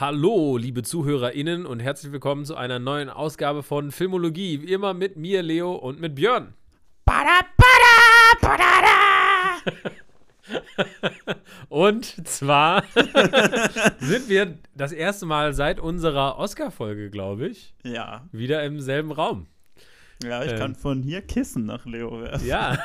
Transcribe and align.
Hallo, 0.00 0.56
liebe 0.56 0.84
ZuhörerInnen 0.84 1.66
und 1.66 1.80
herzlich 1.80 2.12
willkommen 2.12 2.44
zu 2.44 2.54
einer 2.54 2.78
neuen 2.78 3.08
Ausgabe 3.10 3.64
von 3.64 3.90
Filmologie. 3.90 4.62
Wie 4.62 4.72
immer 4.72 4.94
mit 4.94 5.16
mir, 5.16 5.42
Leo, 5.42 5.72
und 5.74 5.98
mit 6.00 6.14
Björn. 6.14 6.54
Bada, 7.04 7.40
bada, 7.56 8.38
badada. 8.40 9.80
und 11.68 12.04
zwar 12.28 12.84
sind 13.98 14.28
wir 14.28 14.58
das 14.76 14.92
erste 14.92 15.26
Mal 15.26 15.52
seit 15.52 15.80
unserer 15.80 16.38
Oscar-Folge, 16.38 17.10
glaube 17.10 17.48
ich, 17.48 17.74
Ja. 17.82 18.24
wieder 18.30 18.62
im 18.62 18.80
selben 18.80 19.10
Raum. 19.10 19.48
Ja, 20.22 20.42
ich 20.44 20.52
Ähm. 20.52 20.58
kann 20.58 20.74
von 20.74 21.02
hier 21.02 21.22
Kissen 21.22 21.64
nach 21.66 21.86
Leo 21.86 22.20
werfen. 22.20 22.46
Ja. 22.46 22.78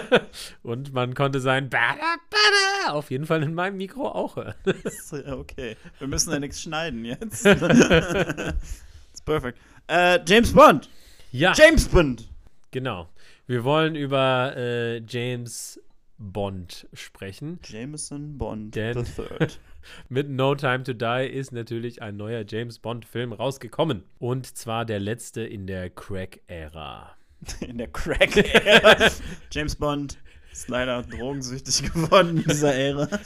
und 0.62 0.92
man 0.92 1.14
konnte 1.14 1.40
sein 1.40 1.70
Bada, 1.70 2.16
Bada 2.28 2.92
auf 2.92 3.10
jeden 3.10 3.26
Fall 3.26 3.42
in 3.44 3.54
meinem 3.54 3.76
Mikro 3.76 4.08
auch 4.08 4.36
hören. 4.36 4.54
Äh, 4.66 5.30
Okay. 5.32 5.76
Wir 5.98 6.08
müssen 6.08 6.32
ja 6.32 6.40
nichts 6.40 6.60
schneiden 6.62 7.04
jetzt. 7.04 7.44
das 7.46 7.62
ist 9.12 9.24
perfekt. 9.24 9.58
Äh, 9.86 10.18
James 10.26 10.52
Bond. 10.52 10.88
Ja, 11.30 11.52
James 11.54 11.86
Bond. 11.88 12.28
genau. 12.70 13.08
Wir 13.46 13.64
wollen 13.64 13.94
über 13.94 14.54
äh, 14.56 14.98
James 15.06 15.80
Bond 16.18 16.86
sprechen. 16.92 17.58
Jameson 17.64 18.38
Bond 18.38 18.74
the 18.74 18.92
Third. 18.92 19.58
Mit 20.08 20.28
No 20.28 20.54
Time 20.54 20.82
to 20.84 20.92
Die 20.92 21.28
ist 21.28 21.52
natürlich 21.52 22.02
ein 22.02 22.16
neuer 22.16 22.44
James 22.46 22.78
Bond-Film 22.78 23.32
rausgekommen. 23.32 24.04
Und 24.18 24.56
zwar 24.56 24.84
der 24.84 25.00
letzte 25.00 25.42
in 25.42 25.66
der 25.66 25.90
Crack-Ära. 25.90 27.16
In 27.60 27.78
der 27.78 27.88
Crack-Ära. 27.88 29.10
James 29.50 29.74
Bond 29.74 30.18
ist 30.52 30.68
leider 30.68 31.02
drogensüchtig 31.02 31.92
geworden 31.92 32.38
in 32.38 32.44
dieser 32.44 32.74
Ära. 32.74 33.08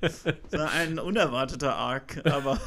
Das 0.00 0.24
war 0.52 0.70
ein 0.70 0.98
unerwarteter 0.98 1.74
Arc, 1.74 2.24
aber 2.24 2.58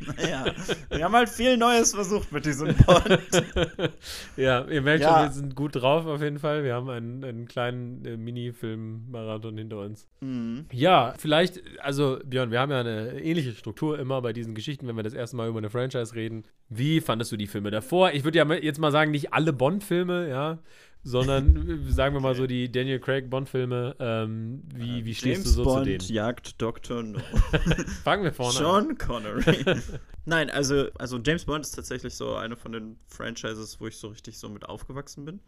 naja, 0.16 0.46
wir 0.90 1.04
haben 1.04 1.14
halt 1.14 1.28
viel 1.28 1.56
Neues 1.56 1.94
versucht 1.94 2.32
mit 2.32 2.44
diesem 2.44 2.74
Bond. 2.74 3.06
ja, 4.36 4.64
ihr 4.66 4.82
merkt 4.82 5.02
Ja. 5.02 5.10
schon, 5.18 5.22
wir 5.28 5.32
sind 5.32 5.54
gut 5.54 5.76
drauf 5.76 6.06
auf 6.06 6.20
jeden 6.20 6.38
Fall. 6.38 6.64
Wir 6.64 6.74
haben 6.74 6.88
einen, 6.90 7.24
einen 7.24 7.46
kleinen 7.48 8.04
äh, 8.04 8.16
Mini-Film-Marathon 8.16 9.56
hinter 9.58 9.78
uns. 9.80 10.08
Mhm. 10.20 10.66
Ja, 10.72 11.14
vielleicht, 11.18 11.60
also 11.80 12.18
Björn, 12.24 12.50
wir 12.50 12.60
haben 12.60 12.70
ja 12.72 12.80
eine 12.80 13.20
ähnliche 13.22 13.52
Struktur 13.52 13.98
immer 13.98 14.20
bei 14.22 14.32
diesen 14.32 14.54
Geschichten, 14.54 14.86
wenn 14.86 14.96
wir 14.96 15.02
das 15.02 15.14
erste 15.14 15.36
Mal 15.36 15.48
über 15.48 15.58
eine 15.58 15.70
Franchise 15.70 16.14
reden. 16.14 16.44
Wie 16.68 17.00
fandest 17.00 17.32
du 17.32 17.36
die 17.36 17.46
Filme 17.46 17.70
davor? 17.70 18.12
Ich 18.12 18.24
würde 18.24 18.38
ja 18.38 18.52
jetzt 18.54 18.78
mal 18.78 18.90
sagen, 18.92 19.10
nicht 19.10 19.32
alle 19.32 19.52
Bond-Filme, 19.52 20.28
ja, 20.28 20.58
sondern 21.04 21.86
äh, 21.86 21.92
sagen 21.92 22.14
wir 22.14 22.20
mal 22.20 22.34
so 22.34 22.46
die 22.46 22.70
Daniel 22.72 22.98
Craig 22.98 23.30
Bond-Filme. 23.30 23.94
Ähm, 23.98 24.62
wie, 24.74 25.04
wie 25.04 25.14
stehst 25.14 25.44
James 25.44 25.44
du 25.44 25.50
so 25.50 25.64
Bond 25.64 25.84
zu 25.84 25.90
denen? 25.90 26.04
jagt 26.12 26.60
Dr. 26.60 27.02
No. 27.02 27.18
Fangen 28.04 28.24
wir 28.24 28.32
vorne 28.32 28.58
an. 28.58 28.64
Sean 28.64 28.98
Connery. 28.98 29.64
Nein, 30.24 30.50
also, 30.50 30.88
also 30.98 31.18
James 31.24 31.44
Bond 31.44 31.64
ist 31.64 31.72
tatsächlich 31.72 32.14
so 32.14 32.34
eine 32.34 32.56
von 32.56 32.72
den 32.72 32.98
Franchises, 33.06 33.80
wo 33.80 33.86
ich 33.86 33.96
so 33.98 34.08
richtig 34.08 34.38
so 34.38 34.48
mit 34.48 34.66
aufgewachsen 34.68 35.24
bin. 35.24 35.40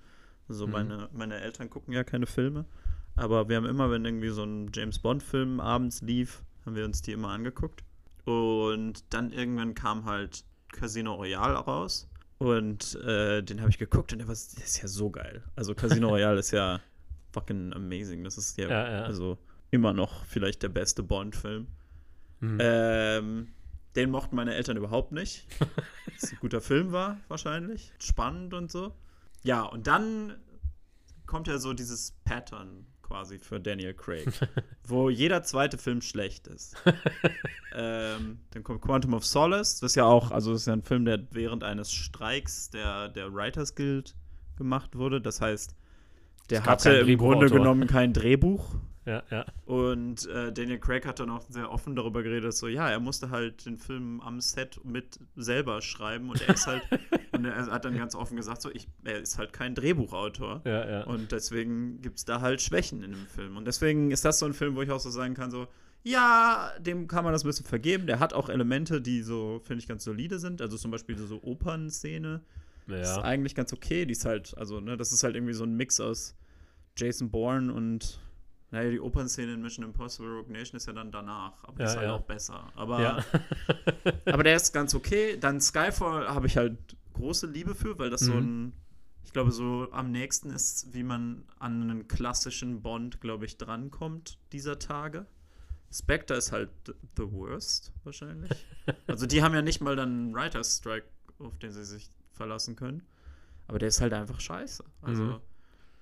Also 0.49 0.67
Mhm. 0.67 0.73
meine, 0.73 1.09
meine 1.13 1.41
Eltern 1.41 1.71
gucken 1.71 1.93
ja 1.95 2.05
keine 2.05 2.27
Filme. 2.27 2.67
Aber 3.17 3.49
wir 3.49 3.57
haben 3.57 3.65
immer, 3.65 3.91
wenn 3.91 4.05
irgendwie 4.05 4.29
so 4.29 4.45
ein 4.45 4.71
James 4.75 4.99
Bond-Film 4.99 5.59
abends 5.59 6.03
lief, 6.03 6.43
haben 6.67 6.77
wir 6.77 6.85
uns 6.85 7.01
die 7.01 7.13
immer 7.13 7.31
angeguckt. 7.31 7.83
Und 8.27 9.05
dann 9.15 9.33
irgendwann 9.33 9.75
kam 9.75 10.05
halt 10.05 10.45
Casino 10.73 11.15
Royale 11.15 11.55
raus. 11.57 12.09
Und 12.39 12.95
äh, 12.97 13.43
den 13.43 13.61
habe 13.61 13.71
ich 13.71 13.79
geguckt 13.79 14.13
und 14.13 14.19
der, 14.19 14.29
war, 14.29 14.35
der 14.35 14.65
ist 14.65 14.83
ja 14.83 14.89
so 14.89 15.11
geil. 15.11 15.43
Also 15.55 15.75
Casino 15.75 16.09
Royale 16.11 16.39
ist 16.39 16.51
ja 16.51 16.81
fucking 17.33 17.73
amazing. 17.73 18.25
Das 18.25 18.37
ist 18.37 18.59
ja, 18.59 18.69
Ja, 18.69 18.91
ja. 18.91 19.03
also 19.05 19.39
immer 19.71 19.93
noch 19.93 20.25
vielleicht 20.27 20.63
der 20.63 20.69
beste 20.69 21.03
Bond-Film. 21.03 21.67
Mhm. 22.41 22.59
Ähm, 22.61 23.49
den 23.95 24.11
mochten 24.11 24.37
meine 24.37 24.55
Eltern 24.55 24.77
überhaupt 24.77 25.13
nicht. 25.13 25.47
Dass 26.21 26.33
ein 26.33 26.39
guter 26.41 26.61
Film 26.61 26.93
war, 26.93 27.19
wahrscheinlich. 27.29 27.93
Spannend 27.99 28.53
und 28.53 28.71
so. 28.71 28.95
Ja, 29.43 29.63
und 29.63 29.87
dann 29.87 30.35
kommt 31.25 31.49
ja 31.49 31.59
so 31.59 31.73
dieses 31.73 32.13
Pattern 32.25 32.87
quasi 33.07 33.39
für 33.39 33.61
Daniel 33.61 33.95
Craig, 33.95 34.27
wo 34.87 35.11
jeder 35.11 35.43
zweite 35.43 35.79
Film 35.79 36.01
schlecht 36.01 36.47
ist. 36.49 36.77
ähm, 37.75 38.39
dann 38.51 38.65
kommt 38.65 38.83
Quantum 38.83 39.15
of 39.15 39.25
Solace, 39.25 39.81
das 39.81 39.93
ist 39.93 39.97
ja 39.97 40.05
auch, 40.05 40.31
also 40.31 40.53
das 40.53 40.63
ist 40.63 40.67
ja 40.67 40.73
ein 40.73 40.83
Film, 40.83 41.05
der 41.05 41.21
während 41.31 41.63
eines 41.63 41.93
Streiks 41.93 42.71
der, 42.71 43.09
der 43.09 43.33
Writers 43.33 43.75
Guild 43.75 44.17
gemacht 44.57 44.97
wurde. 44.97 45.21
Das 45.21 45.41
heißt, 45.41 45.77
der 46.51 46.65
hatte 46.65 46.91
im 46.91 47.19
Grunde 47.19 47.49
genommen 47.49 47.87
kein 47.87 48.13
Drehbuch. 48.13 48.77
Ja, 49.05 49.23
ja. 49.31 49.45
Und 49.67 50.27
äh, 50.27 50.53
Daniel 50.53 50.81
Craig 50.81 51.07
hat 51.07 51.21
dann 51.21 51.31
auch 51.31 51.43
sehr 51.49 51.71
offen 51.71 51.95
darüber 51.95 52.25
geredet, 52.25 52.53
so 52.55 52.67
ja, 52.67 52.89
er 52.89 52.99
musste 52.99 53.31
halt 53.31 53.65
den 53.65 53.77
Film 53.77 54.21
am 54.21 54.41
Set 54.41 54.81
mit 54.85 55.21
selber 55.37 55.81
schreiben 55.81 56.29
und 56.29 56.41
er 56.43 56.55
ist 56.55 56.67
halt, 56.67 56.83
und 57.39 57.45
er 57.45 57.67
hat 57.67 57.85
dann 57.85 57.97
ganz 57.97 58.15
offen 58.15 58.37
gesagt, 58.37 58.63
so 58.63 58.71
ich, 58.71 58.89
er 59.05 59.21
ist 59.21 59.39
halt 59.39 59.53
kein 59.53 59.75
Drehbuchautor. 59.75 60.63
Ja, 60.65 60.89
ja. 60.89 61.05
Und 61.05 61.33
deswegen 61.33 62.01
gibt 62.01 62.19
es 62.19 62.25
da 62.25 62.41
halt 62.41 62.61
Schwächen 62.61 63.03
in 63.03 63.13
dem 63.13 63.27
Film. 63.27 63.57
Und 63.57 63.67
deswegen 63.67 64.11
ist 64.11 64.25
das 64.25 64.39
so 64.39 64.47
ein 64.47 64.55
Film, 64.55 64.77
wo 64.77 64.83
ich 64.83 64.91
auch 64.91 65.01
so 65.01 65.11
sagen 65.11 65.35
kann, 65.35 65.51
so, 65.51 65.69
ja, 66.07 66.71
dem 66.79 67.09
kann 67.09 67.25
man 67.25 67.33
das 67.33 67.43
ein 67.43 67.49
bisschen 67.49 67.67
vergeben. 67.67 68.07
Der 68.07 68.21
hat 68.21 68.33
auch 68.33 68.49
Elemente, 68.49 69.01
die 69.01 69.23
so, 69.23 69.61
finde 69.65 69.83
ich, 69.83 69.89
ganz 69.89 70.05
solide 70.05 70.39
sind. 70.39 70.63
Also 70.63 70.77
zum 70.77 70.93
Beispiel 70.93 71.19
so, 71.19 71.27
so 71.27 71.43
Opernszene 71.43 72.43
ist 72.87 73.17
ja. 73.17 73.23
eigentlich 73.23 73.57
ganz 73.57 73.73
okay. 73.73 74.07
Die 74.07 74.13
ist 74.13 74.25
halt, 74.25 74.57
also, 74.57 74.79
ne, 74.79 74.97
das 74.97 75.11
ist 75.11 75.25
halt 75.25 75.35
irgendwie 75.35 75.53
so 75.53 75.65
ein 75.65 75.75
Mix 75.75 75.99
aus 75.99 76.37
Jason 76.97 77.31
Bourne 77.31 77.73
und, 77.73 78.21
naja, 78.71 78.91
die 78.91 79.01
Opernszene 79.01 79.55
in 79.55 79.63
Mission 79.63 79.85
Impossible 79.85 80.31
Rogue 80.31 80.53
Nation 80.53 80.77
ist 80.77 80.87
ja 80.87 80.93
dann 80.93 81.11
danach. 81.11 81.65
Aber 81.65 81.81
Ja, 81.81 81.87
ist 81.87 81.97
halt 81.97 82.07
ja. 82.07 82.15
auch 82.15 82.23
besser. 82.23 82.73
Aber, 82.77 83.03
ja. 83.03 83.25
aber 84.27 84.45
der 84.45 84.55
ist 84.55 84.73
ganz 84.73 84.95
okay. 84.95 85.37
Dann 85.39 85.61
Skyfall 85.61 86.29
habe 86.29 86.47
ich 86.47 86.57
halt 86.57 86.79
große 87.17 87.47
Liebe 87.47 87.75
für, 87.75 87.99
weil 87.99 88.11
das 88.11 88.21
so 88.23 88.33
Mhm. 88.33 88.39
ein, 88.69 88.73
ich 89.25 89.33
glaube, 89.33 89.51
so 89.53 89.89
am 89.93 90.11
nächsten 90.13 90.51
ist, 90.51 90.93
wie 90.95 91.03
man 91.03 91.45
an 91.59 91.83
einen 91.83 92.09
klassischen 92.09 92.83
Bond, 92.83 93.21
glaube 93.21 93.45
ich, 93.45 93.57
drankommt 93.59 94.39
dieser 94.53 94.79
Tage. 94.79 95.27
Spectre 95.93 96.35
ist 96.37 96.53
halt 96.53 96.71
th- 96.87 96.95
the 97.17 97.31
worst, 97.33 97.93
wahrscheinlich. 98.05 98.51
also 99.07 99.27
die 99.27 99.43
haben 99.43 99.55
ja 99.55 99.63
nicht 99.63 99.81
mal 99.81 99.97
dann 99.97 100.09
einen 100.11 100.35
Writer's 100.35 100.77
Strike, 100.79 101.07
auf 101.39 101.59
den 101.59 101.73
sie 101.73 101.85
sich 101.85 102.11
verlassen 102.33 102.77
können. 102.77 103.03
Aber 103.69 103.79
der 103.79 103.89
ist 103.89 104.01
halt 104.01 104.13
einfach 104.13 104.41
scheiße. 104.41 104.85
Also 105.03 105.23
Mhm. 105.25 105.41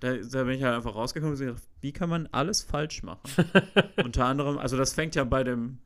da, 0.01 0.17
da 0.17 0.45
bin 0.45 0.55
ich 0.57 0.63
halt 0.63 0.75
einfach 0.75 0.95
rausgekommen 0.95 1.35
und 1.35 1.39
gesagt, 1.41 1.63
wie 1.81 1.93
kann 1.93 2.11
man 2.11 2.27
alles 2.33 2.63
falsch 2.63 3.03
machen? 3.03 3.23
Unter 4.05 4.27
anderem, 4.27 4.59
also 4.59 4.77
das 4.77 4.93
fängt 4.93 5.15
ja 5.15 5.25
bei 5.25 5.45
dem, 5.45 5.79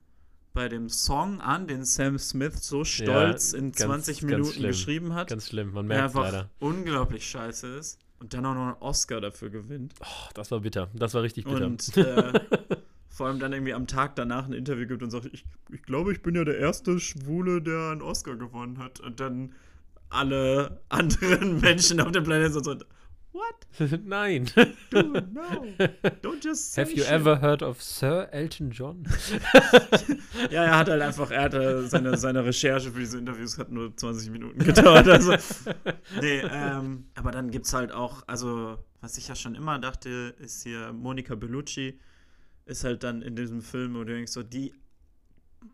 bei 0.58 0.69
dem 0.69 0.88
Song 0.88 1.41
an, 1.41 1.69
den 1.69 1.84
Sam 1.84 2.19
Smith 2.19 2.54
so 2.64 2.82
stolz 2.82 3.52
in 3.52 3.70
ganz- 3.70 4.06
20 4.06 4.20
ganz 4.22 4.30
Minuten 4.32 4.62
geschrieben 4.62 5.14
hat, 5.14 5.28
Ganz 5.28 5.46
schlimm, 5.46 5.72
man 5.72 5.88
der 5.88 5.98
merkt 5.98 6.16
einfach 6.16 6.32
leider. 6.32 6.50
unglaublich 6.58 7.24
scheiße 7.30 7.76
ist 7.76 8.00
und 8.19 8.34
dann 8.34 8.44
auch 8.44 8.54
noch 8.54 8.66
einen 8.66 8.76
Oscar 8.80 9.20
dafür 9.20 9.50
gewinnt. 9.50 9.94
Oh, 10.00 10.30
das 10.34 10.50
war 10.50 10.58
bitter. 10.58 10.88
Das 10.94 11.14
war 11.14 11.22
richtig 11.22 11.44
bitter. 11.44 11.64
Und 11.66 11.96
äh, 11.96 12.32
vor 13.08 13.28
allem 13.28 13.38
dann 13.38 13.52
irgendwie 13.52 13.72
am 13.72 13.86
Tag 13.86 14.16
danach 14.16 14.46
ein 14.46 14.52
Interview 14.52 14.88
gibt 14.88 15.04
und 15.04 15.10
sagt, 15.12 15.26
ich, 15.32 15.44
ich 15.70 15.82
glaube, 15.84 16.10
ich 16.12 16.22
bin 16.22 16.34
ja 16.34 16.42
der 16.42 16.58
erste 16.58 16.98
Schwule, 16.98 17.62
der 17.62 17.90
einen 17.92 18.02
Oscar 18.02 18.34
gewonnen 18.34 18.78
hat. 18.78 18.98
Und 18.98 19.20
dann 19.20 19.52
alle 20.10 20.80
anderen 20.88 21.60
Menschen 21.60 22.00
auf 22.00 22.10
dem 22.10 22.25
Planeten 22.25 22.52
so 22.52 22.75
what? 23.38 24.00
Nein. 24.04 24.50
Dude, 24.91 25.32
no. 25.32 25.66
Don't 26.22 26.43
just 26.44 26.72
say 26.72 26.82
Have 26.82 26.91
you 26.93 27.03
shit. 27.04 27.12
ever 27.12 27.37
heard 27.37 27.62
of 27.62 27.81
Sir 27.81 28.28
Elton 28.32 28.71
John? 28.71 29.06
Ja, 30.50 30.65
er 30.65 30.78
hat 30.78 30.88
halt 30.88 31.03
einfach, 31.03 31.31
er 31.31 31.43
hatte 31.43 31.87
seine, 31.88 32.16
seine 32.16 32.44
Recherche 32.44 32.91
für 32.93 33.00
diese 33.00 33.19
Interviews 33.19 33.59
hat 33.59 33.71
nur 33.71 33.94
20 33.94 34.31
Minuten 34.31 34.59
gedauert. 34.59 35.09
Also, 35.09 35.32
nee, 36.21 36.41
ähm, 36.50 37.06
aber 37.15 37.32
dann 37.32 37.50
gibt's 37.50 37.72
halt 37.75 37.93
auch, 37.93 38.22
also, 38.26 38.78
was 39.00 39.19
ich 39.19 39.28
ja 39.28 39.34
schon 39.34 39.55
immer 39.55 39.78
dachte, 39.78 40.34
ist 40.38 40.62
hier 40.62 40.93
Monica 40.93 41.34
Bellucci, 41.34 41.99
ist 42.66 42.84
halt 42.84 43.03
dann 43.03 43.22
in 43.22 43.34
diesem 43.37 43.62
Film, 43.62 43.94
wo 43.94 44.05
du 44.05 44.14
denkst, 44.14 44.32
so, 44.32 44.43
die, 44.43 44.73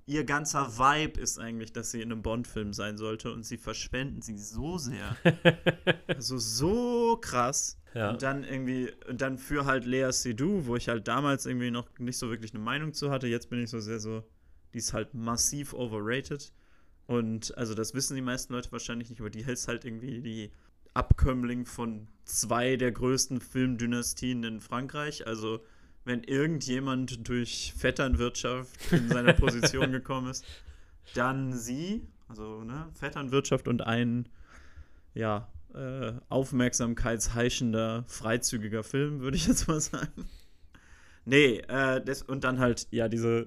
ihr 0.06 0.24
ganzer 0.24 0.78
Vibe 0.78 1.20
ist 1.20 1.38
eigentlich, 1.38 1.72
dass 1.72 1.90
sie 1.90 2.02
in 2.02 2.12
einem 2.12 2.22
Bond-Film 2.22 2.72
sein 2.72 2.96
sollte 2.98 3.32
und 3.32 3.44
sie 3.44 3.56
verschwenden 3.56 4.22
sie 4.22 4.36
so 4.38 4.78
sehr. 4.78 5.16
also 6.06 6.38
so 6.38 7.16
krass. 7.20 7.78
Ja. 7.94 8.10
Und 8.10 8.22
dann 8.22 8.44
irgendwie, 8.44 8.90
und 9.08 9.20
dann 9.20 9.38
für 9.38 9.66
halt 9.66 9.84
Lea 9.84 10.10
Seydoux, 10.10 10.66
wo 10.66 10.76
ich 10.76 10.88
halt 10.88 11.06
damals 11.06 11.46
irgendwie 11.46 11.70
noch 11.70 11.86
nicht 11.98 12.18
so 12.18 12.28
wirklich 12.28 12.52
eine 12.52 12.62
Meinung 12.62 12.92
zu 12.92 13.10
hatte. 13.10 13.28
Jetzt 13.28 13.50
bin 13.50 13.62
ich 13.62 13.70
so 13.70 13.80
sehr 13.80 14.00
so, 14.00 14.24
die 14.72 14.78
ist 14.78 14.92
halt 14.92 15.14
massiv 15.14 15.72
overrated. 15.74 16.52
Und 17.06 17.56
also 17.56 17.74
das 17.74 17.94
wissen 17.94 18.16
die 18.16 18.22
meisten 18.22 18.52
Leute 18.52 18.72
wahrscheinlich 18.72 19.10
nicht, 19.10 19.20
aber 19.20 19.30
die 19.30 19.40
ist 19.40 19.68
halt 19.68 19.84
irgendwie 19.84 20.20
die 20.20 20.50
Abkömmling 20.94 21.66
von 21.66 22.08
zwei 22.24 22.76
der 22.76 22.92
größten 22.92 23.40
Filmdynastien 23.40 24.42
in 24.44 24.60
Frankreich. 24.60 25.26
Also 25.26 25.60
wenn 26.04 26.22
irgendjemand 26.22 27.26
durch 27.28 27.74
Vetternwirtschaft 27.76 28.92
in 28.92 29.08
seine 29.08 29.34
Position 29.34 29.92
gekommen 29.92 30.30
ist, 30.30 30.44
dann 31.14 31.52
sie. 31.52 32.06
Also 32.28 32.64
ne, 32.64 32.88
Vetternwirtschaft 32.94 33.68
und 33.68 33.82
ein 33.82 34.28
ja, 35.14 35.48
äh, 35.74 36.12
aufmerksamkeitsheischender, 36.28 38.04
freizügiger 38.06 38.82
Film, 38.82 39.20
würde 39.20 39.36
ich 39.36 39.46
jetzt 39.46 39.68
mal 39.68 39.80
sagen. 39.80 40.28
Nee, 41.24 41.58
äh, 41.68 42.02
das, 42.04 42.22
und 42.22 42.44
dann 42.44 42.58
halt, 42.58 42.86
ja, 42.90 43.08
diese 43.08 43.46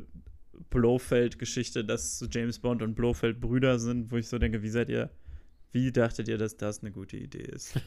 Blofeld-Geschichte, 0.70 1.86
dass 1.86 2.26
James 2.32 2.60
Bond 2.60 2.82
und 2.82 2.96
Blofeld 2.96 3.40
Brüder 3.40 3.80
sind, 3.80 4.12
wo 4.12 4.18
ich 4.18 4.28
so 4.28 4.40
denke, 4.40 4.64
wie 4.64 4.70
seid 4.70 4.90
ihr, 4.90 5.10
wie 5.72 5.92
dachtet 5.92 6.28
ihr, 6.28 6.38
dass 6.38 6.58
das 6.58 6.82
eine 6.82 6.92
gute 6.92 7.18
Idee 7.18 7.44
ist? 7.44 7.80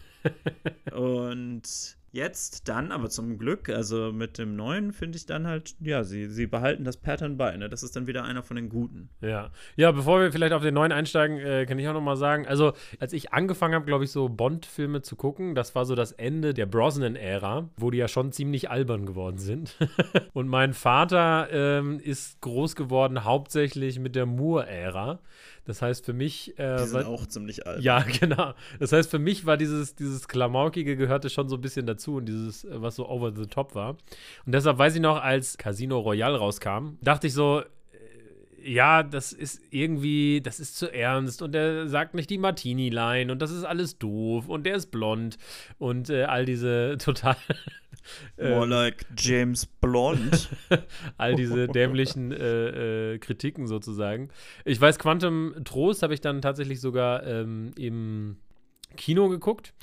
und 0.93 1.96
Jetzt 2.12 2.69
dann, 2.69 2.91
aber 2.91 3.09
zum 3.09 3.39
Glück, 3.39 3.69
also 3.69 4.12
mit 4.12 4.37
dem 4.37 4.57
neuen 4.57 4.93
finde 4.93 5.17
ich 5.17 5.27
dann 5.27 5.47
halt, 5.47 5.77
ja, 5.81 6.03
sie, 6.03 6.27
sie 6.27 6.47
behalten 6.47 6.83
das 6.83 6.97
Pattern 6.97 7.37
bei, 7.37 7.57
ne? 7.57 7.69
Das 7.69 7.85
ist 7.85 7.95
dann 7.95 8.09
wieder 8.09 8.25
einer 8.25 8.43
von 8.43 8.57
den 8.57 8.69
Guten. 8.69 9.11
Ja. 9.21 9.51
Ja, 9.77 9.93
bevor 9.93 10.21
wir 10.21 10.33
vielleicht 10.33 10.53
auf 10.53 10.62
den 10.62 10.75
neuen 10.75 10.91
einsteigen, 10.91 11.39
äh, 11.39 11.67
kann 11.67 11.79
ich 11.79 11.87
auch 11.87 11.93
noch 11.93 12.01
mal 12.01 12.17
sagen, 12.17 12.49
also 12.49 12.73
als 12.99 13.12
ich 13.12 13.33
angefangen 13.33 13.75
habe, 13.75 13.85
glaube 13.85 14.03
ich, 14.03 14.11
so 14.11 14.29
Bond-Filme 14.29 15.03
zu 15.03 15.15
gucken, 15.15 15.55
das 15.55 15.77
war 15.77 15.85
so 15.85 15.95
das 15.95 16.11
Ende 16.11 16.53
der 16.53 16.67
Brosnan-Ära, 16.67 17.71
wo 17.77 17.93
die 17.93 17.99
ja 17.99 18.09
schon 18.09 18.33
ziemlich 18.33 18.71
albern 18.71 19.06
geworden 19.06 19.39
sind. 19.39 19.77
Und 20.33 20.49
mein 20.49 20.75
Vater 20.75 21.49
ähm, 21.53 22.01
ist 22.01 22.41
groß 22.41 22.75
geworden 22.75 23.25
hauptsächlich 23.25 24.01
mit 24.01 24.17
der 24.17 24.27
Moore-Ära. 24.27 25.21
Das 25.70 25.82
heißt 25.82 26.05
für 26.05 26.12
mich. 26.12 26.58
Äh, 26.58 26.78
die 26.78 26.88
sind 26.88 27.05
war, 27.05 27.06
auch 27.06 27.26
ziemlich 27.26 27.64
alt. 27.64 27.81
Ja, 27.81 28.00
genau. 28.20 28.55
Das 28.81 28.90
heißt 28.90 29.08
für 29.08 29.20
mich 29.20 29.46
war 29.46 29.56
dieses, 29.56 29.94
dieses 29.94 30.26
Klamaukige 30.26 30.96
gehörte 30.96 31.31
schon 31.31 31.49
so 31.49 31.55
ein 31.55 31.61
bisschen 31.61 31.87
dazu 31.87 32.17
und 32.17 32.26
dieses, 32.26 32.64
äh, 32.64 32.82
was 32.82 32.96
so 32.96 33.08
over 33.08 33.32
the 33.32 33.46
top 33.46 33.76
war. 33.76 33.90
Und 34.46 34.52
deshalb 34.52 34.78
weiß 34.78 34.96
ich 34.96 35.00
noch, 35.00 35.22
als 35.22 35.58
Casino 35.58 36.00
Royale 36.00 36.38
rauskam, 36.38 36.99
dachte 37.02 37.28
ich 37.28 37.34
so, 37.34 37.61
äh, 37.61 38.69
ja, 38.69 39.05
das 39.05 39.32
ist 39.32 39.61
irgendwie, 39.70 40.40
das 40.40 40.58
ist 40.58 40.76
zu 40.76 40.93
ernst 40.93 41.40
und 41.40 41.55
er 41.55 41.87
sagt 41.87 42.14
nicht 42.14 42.31
die 42.31 42.38
Martini-Line 42.38 43.31
und 43.31 43.40
das 43.40 43.52
ist 43.52 43.62
alles 43.62 43.96
doof 43.96 44.49
und 44.49 44.64
der 44.67 44.75
ist 44.75 44.90
blond 44.90 45.38
und 45.78 46.11
äh, 46.11 46.25
all 46.25 46.46
diese 46.46 46.96
total 47.00 47.37
More 48.38 48.64
ähm, 48.64 48.70
like 48.70 49.06
James 49.17 49.67
Blond. 49.67 50.49
All 51.17 51.35
diese 51.35 51.67
dämlichen 51.69 52.32
äh, 52.32 53.14
äh, 53.14 53.19
Kritiken 53.19 53.67
sozusagen. 53.67 54.29
Ich 54.64 54.81
weiß, 54.81 54.99
Quantum 54.99 55.55
Trost 55.64 56.02
habe 56.02 56.14
ich 56.14 56.20
dann 56.20 56.43
tatsächlich 56.43 56.81
sogar 56.81 57.26
ähm, 57.26 57.73
im 57.76 58.37
Kino 58.97 59.29
geguckt 59.29 59.75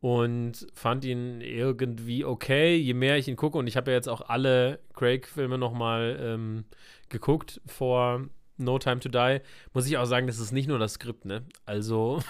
und 0.00 0.66
fand 0.74 1.04
ihn 1.04 1.40
irgendwie 1.40 2.24
okay, 2.24 2.76
je 2.76 2.94
mehr 2.94 3.18
ich 3.18 3.28
ihn 3.28 3.36
gucke. 3.36 3.58
Und 3.58 3.66
ich 3.66 3.76
habe 3.76 3.90
ja 3.90 3.96
jetzt 3.96 4.08
auch 4.08 4.22
alle 4.28 4.80
Craig-Filme 4.94 5.58
nochmal 5.58 6.18
ähm, 6.20 6.64
geguckt 7.08 7.60
vor 7.66 8.28
No 8.58 8.78
Time 8.78 9.00
to 9.00 9.08
Die, 9.08 9.40
muss 9.72 9.86
ich 9.86 9.96
auch 9.96 10.04
sagen, 10.04 10.26
das 10.26 10.38
ist 10.38 10.52
nicht 10.52 10.68
nur 10.68 10.78
das 10.78 10.94
Skript, 10.94 11.24
ne? 11.24 11.42
Also 11.66 12.22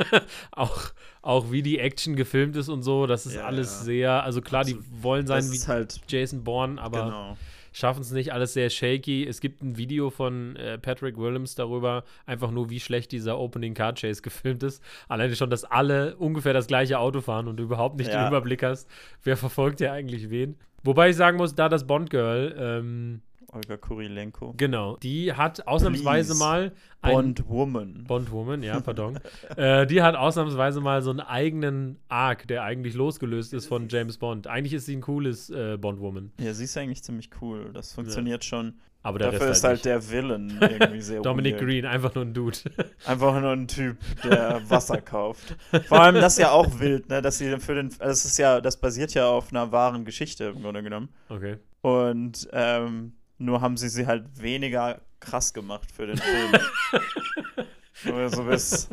auch, 0.52 0.90
auch 1.22 1.50
wie 1.50 1.62
die 1.62 1.78
Action 1.78 2.16
gefilmt 2.16 2.56
ist 2.56 2.68
und 2.68 2.82
so, 2.82 3.06
das 3.06 3.26
ist 3.26 3.36
ja, 3.36 3.44
alles 3.44 3.78
ja. 3.78 3.84
sehr, 3.84 4.24
also 4.24 4.40
klar, 4.40 4.64
also, 4.64 4.76
die 4.76 5.02
wollen 5.02 5.26
sein 5.26 5.50
wie 5.50 5.58
halt 5.66 6.00
Jason 6.08 6.44
Bourne, 6.44 6.80
aber 6.80 7.04
genau. 7.04 7.36
schaffen 7.72 8.02
es 8.02 8.10
nicht, 8.10 8.32
alles 8.32 8.52
sehr 8.52 8.70
shaky. 8.70 9.26
Es 9.26 9.40
gibt 9.40 9.62
ein 9.62 9.76
Video 9.76 10.10
von 10.10 10.56
äh, 10.56 10.78
Patrick 10.78 11.16
Williams 11.16 11.54
darüber, 11.54 12.04
einfach 12.26 12.50
nur, 12.50 12.70
wie 12.70 12.80
schlecht 12.80 13.12
dieser 13.12 13.38
Opening 13.38 13.74
Car 13.74 13.94
Chase 13.94 14.22
gefilmt 14.22 14.62
ist. 14.62 14.82
Alleine 15.08 15.34
schon, 15.36 15.50
dass 15.50 15.64
alle 15.64 16.16
ungefähr 16.16 16.52
das 16.52 16.66
gleiche 16.66 16.98
Auto 16.98 17.20
fahren 17.20 17.48
und 17.48 17.56
du 17.56 17.64
überhaupt 17.64 17.96
nicht 17.96 18.12
ja. 18.12 18.22
den 18.22 18.28
Überblick 18.28 18.62
hast, 18.62 18.88
wer 19.22 19.36
verfolgt 19.36 19.80
ja 19.80 19.92
eigentlich 19.92 20.30
wen. 20.30 20.56
Wobei 20.82 21.10
ich 21.10 21.16
sagen 21.16 21.36
muss, 21.36 21.54
da 21.54 21.68
das 21.68 21.86
Bond 21.86 22.10
Girl, 22.10 22.54
ähm, 22.58 23.22
Olga 23.52 23.76
Kurilenko. 23.76 24.54
Genau. 24.56 24.96
Die 24.98 25.32
hat 25.32 25.66
ausnahmsweise 25.66 26.34
Please. 26.34 26.38
mal. 26.38 26.72
Bond 27.02 27.48
Woman. 27.48 28.04
Bond 28.06 28.30
Woman, 28.30 28.62
ja, 28.62 28.78
pardon. 28.80 29.18
äh, 29.56 29.86
die 29.86 30.02
hat 30.02 30.14
ausnahmsweise 30.14 30.80
mal 30.80 31.02
so 31.02 31.10
einen 31.10 31.20
eigenen 31.20 31.98
Arc, 32.08 32.46
der 32.46 32.62
eigentlich 32.62 32.94
losgelöst 32.94 33.52
ist 33.52 33.66
von 33.66 33.88
James 33.88 34.18
Bond. 34.18 34.46
Eigentlich 34.46 34.74
ist 34.74 34.86
sie 34.86 34.96
ein 34.96 35.00
cooles 35.00 35.50
äh, 35.50 35.76
Bond 35.78 36.00
Woman. 36.00 36.32
Ja, 36.40 36.52
sie 36.52 36.64
ist 36.64 36.76
eigentlich 36.76 37.02
ziemlich 37.02 37.30
cool. 37.40 37.70
Das 37.72 37.92
funktioniert 37.92 38.44
ja. 38.44 38.48
schon. 38.48 38.74
Aber 39.02 39.18
der 39.18 39.32
Dafür 39.32 39.50
ist 39.50 39.64
halt, 39.64 39.76
halt 39.76 39.84
der 39.86 40.10
Villain 40.10 40.58
irgendwie 40.60 41.00
sehr 41.00 41.22
Dominic 41.22 41.54
weird. 41.54 41.64
Green, 41.64 41.86
einfach 41.86 42.14
nur 42.14 42.24
ein 42.24 42.34
Dude. 42.34 42.58
einfach 43.06 43.40
nur 43.40 43.52
ein 43.52 43.66
Typ, 43.66 43.96
der 44.22 44.60
Wasser 44.68 45.00
kauft. 45.00 45.56
Vor 45.88 46.00
allem 46.00 46.16
das 46.16 46.34
ist 46.34 46.38
ja 46.38 46.50
auch 46.50 46.80
wild, 46.80 47.08
ne, 47.08 47.22
dass 47.22 47.38
sie 47.38 47.58
für 47.60 47.74
den 47.74 47.90
das 47.98 48.26
ist 48.26 48.36
ja 48.36 48.60
das 48.60 48.78
basiert 48.78 49.14
ja 49.14 49.26
auf 49.26 49.52
einer 49.52 49.72
wahren 49.72 50.04
Geschichte 50.04 50.52
im 50.54 50.62
Grunde 50.62 50.82
genommen. 50.82 51.08
Okay. 51.30 51.56
Und 51.80 52.46
ähm, 52.52 53.14
nur 53.40 53.60
haben 53.60 53.76
sie 53.76 53.88
sie 53.88 54.06
halt 54.06 54.24
weniger 54.40 55.00
krass 55.18 55.52
gemacht 55.52 55.90
für 55.90 56.06
den 56.06 56.18
Film. 56.18 56.52
so, 57.94 58.28
so 58.28 58.44
bis, 58.44 58.88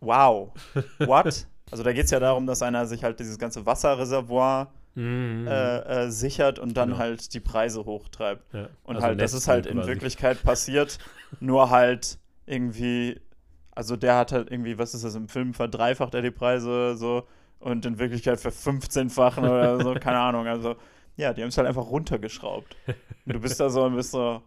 wow, 0.00 0.52
what? 0.98 1.46
Also 1.70 1.84
da 1.84 1.92
geht 1.92 2.06
es 2.06 2.10
ja 2.10 2.20
darum, 2.20 2.46
dass 2.46 2.62
einer 2.62 2.86
sich 2.86 3.04
halt 3.04 3.20
dieses 3.20 3.38
ganze 3.38 3.64
Wasserreservoir 3.64 4.72
mhm. 4.94 5.46
äh, 5.46 5.78
äh, 5.78 6.10
sichert 6.10 6.58
und 6.58 6.76
dann 6.76 6.90
genau. 6.90 7.00
halt 7.00 7.32
die 7.32 7.40
Preise 7.40 7.84
hochtreibt. 7.84 8.52
Ja. 8.52 8.68
Und 8.82 8.96
also 8.96 9.06
halt, 9.06 9.20
das 9.20 9.34
ist 9.34 9.48
halt 9.48 9.66
in 9.66 9.86
Wirklichkeit 9.86 10.42
passiert, 10.42 10.98
nur 11.38 11.70
halt 11.70 12.18
irgendwie, 12.46 13.20
also 13.72 13.96
der 13.96 14.16
hat 14.16 14.32
halt 14.32 14.50
irgendwie, 14.50 14.78
was 14.78 14.94
ist 14.94 15.04
das, 15.04 15.14
im 15.14 15.28
Film 15.28 15.54
verdreifacht 15.54 16.14
er 16.14 16.22
die 16.22 16.32
Preise 16.32 16.96
so 16.96 17.26
und 17.60 17.86
in 17.86 17.98
Wirklichkeit 17.98 18.40
für 18.40 18.48
15-fachen 18.48 19.44
oder 19.44 19.80
so, 19.80 19.94
keine 19.94 20.18
Ahnung, 20.20 20.46
also 20.48 20.76
ja, 21.16 21.32
die 21.32 21.42
haben 21.42 21.48
es 21.48 21.58
halt 21.58 21.68
einfach 21.68 21.86
runtergeschraubt. 21.86 22.76
Und 23.26 23.34
du 23.34 23.40
bist 23.40 23.60
da 23.60 23.68
so 23.70 23.88
bist 23.90 24.12
so, 24.12 24.42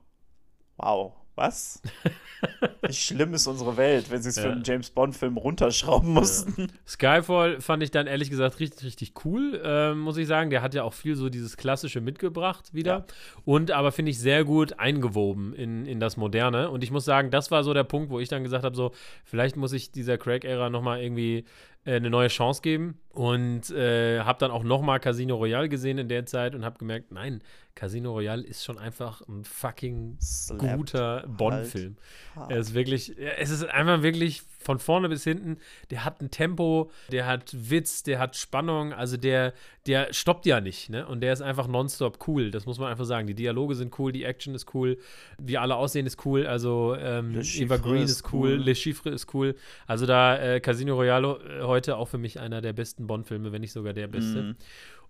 wow, 0.77 1.13
was? 1.36 1.81
Wie 2.86 2.94
schlimm 2.94 3.33
ist 3.33 3.48
unsere 3.48 3.77
Welt, 3.77 4.12
wenn 4.12 4.21
sie 4.21 4.30
es 4.30 4.36
ja. 4.36 4.44
für 4.44 4.51
einen 4.51 4.63
James 4.63 4.89
Bond-Film 4.89 5.38
runterschrauben 5.38 6.12
mussten. 6.12 6.63
Ja. 6.63 6.68
Skyfall 6.86 7.62
fand 7.62 7.81
ich 7.83 7.92
dann 7.92 8.06
ehrlich 8.06 8.30
gesagt 8.30 8.60
richtig, 8.60 8.83
richtig 8.83 9.13
cool, 9.24 9.62
äh, 9.63 9.94
muss 9.94 10.18
ich 10.18 10.27
sagen. 10.27 10.50
Der 10.50 10.62
hat 10.62 10.74
ja 10.74 10.83
auch 10.83 10.94
viel 10.94 11.15
so 11.15 11.30
dieses 11.30 11.56
Klassische 11.57 12.01
mitgebracht 12.01 12.74
wieder. 12.74 12.92
Ja. 12.92 13.06
Und 13.45 13.71
aber 13.71 13.92
finde 13.92 14.12
ich 14.12 14.19
sehr 14.19 14.44
gut 14.44 14.80
eingewoben 14.80 15.54
in, 15.54 15.86
in 15.86 16.00
das 16.00 16.18
Moderne. 16.18 16.69
Und 16.69 16.83
ich 16.83 16.92
muss 16.92 17.06
sagen, 17.06 17.31
das 17.31 17.50
war 17.50 17.63
so 17.63 17.74
der 17.74 17.86
Punkt, 17.86 18.10
wo 18.10 18.19
ich 18.19 18.30
dann 18.30 18.44
gesagt 18.44 18.65
habe: 18.65 18.75
so, 18.75 18.92
vielleicht 19.24 19.56
muss 19.56 19.71
ich 19.71 19.92
dieser 19.92 20.18
Craig-Ära 20.18 20.69
nochmal 20.69 21.01
irgendwie 21.01 21.45
eine 21.85 22.09
neue 22.09 22.30
Chance 22.30 22.62
geben 22.62 22.97
und 23.09 23.69
äh, 23.71 24.21
habe 24.21 24.39
dann 24.39 24.51
auch 24.51 24.63
nochmal 24.63 25.00
Casino 25.00 25.35
Royale 25.35 25.68
gesehen 25.68 25.97
in 25.97 26.07
der 26.07 26.25
Zeit 26.25 26.56
und 26.56 26.63
habe 26.63 26.77
gemerkt, 26.77 27.12
nein, 27.12 27.41
Casino 27.75 28.12
Royale 28.12 28.44
ist 28.44 28.63
schon 28.63 28.77
einfach 28.77 29.21
ein 29.27 29.44
fucking 29.44 30.18
Slapped 30.21 30.77
guter 30.77 31.25
Bond-Film. 31.27 31.97
Halt 32.35 32.51
er 32.51 32.57
ist 32.57 32.74
wirklich, 32.74 33.18
es 33.18 33.50
ist 33.50 33.65
einfach 33.65 34.01
wirklich 34.01 34.44
von 34.63 34.80
vorne 34.80 35.10
bis 35.10 35.24
hinten, 35.24 35.57
der 35.92 36.06
hat 36.06 36.21
ein 36.21 36.31
Tempo, 36.31 36.92
der 37.12 37.25
hat 37.25 37.54
Witz, 37.54 38.04
der 38.04 38.19
hat 38.19 38.36
Spannung, 38.36 38.94
also 38.94 39.18
der, 39.18 39.54
der 39.86 40.13
stoppt 40.13 40.45
ja 40.45 40.62
nicht, 40.62 40.89
ne? 40.89 41.06
Und 41.07 41.21
der 41.21 41.33
ist 41.33 41.42
einfach 41.42 41.68
nonstop 41.68 42.27
cool, 42.27 42.51
das 42.51 42.65
muss 42.65 42.80
man 42.80 42.89
einfach 42.89 43.06
sagen. 43.06 43.27
Die 43.27 43.36
Dialoge 43.36 43.75
sind 43.75 43.98
cool, 44.00 44.12
die 44.12 44.24
Action 44.24 44.56
ist 44.56 44.74
cool, 44.74 44.98
wie 45.38 45.58
alle 45.58 45.75
aussehen 45.75 46.05
ist 46.05 46.25
cool, 46.25 46.48
also 46.48 46.96
ähm, 47.00 47.39
Eva 47.41 47.77
Green 47.77 48.03
ist 48.03 48.32
cool, 48.34 48.53
cool, 48.53 48.63
Le 48.63 48.75
Chiffre 48.75 49.10
ist 49.10 49.34
cool. 49.34 49.55
Also 49.88 50.05
da 50.05 50.38
äh, 50.38 50.60
Casino 50.60 50.96
Royale 50.96 51.39
äh, 51.60 51.63
heute 51.63 51.98
auch 51.98 52.08
für 52.08 52.17
mich 52.17 52.39
einer 52.39 52.62
der 52.62 52.74
besten 52.74 53.08
Bond-Filme, 53.08 53.51
wenn 53.51 53.62
nicht 53.62 53.74
sogar 53.74 53.93
der 53.93 54.08
beste. 54.08 54.41
Mhm. 54.41 54.55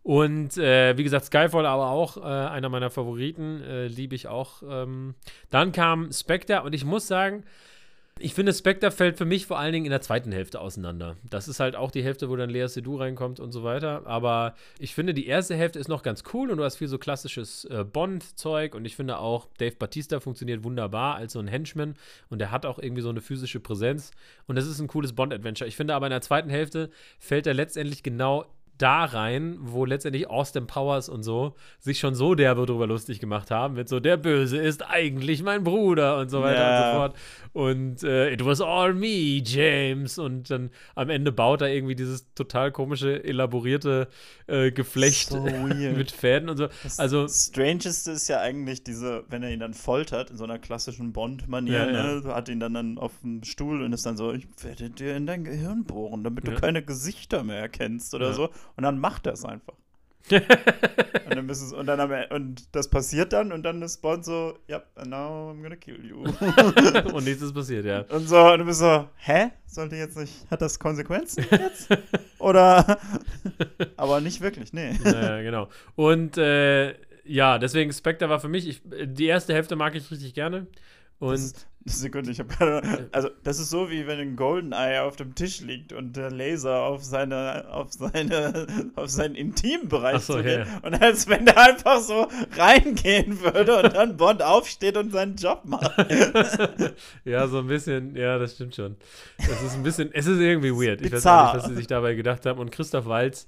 Und 0.03 0.57
äh, 0.57 0.97
wie 0.97 1.03
gesagt, 1.03 1.25
Skyfall 1.25 1.65
aber 1.65 1.89
auch 1.89 2.17
äh, 2.17 2.21
einer 2.21 2.67
meiner 2.67 2.89
Favoriten, 2.89 3.61
äh, 3.61 3.87
liebe 3.87 4.15
ich 4.15 4.27
auch. 4.27 4.61
Ähm. 4.69 5.15
Dann 5.49 5.71
kam 5.71 6.11
Spectre 6.11 6.61
und 6.63 6.75
ich 6.75 6.83
muss 6.83 7.07
sagen, 7.07 7.45
ich 8.19 8.35
finde, 8.35 8.53
Spectre 8.53 8.91
fällt 8.91 9.17
für 9.17 9.25
mich 9.25 9.47
vor 9.47 9.57
allen 9.57 9.73
Dingen 9.73 9.85
in 9.85 9.91
der 9.91 10.01
zweiten 10.01 10.31
Hälfte 10.31 10.61
auseinander. 10.61 11.17
Das 11.29 11.47
ist 11.47 11.59
halt 11.59 11.75
auch 11.75 11.89
die 11.89 12.03
Hälfte, 12.03 12.29
wo 12.29 12.35
dann 12.35 12.49
Lea 12.49 12.67
Seydoux 12.67 12.97
reinkommt 12.97 13.39
und 13.39 13.51
so 13.51 13.63
weiter. 13.63 14.05
Aber 14.05 14.55
ich 14.77 14.93
finde, 14.93 15.13
die 15.15 15.25
erste 15.25 15.55
Hälfte 15.55 15.79
ist 15.79 15.87
noch 15.87 16.03
ganz 16.03 16.23
cool 16.33 16.51
und 16.51 16.57
du 16.57 16.63
hast 16.63 16.77
viel 16.77 16.87
so 16.87 16.99
klassisches 16.99 17.65
äh, 17.65 17.83
Bond-Zeug. 17.83 18.75
Und 18.75 18.85
ich 18.85 18.95
finde 18.95 19.17
auch, 19.17 19.47
Dave 19.57 19.75
Batista 19.75 20.19
funktioniert 20.19 20.63
wunderbar 20.63 21.15
als 21.15 21.33
so 21.33 21.39
ein 21.39 21.47
Henchman. 21.47 21.95
Und 22.29 22.39
er 22.39 22.51
hat 22.51 22.65
auch 22.67 22.77
irgendwie 22.77 23.01
so 23.01 23.09
eine 23.09 23.21
physische 23.21 23.59
Präsenz. 23.59 24.11
Und 24.47 24.57
das 24.57 24.67
ist 24.67 24.79
ein 24.79 24.87
cooles 24.87 25.13
Bond-Adventure. 25.13 25.67
Ich 25.67 25.75
finde 25.75 25.95
aber 25.95 26.05
in 26.05 26.11
der 26.11 26.21
zweiten 26.21 26.51
Hälfte 26.51 26.91
fällt 27.17 27.47
er 27.47 27.55
letztendlich 27.55 28.03
genau 28.03 28.45
da 28.83 29.05
rein, 29.05 29.57
wo 29.61 29.85
letztendlich 29.85 30.29
Austin 30.29 30.67
Powers 30.67 31.07
und 31.07 31.23
so 31.23 31.55
sich 31.79 31.99
schon 31.99 32.15
so 32.15 32.35
derbe 32.35 32.65
drüber 32.65 32.85
lustig 32.85 33.21
gemacht 33.21 33.49
haben, 33.49 33.75
mit 33.75 33.87
so, 33.87 34.01
der 34.01 34.17
Böse 34.17 34.57
ist 34.57 34.85
eigentlich 34.85 35.41
mein 35.41 35.63
Bruder 35.63 36.17
und 36.17 36.29
so 36.29 36.41
weiter 36.41 36.59
ja. 36.59 36.79
und 36.79 36.91
so 36.91 36.97
fort. 36.97 37.15
Und 37.53 38.03
äh, 38.03 38.33
it 38.33 38.43
was 38.43 38.59
all 38.59 38.93
me, 38.93 39.41
James. 39.41 40.17
Und 40.17 40.49
dann 40.49 40.69
am 40.95 41.09
Ende 41.09 41.31
baut 41.31 41.61
er 41.61 41.73
irgendwie 41.73 41.95
dieses 41.95 42.33
total 42.33 42.71
komische, 42.71 43.23
elaborierte 43.23 44.09
äh, 44.47 44.71
Geflecht 44.71 45.29
so 45.29 45.39
mit 45.95 46.11
Fäden 46.11 46.49
und 46.49 46.57
so. 46.57 46.67
Das 46.83 46.99
also 46.99 47.27
Strangeste 47.29 48.11
ist 48.11 48.27
ja 48.27 48.41
eigentlich 48.41 48.83
diese, 48.83 49.23
wenn 49.29 49.43
er 49.43 49.51
ihn 49.51 49.61
dann 49.61 49.73
foltert, 49.73 50.29
in 50.31 50.37
so 50.37 50.43
einer 50.43 50.59
klassischen 50.59 51.13
Bond-Manier, 51.13 51.73
ja, 51.73 51.91
ja. 51.91 52.21
ne? 52.21 52.35
hat 52.35 52.49
ihn 52.49 52.59
dann, 52.59 52.73
dann 52.73 52.97
auf 52.97 53.13
dem 53.21 53.43
Stuhl 53.43 53.81
und 53.81 53.93
ist 53.93 54.05
dann 54.05 54.17
so, 54.17 54.33
ich 54.33 54.47
werde 54.61 54.89
dir 54.89 55.15
in 55.15 55.25
dein 55.25 55.45
Gehirn 55.45 55.85
bohren, 55.85 56.23
damit 56.23 56.47
du 56.47 56.55
keine 56.55 56.83
Gesichter 56.83 57.43
mehr 57.43 57.59
erkennst 57.59 58.13
oder 58.13 58.33
so. 58.33 58.49
Und 58.75 58.83
dann 58.83 58.99
macht 58.99 59.27
er 59.27 59.33
es 59.33 59.45
einfach. 59.45 59.75
und, 60.31 61.35
dann 61.35 61.49
es, 61.49 61.73
und, 61.73 61.85
dann 61.85 61.99
am, 61.99 62.11
e, 62.11 62.33
und 62.33 62.73
das 62.73 62.89
passiert 62.89 63.33
dann 63.33 63.51
und 63.51 63.63
dann 63.63 63.81
ist 63.81 64.01
Bond 64.01 64.23
so, 64.23 64.57
ja, 64.67 64.77
yep, 64.77 65.05
now 65.05 65.51
I'm 65.51 65.61
gonna 65.61 65.75
kill 65.75 65.99
you. 66.05 66.23
und 67.13 67.25
nichts 67.25 67.41
ist 67.41 67.53
passiert, 67.53 67.85
ja. 67.85 68.01
Und 68.09 68.29
so, 68.29 68.39
und 68.53 68.59
du 68.59 68.65
bist 68.65 68.79
so, 68.79 69.09
hä? 69.17 69.51
Sollte 69.65 69.97
jetzt 69.97 70.17
nicht, 70.17 70.49
hat 70.49 70.61
das 70.61 70.79
Konsequenzen 70.79 71.45
jetzt? 71.51 71.89
Oder? 72.39 72.97
Aber 73.97 74.21
nicht 74.21 74.39
wirklich, 74.39 74.71
nee. 74.71 74.97
Ja, 75.03 75.41
genau. 75.41 75.67
Und 75.95 76.37
äh, 76.37 76.93
ja, 77.25 77.57
deswegen 77.59 77.91
Spectre 77.91 78.29
war 78.29 78.39
für 78.39 78.49
mich, 78.49 78.67
ich, 78.67 78.81
die 78.85 79.25
erste 79.25 79.53
Hälfte 79.53 79.75
mag 79.75 79.93
ich 79.95 80.09
richtig 80.09 80.33
gerne. 80.33 80.67
Und 81.19 81.33
Das, 81.33 81.67
Sekunde, 81.85 82.31
ich 82.31 82.39
habe 82.39 82.49
gerade. 82.53 83.09
Also, 83.11 83.29
das 83.43 83.59
ist 83.59 83.69
so, 83.69 83.89
wie 83.89 84.07
wenn 84.07 84.19
ein 84.19 84.35
Goldeneye 84.35 85.01
auf 85.03 85.17
dem 85.17 85.35
Tisch 85.35 85.59
liegt 85.59 85.91
und 85.91 86.15
der 86.15 86.31
Laser 86.31 86.83
auf 86.83 87.03
seine, 87.03 87.65
auf 87.69 87.91
seine, 87.91 88.67
auf 88.95 89.09
seinen 89.09 89.35
Intimbereich 89.35 90.21
so, 90.21 90.37
zugeht. 90.37 90.65
ja. 90.65 90.79
Und 90.81 91.01
als 91.01 91.27
wenn 91.27 91.45
der 91.45 91.57
einfach 91.57 91.99
so 91.99 92.27
reingehen 92.55 93.41
würde 93.41 93.83
und 93.83 93.93
dann 93.93 94.15
Bond 94.15 94.41
aufsteht 94.41 94.95
und 94.95 95.11
seinen 95.11 95.35
Job 95.35 95.63
macht. 95.65 95.91
ja, 97.25 97.47
so 97.47 97.59
ein 97.59 97.67
bisschen, 97.67 98.15
ja, 98.15 98.37
das 98.37 98.55
stimmt 98.55 98.75
schon. 98.75 98.95
Es 99.37 99.61
ist 99.61 99.73
ein 99.73 99.83
bisschen, 99.83 100.09
es 100.13 100.25
ist 100.25 100.39
irgendwie 100.39 100.71
weird. 100.71 101.01
Ich 101.01 101.11
weiß 101.11 101.25
auch 101.25 101.53
nicht, 101.53 101.63
was 101.63 101.69
sie 101.69 101.75
sich 101.75 101.87
dabei 101.87 102.15
gedacht 102.15 102.45
haben. 102.45 102.59
Und 102.59 102.71
Christoph 102.71 103.07
Waltz 103.07 103.45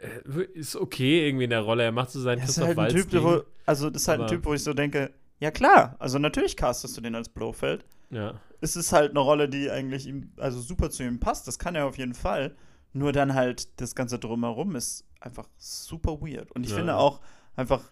äh, 0.00 0.42
ist 0.54 0.74
okay 0.76 1.28
irgendwie 1.28 1.44
in 1.44 1.50
der 1.50 1.60
Rolle. 1.60 1.82
Er 1.82 1.92
macht 1.92 2.10
so 2.10 2.20
sein 2.20 2.38
ist 2.38 2.46
Christoph 2.46 2.68
halt 2.68 2.78
ein 2.78 2.94
Waltz. 2.94 3.10
Typ, 3.10 3.22
wo, 3.22 3.42
also 3.66 3.90
das 3.90 4.02
ist 4.02 4.08
halt 4.08 4.22
ein 4.22 4.26
Typ, 4.26 4.44
wo 4.44 4.54
ich 4.54 4.62
so 4.62 4.72
denke, 4.72 5.10
ja 5.40 5.50
klar, 5.50 5.96
also 5.98 6.18
natürlich 6.18 6.56
castest 6.56 6.96
du 6.96 7.00
den 7.00 7.14
als 7.14 7.28
Blofeld. 7.28 7.84
ja. 8.10 8.34
es 8.60 8.74
ist 8.76 8.92
halt 8.92 9.10
eine 9.10 9.20
Rolle, 9.20 9.48
die 9.48 9.70
eigentlich 9.70 10.06
ihm, 10.06 10.32
also 10.38 10.60
super 10.60 10.88
zu 10.90 11.02
ihm 11.02 11.20
passt. 11.20 11.46
Das 11.46 11.58
kann 11.58 11.74
er 11.74 11.86
auf 11.86 11.98
jeden 11.98 12.14
Fall. 12.14 12.56
Nur 12.94 13.12
dann 13.12 13.34
halt 13.34 13.80
das 13.80 13.94
Ganze 13.94 14.18
drumherum 14.18 14.74
ist 14.76 15.04
einfach 15.20 15.46
super 15.58 16.20
weird. 16.22 16.50
Und 16.52 16.64
ich 16.64 16.70
Ja. 16.70 16.76
finde 16.78 16.96
auch 16.96 17.20
einfach, 17.54 17.82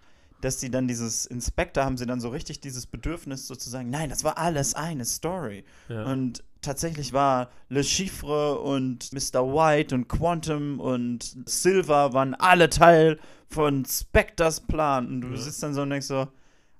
dass 0.40 0.60
sie 0.60 0.70
dann 0.70 0.88
dieses 0.88 1.26
Inspector 1.26 1.84
haben 1.84 1.96
sie 1.98 2.06
dann 2.06 2.20
so 2.20 2.30
richtig 2.30 2.60
dieses 2.60 2.86
Bedürfnis 2.86 3.46
sozusagen, 3.46 3.90
nein, 3.90 4.08
das 4.08 4.24
war 4.24 4.38
alles 4.38 4.74
eine 4.74 5.04
Story. 5.04 5.64
Ja. 5.90 6.04
Und 6.04 6.42
tatsächlich 6.62 7.12
war 7.12 7.50
Le 7.68 7.84
Chiffre 7.84 8.58
und 8.60 9.12
Mr. 9.12 9.44
White 9.52 9.94
und 9.94 10.08
Quantum 10.08 10.80
und 10.80 11.36
Silver 11.46 12.14
waren 12.14 12.34
alle 12.34 12.70
Teil 12.70 13.18
von 13.48 13.84
Spectors 13.84 14.60
Plan. 14.62 15.06
Und 15.08 15.20
du 15.22 15.28
Ja. 15.28 15.36
sitzt 15.36 15.62
dann 15.62 15.74
so 15.74 15.82
und 15.82 15.90
denkst 15.90 16.06
so, 16.06 16.26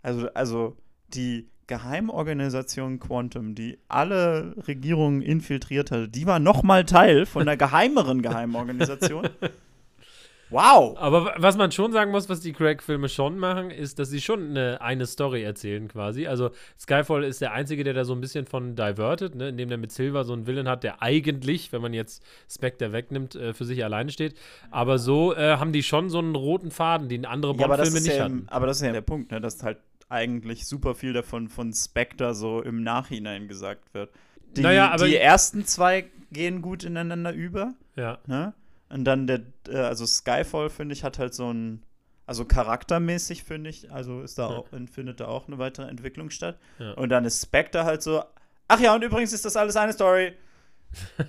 also, 0.05 0.29
also 0.35 0.77
die 1.15 1.49
Geheimorganisation 1.67 3.01
Quantum, 3.01 3.55
die 3.55 3.79
alle 3.89 4.55
Regierungen 4.69 5.23
infiltriert 5.23 5.91
hatte, 5.91 6.09
die 6.09 6.27
war 6.27 6.39
nochmal 6.39 6.85
Teil 6.85 7.27
von 7.27 7.47
der 7.47 7.57
geheimeren 7.57 8.23
Geheimorganisation. 8.23 9.29
Wow! 10.51 10.95
Aber 10.99 11.25
wa- 11.25 11.35
was 11.39 11.57
man 11.57 11.73
schon 11.73 11.91
sagen 11.93 12.11
muss, 12.11 12.29
was 12.29 12.41
die 12.41 12.53
Craig-Filme 12.53 13.09
schon 13.09 13.39
machen, 13.39 13.71
ist, 13.71 13.99
dass 13.99 14.11
sie 14.11 14.21
schon 14.21 14.51
eine, 14.51 14.81
eine 14.83 15.07
Story 15.07 15.43
erzählen 15.43 15.89
quasi. 15.89 16.27
Also 16.27 16.51
Skyfall 16.79 17.25
ist 17.25 17.41
der 17.41 17.53
einzige, 17.53 17.83
der 17.83 17.95
da 17.95 18.05
so 18.05 18.13
ein 18.13 18.21
bisschen 18.21 18.47
von 18.47 18.77
diverted, 18.77 19.35
ne? 19.35 19.49
indem 19.49 19.71
der 19.71 19.79
mit 19.79 19.91
Silver 19.91 20.23
so 20.25 20.35
einen 20.35 20.47
Villain 20.47 20.69
hat, 20.69 20.85
der 20.85 21.01
eigentlich, 21.03 21.73
wenn 21.73 21.81
man 21.81 21.95
jetzt 21.95 22.23
Spectre 22.49 22.93
wegnimmt, 22.93 23.35
äh, 23.37 23.55
für 23.55 23.65
sich 23.65 23.83
alleine 23.83 24.13
steht. 24.13 24.37
Aber 24.71 24.99
so 24.99 25.35
äh, 25.35 25.57
haben 25.57 25.73
die 25.73 25.83
schon 25.83 26.11
so 26.11 26.19
einen 26.19 26.35
roten 26.37 26.71
Faden, 26.71 27.09
den 27.09 27.25
andere 27.25 27.55
Ja, 27.57 27.67
Bond-Filme 27.67 27.99
ist 27.99 28.05
nicht 28.05 28.19
ja, 28.19 28.25
hatten. 28.25 28.45
aber 28.47 28.67
das 28.67 28.77
ist 28.77 28.87
ja 28.87 28.93
der 28.93 29.01
Punkt, 29.01 29.31
ne, 29.33 29.41
dass 29.41 29.63
halt 29.63 29.79
eigentlich 30.09 30.67
super 30.67 30.95
viel 30.95 31.13
davon 31.13 31.49
von 31.49 31.73
Spectre 31.73 32.35
so 32.35 32.63
im 32.63 32.83
Nachhinein 32.83 33.49
gesagt 33.49 33.93
wird. 33.95 34.11
Die, 34.57 34.61
Naja, 34.63 34.91
aber- 34.91 35.07
die 35.07 35.17
ersten 35.17 35.65
zwei 35.67 36.07
gehen 36.31 36.63
gut 36.63 36.85
ineinander 36.85 37.33
über, 37.33 37.75
Ja, 37.97 38.19
ne? 38.27 38.55
Und 38.91 39.05
dann 39.05 39.27
der, 39.27 39.41
äh, 39.69 39.77
also 39.79 40.05
Skyfall, 40.07 40.69
finde 40.71 40.93
ich, 40.95 41.03
hat 41.05 41.19
halt 41.19 41.35
so 41.35 41.53
ein, 41.53 41.83
also 42.27 42.45
charaktermäßig, 42.45 43.43
finde 43.45 43.71
ich, 43.71 43.91
also 43.93 44.21
ist 44.23 44.39
da 44.39 44.51
Ja. 44.51 44.57
auch, 44.57 44.69
findet 44.93 45.21
da 45.21 45.27
auch 45.27 45.47
eine 45.49 45.59
weitere 45.59 45.89
Entwicklung 45.89 46.31
statt. 46.31 46.59
Ja. 46.79 46.93
Und 46.93 47.09
dann 47.11 47.25
ist 47.25 47.43
Spectre 47.43 47.85
halt 47.85 48.03
so, 48.03 48.23
ach 48.69 48.81
ja, 48.81 48.95
und 48.95 49.03
übrigens 49.03 49.33
ist 49.33 49.45
das 49.45 49.57
alles 49.57 49.77
eine 49.77 49.93
Story. 49.93 50.33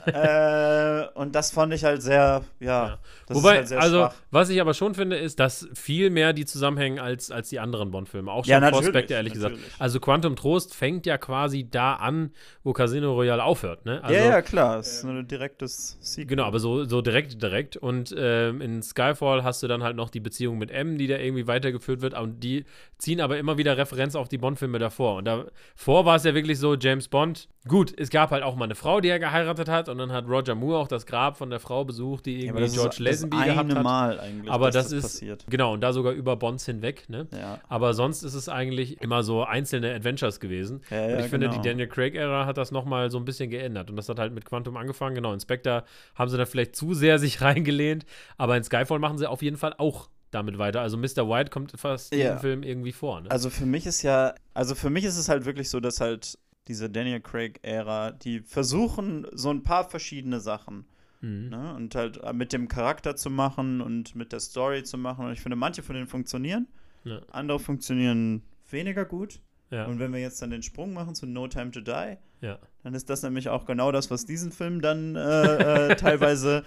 Äh, 0.06 1.06
und 1.16 1.36
das 1.36 1.52
fand 1.52 1.74
ich 1.74 1.84
halt 1.84 2.02
sehr, 2.02 2.44
ja, 2.60 2.88
Ja. 2.88 3.00
das 3.28 3.38
Wobei, 3.38 3.52
ist 3.54 3.58
halt 3.58 3.68
sehr 3.70 3.80
also, 3.82 3.98
schwach. 3.98 4.14
was 4.32 4.50
ich 4.50 4.62
aber 4.62 4.74
schon 4.74 4.96
finde, 4.96 5.18
ist, 5.18 5.40
dass 5.40 5.68
viel 5.74 6.10
mehr 6.10 6.34
die 6.34 6.46
zusammenhängen 6.46 7.00
als, 7.00 7.32
als 7.32 7.50
die 7.50 7.60
anderen 7.60 7.92
Bond-Filme. 7.92 8.32
Auch 8.32 8.46
schon 8.46 8.52
Ja, 8.52 8.60
natürlich, 8.60 8.88
Spectre, 8.88 9.14
ehrlich 9.16 9.34
gesagt. 9.34 9.56
natürlich. 9.56 9.74
Also 9.80 10.00
Quantum 10.00 10.36
Trost 10.36 10.74
fängt 10.76 11.06
ja 11.06 11.18
quasi 11.18 11.70
da 11.70 11.94
an, 11.96 12.32
wo 12.64 12.74
Casino 12.74 13.14
Royale 13.14 13.44
aufhört, 13.44 13.86
ne? 13.86 14.04
Also, 14.04 14.16
ja, 14.16 14.26
ja, 14.30 14.42
klar, 14.42 14.80
es 14.80 14.98
ist 14.98 15.04
ein 15.06 15.28
direktes 15.28 15.98
Sequel. 16.02 16.28
Genau, 16.28 16.44
aber 16.44 16.60
so, 16.60 16.86
so 16.86 17.02
direkt, 17.02 17.42
direkt. 17.42 17.78
Und 17.78 18.14
ähm, 18.18 18.62
in 18.62 18.82
Skyfall 18.82 19.44
hast 19.44 19.64
du 19.64 19.68
dann 19.68 19.84
halt 19.84 19.96
noch 19.96 20.10
die 20.10 20.20
Beziehung 20.20 20.58
mit 20.58 20.72
M, 20.72 20.98
die 20.98 21.08
da 21.08 21.18
irgendwie 21.18 21.48
weitergeführt 21.48 22.02
wird. 22.02 22.14
Und 22.16 22.40
die 22.44 22.66
ziehen 22.98 23.22
aber 23.22 23.38
immer 23.38 23.58
wieder 23.58 23.78
Referenz 23.78 24.16
auf 24.16 24.30
die 24.30 24.38
Bond-Filme 24.38 24.80
davor. 24.80 25.18
Und 25.18 25.26
davor 25.26 26.06
war 26.06 26.16
es 26.16 26.24
ja 26.24 26.34
wirklich 26.34 26.60
so, 26.60 26.76
James 26.76 27.08
Bond. 27.08 27.48
Gut, 27.68 27.94
es 27.98 28.10
gab 28.12 28.30
halt 28.32 28.44
auch 28.44 28.56
mal 28.56 28.66
eine 28.66 28.76
Frau, 28.76 29.02
die 29.02 29.10
er 29.10 29.18
geheiratet 29.20 29.68
hat. 29.70 29.90
Und 29.90 29.98
dann 29.98 30.12
hat 30.12 30.28
Roger 30.28 30.54
Moore 30.54 30.78
auch 30.80 30.88
das 30.88 31.06
Grab 31.06 31.36
von 31.38 31.50
der 31.50 31.60
Frau 31.60 31.84
besucht, 31.84 32.26
die 32.28 32.38
Ja, 32.38 32.44
irgendwie 32.46 32.62
das 32.64 32.74
George 32.74 32.96
Lazenby 33.00 33.38
das 33.38 33.46
gehabt 33.46 33.70
eine 33.70 33.76
hat. 33.80 33.84
Mal 33.84 34.20
eigentlich, 34.20 34.52
aber 34.52 34.70
dass 34.70 34.86
das, 34.86 34.92
ist 34.92 35.02
passiert. 35.04 35.46
genau 35.50 35.74
und 35.74 35.82
da 35.82 35.92
sogar 35.92 36.14
über 36.14 36.36
Bonds 36.36 36.66
hinweg, 36.66 37.10
ne? 37.10 37.28
Ja. 37.34 37.60
Aber 37.68 37.94
sonst 37.96 38.22
ist 38.24 38.36
es 38.36 38.50
eigentlich 38.50 39.02
immer 39.02 39.24
so 39.24 39.44
einzelne 39.44 39.94
Adventures 39.96 40.40
gewesen. 40.40 40.82
Ja, 40.92 41.04
und 41.06 41.10
ja, 41.12 41.20
ich 41.22 41.26
finde, 41.26 41.48
genau. 41.50 41.62
die 41.62 41.68
Daniel 41.68 41.88
Craig-Ära 41.88 42.46
hat 42.46 42.58
das 42.58 42.72
nochmal 42.72 43.10
so 43.10 43.18
ein 43.18 43.26
bisschen 43.26 43.50
geändert. 43.50 43.90
Und 43.90 43.96
das 43.96 44.10
hat 44.10 44.20
halt 44.20 44.34
mit 44.34 44.46
Quantum 44.46 44.78
angefangen. 44.78 45.16
Genau, 45.16 45.34
in 45.34 45.40
Spectre 45.40 45.84
haben 46.14 46.30
sie 46.30 46.38
da 46.38 46.46
vielleicht 46.46 46.76
zu 46.76 46.94
sehr 46.94 47.18
sich 47.18 47.42
reingelehnt. 47.42 48.06
Aber 48.38 48.56
in 48.58 48.64
Skyfall 48.64 49.00
machen 49.00 49.18
sie 49.18 49.28
auf 49.28 49.42
jeden 49.42 49.58
Fall 49.58 49.74
auch 49.78 50.10
damit 50.32 50.58
weiter. 50.58 50.82
Also 50.82 50.98
Mr. 50.98 51.30
White 51.30 51.50
kommt 51.50 51.72
fast 51.80 52.12
in 52.14 52.20
Ja. 52.20 52.26
jedem 52.26 52.40
Film 52.40 52.64
irgendwie 52.64 52.92
vor. 52.92 53.22
Ne? 53.22 53.32
Also 53.32 53.50
für 53.50 53.66
mich 53.66 53.86
ist 53.86 54.02
ja, 54.02 54.36
also 54.54 54.76
für 54.76 54.90
mich 54.90 55.06
ist 55.06 55.18
es 55.18 55.30
halt 55.30 55.46
wirklich 55.46 55.70
so, 55.70 55.80
dass 55.80 56.02
halt 56.02 56.38
diese 56.68 56.90
Daniel 56.90 57.20
Craig-Ära, 57.22 58.12
die 58.12 58.40
versuchen 58.40 59.28
so 59.34 59.52
ein 59.52 59.64
paar 59.64 59.90
verschiedene 59.90 60.40
Sachen. 60.40 60.86
Mhm. 61.22 61.50
Ne? 61.50 61.74
Und 61.76 61.96
halt 61.96 62.18
äh, 62.24 62.34
mit 62.34 62.54
dem 62.54 62.68
Charakter 62.68 63.16
zu 63.16 63.30
machen 63.30 63.82
und 63.82 64.16
mit 64.16 64.32
der 64.32 64.40
Story 64.40 64.84
zu 64.84 64.98
machen. 64.98 65.26
Und 65.26 65.32
ich 65.32 65.42
finde, 65.42 65.56
manche 65.56 65.84
von 65.84 65.96
denen 65.96 66.08
funktionieren, 66.08 66.68
Ja. 67.04 67.22
andere 67.32 67.60
funktionieren 67.60 68.44
weniger 68.70 69.06
gut. 69.06 69.40
Ja. 69.72 69.86
Und 69.86 70.00
wenn 70.00 70.14
wir 70.14 70.20
jetzt 70.20 70.42
dann 70.42 70.52
den 70.52 70.64
Sprung 70.64 70.94
machen 70.94 71.16
zu 71.16 71.26
No 71.26 71.48
Time 71.48 71.72
to 71.72 71.82
Die, 71.82 72.18
ja. 72.42 72.60
dann 72.84 72.94
ist 72.94 73.10
das 73.10 73.24
nämlich 73.24 73.50
auch 73.50 73.66
genau 73.66 73.92
das, 73.92 74.12
was 74.12 74.26
diesen 74.26 74.52
Film 74.52 74.82
dann 74.82 75.16
äh, 75.16 75.92
äh, 75.92 75.96
teilweise 75.96 76.64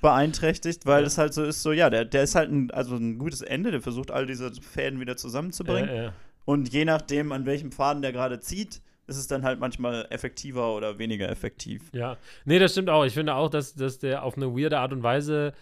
beeinträchtigt, 0.00 0.86
weil 0.86 1.04
es 1.04 1.18
halt 1.18 1.34
so 1.34 1.42
ist, 1.42 1.62
so, 1.62 1.72
ja, 1.72 1.88
der, 1.90 2.04
der 2.04 2.22
ist 2.22 2.34
halt 2.34 2.50
ein, 2.50 2.70
also 2.70 2.96
ein 2.96 3.18
gutes 3.18 3.40
Ende, 3.40 3.70
der 3.70 3.80
versucht, 3.80 4.10
all 4.10 4.26
diese 4.26 4.52
Fäden 4.60 5.00
wieder 5.00 5.16
zusammenzubringen. 5.16 6.12
Und 6.44 6.72
je 6.72 6.84
nachdem, 6.84 7.32
an 7.32 7.46
welchem 7.46 7.72
Faden 7.72 8.02
der 8.02 8.12
gerade 8.12 8.38
zieht, 8.38 8.82
ist 9.06 9.16
es 9.16 9.26
dann 9.28 9.42
halt 9.44 9.60
manchmal 9.60 10.06
effektiver 10.10 10.74
oder 10.74 10.98
weniger 10.98 11.28
effektiv. 11.28 11.82
Ja, 11.92 12.16
nee, 12.44 12.58
das 12.58 12.72
stimmt 12.72 12.90
auch. 12.90 13.04
Ich 13.04 13.14
finde 13.14 13.34
auch, 13.34 13.48
dass, 13.48 13.74
dass 13.74 13.98
der 13.98 14.22
auf 14.24 14.36
eine 14.36 14.56
weirde 14.56 14.78
Art 14.78 14.92
und 14.92 15.02
Weise, 15.02 15.52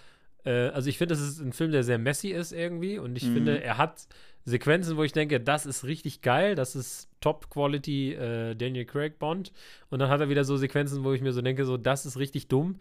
äh, 0.45 0.69
also 0.69 0.89
ich 0.89 0.99
finde, 0.99 1.15
das 1.15 1.23
ist 1.23 1.41
ein 1.41 1.53
Film, 1.53 1.71
der 1.73 1.83
sehr 1.85 1.99
messy 1.99 2.29
ist 2.31 2.53
irgendwie 2.53 2.99
und 2.99 3.17
ich 3.17 3.25
Mhm. 3.25 3.33
finde, 3.35 3.63
er 3.63 3.79
hat 3.79 4.07
Sequenzen, 4.47 4.97
wo 4.97 5.05
ich 5.05 5.13
denke, 5.13 5.41
das 5.41 5.65
ist 5.67 5.85
richtig 5.85 6.21
geil, 6.21 6.55
das 6.55 6.77
ist 6.77 7.09
Top-Quality 7.25 8.13
äh, 8.13 8.55
Daniel 8.55 8.85
Craig 8.85 9.19
Bond 9.19 9.51
und 9.89 9.99
dann 9.99 10.11
hat 10.11 10.21
er 10.21 10.29
wieder 10.29 10.45
so 10.45 10.59
Sequenzen, 10.59 11.05
wo 11.05 11.15
ich 11.15 11.23
mir 11.23 11.33
so 11.33 11.41
denke, 11.41 11.65
so, 11.65 11.79
das 11.79 12.05
ist 12.05 12.19
richtig 12.19 12.49
dumm. 12.49 12.77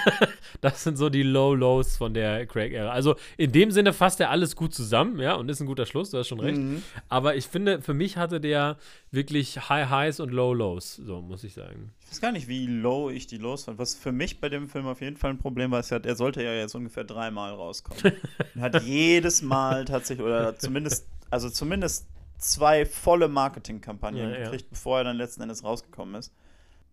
das 0.60 0.82
sind 0.82 0.98
so 0.98 1.10
die 1.10 1.22
Low-Lows 1.22 1.96
von 1.96 2.12
der 2.12 2.44
Craig-Ära. 2.46 2.90
Also 2.90 3.14
in 3.36 3.52
dem 3.52 3.70
Sinne 3.70 3.92
fasst 3.92 4.18
er 4.18 4.30
alles 4.30 4.56
gut 4.56 4.74
zusammen, 4.74 5.20
ja, 5.20 5.34
und 5.34 5.48
ist 5.48 5.60
ein 5.60 5.66
guter 5.66 5.86
Schluss, 5.86 6.10
du 6.10 6.18
hast 6.18 6.26
schon 6.26 6.40
recht. 6.40 6.58
Mhm. 6.58 6.82
Aber 7.08 7.36
ich 7.36 7.46
finde, 7.46 7.80
für 7.80 7.94
mich 7.94 8.16
hatte 8.16 8.40
der 8.40 8.78
wirklich 9.12 9.68
High 9.68 9.88
Highs 9.88 10.18
und 10.18 10.32
Low 10.32 10.52
Lows, 10.54 10.96
so 10.96 11.20
muss 11.20 11.44
ich 11.44 11.54
sagen. 11.54 11.92
Ich 12.02 12.10
weiß 12.10 12.20
gar 12.20 12.32
nicht, 12.32 12.48
wie 12.48 12.66
low 12.66 13.10
ich 13.10 13.28
die 13.28 13.36
los 13.36 13.64
fand. 13.64 13.78
Was 13.78 13.94
für 13.94 14.10
mich 14.10 14.40
bei 14.40 14.48
dem 14.48 14.68
Film 14.68 14.86
auf 14.86 15.00
jeden 15.00 15.16
Fall 15.16 15.30
ein 15.30 15.38
Problem 15.38 15.70
war, 15.70 15.78
ist 15.78 15.90
ja, 15.90 15.98
er 15.98 16.16
sollte 16.16 16.42
ja 16.42 16.52
jetzt 16.52 16.74
ungefähr 16.74 17.04
dreimal 17.04 17.52
rauskommen. 17.52 18.14
Und 18.56 18.60
hat 18.60 18.82
jedes 18.82 19.40
Mal 19.42 19.84
tatsächlich, 19.84 20.26
oder 20.26 20.58
zumindest, 20.58 21.06
also 21.30 21.48
zumindest 21.48 22.08
zwei 22.38 22.86
volle 22.86 23.28
Marketingkampagnen 23.28 24.30
Ja, 24.30 24.38
ja. 24.38 24.44
gekriegt, 24.44 24.70
bevor 24.70 24.98
er 24.98 25.04
dann 25.04 25.16
letzten 25.16 25.42
Endes 25.42 25.62
rausgekommen 25.64 26.14
ist. 26.14 26.32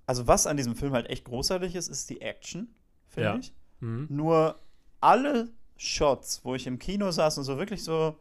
Also 0.08 0.28
was 0.28 0.46
an 0.48 0.58
diesem 0.58 0.75
Film 0.75 0.94
halt 0.94 1.10
echt 1.10 1.25
großartig 1.25 1.75
ist, 1.75 1.88
ist 1.88 2.10
die 2.10 2.22
Action, 2.22 2.68
finde 3.08 3.30
Ja. 3.30 3.36
ich. 3.38 3.54
Mhm. 3.80 4.08
Nur 4.10 4.60
alle 5.02 5.50
Shots, 5.78 6.42
wo 6.44 6.56
ich 6.56 6.68
im 6.68 6.80
Kino 6.80 7.12
saß 7.12 7.38
und 7.40 7.44
so 7.44 7.58
wirklich 7.58 7.84
so. 7.84 8.16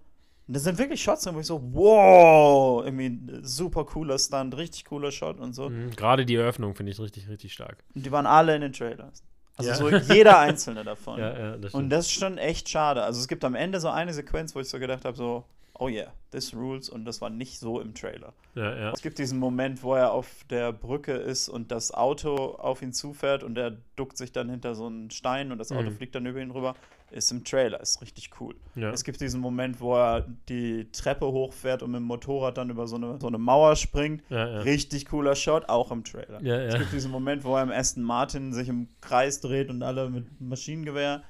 Das 0.47 0.63
sind 0.65 0.77
wirklich 0.77 1.03
Shots, 1.03 1.27
wo 1.33 1.41
ich 1.41 1.47
so, 1.47 1.63
wow, 1.73 2.85
irgendwie 2.85 3.19
super 3.43 3.85
cooler 3.87 4.19
Stunt, 4.19 4.55
richtig 4.57 4.85
cooler 4.85 5.11
Shot 5.11 5.41
und 5.41 5.55
so. 5.55 5.71
Mhm. 5.71 5.91
Gerade 5.97 6.27
die 6.27 6.35
Eröffnung 6.35 6.75
finde 6.75 6.93
ich 6.93 7.01
richtig, 7.01 7.29
richtig 7.29 7.53
stark. 7.55 7.83
Und 7.95 8.05
die 8.05 8.13
waren 8.13 8.27
alle 8.27 8.55
in 8.55 8.61
den 8.61 8.73
Trailers. 8.73 9.23
Also 9.57 9.71
Ja. 9.71 9.77
so 9.77 9.89
jeder 10.13 10.39
einzelne 10.41 10.85
davon. 10.85 11.19
Ja, 11.19 11.39
ja, 11.39 11.57
das 11.57 11.73
und 11.73 11.89
das 11.89 12.07
ist 12.07 12.13
schon 12.13 12.37
echt 12.39 12.69
schade. 12.69 13.03
Also 13.05 13.21
es 13.21 13.29
gibt 13.29 13.45
am 13.45 13.55
Ende 13.55 13.81
so 13.81 13.89
eine 13.89 14.13
Sequenz, 14.13 14.55
wo 14.55 14.61
ich 14.61 14.69
so 14.69 14.79
gedacht 14.79 15.05
habe, 15.07 15.17
so, 15.17 15.45
oh 15.79 15.89
yeah, 15.89 16.13
this 16.31 16.55
rules. 16.55 16.89
Und 16.89 17.05
das 17.05 17.21
war 17.21 17.31
nicht 17.31 17.59
so 17.59 17.81
im 17.81 17.95
Trailer. 17.95 18.33
ja, 18.55 18.75
ja. 18.77 18.93
Es 18.93 19.03
gibt 19.03 19.19
diesen 19.19 19.39
Moment, 19.39 19.83
wo 19.83 19.95
er 19.95 20.13
auf 20.13 20.45
der 20.51 20.73
Brücke 20.73 21.13
ist 21.13 21.49
und 21.49 21.71
das 21.71 21.93
Auto 21.93 22.35
auf 22.37 22.83
ihn 22.83 22.93
zufährt 22.93 23.43
und 23.43 23.59
er 23.59 23.77
duckt 23.97 24.17
sich 24.17 24.33
dann 24.33 24.49
hinter 24.51 24.75
so 24.75 24.87
einen 24.87 25.11
Stein 25.11 25.51
und 25.53 25.59
das 25.59 25.73
Auto 25.73 25.91
Mhm. 25.91 25.97
fliegt 25.97 26.15
dann 26.15 26.27
über 26.27 26.41
ihn 26.41 26.51
rüber. 26.51 26.75
Ist 27.11 27.31
im 27.31 27.45
Trailer, 27.45 27.81
ist 27.81 28.01
richtig 28.03 28.31
cool. 28.41 28.57
Ja. 28.75 28.91
Es 28.91 29.05
gibt 29.05 29.21
diesen 29.21 29.41
Moment, 29.41 29.81
wo 29.81 29.95
er 29.95 30.27
die 30.49 30.91
Treppe 30.91 31.27
hochfährt 31.27 31.85
und 31.85 31.93
mit 31.93 32.01
dem 32.01 32.05
Motorrad 32.07 32.57
dann 32.59 32.71
über 32.71 32.89
so 32.89 32.97
eine, 32.97 33.21
so 33.21 33.29
eine 33.29 33.39
Mauer 33.39 33.77
springt. 33.77 34.23
Richtig 34.31 35.07
cooler 35.07 35.37
Shot, 35.37 35.69
auch 35.69 35.93
im 35.93 36.03
Trailer. 36.03 36.43
Es 36.67 36.75
gibt 36.79 36.93
diesen 36.93 37.13
Moment, 37.13 37.45
wo 37.45 37.55
er 37.57 37.63
im 37.63 37.71
Aston 37.71 38.03
Martin 38.03 38.53
sich 38.53 38.69
im 38.69 38.89
Kreis 39.01 39.41
dreht 39.41 39.71
und 39.71 39.83
alle 39.85 40.11
mit 40.11 40.41
Maschinengewehr. 40.41 41.23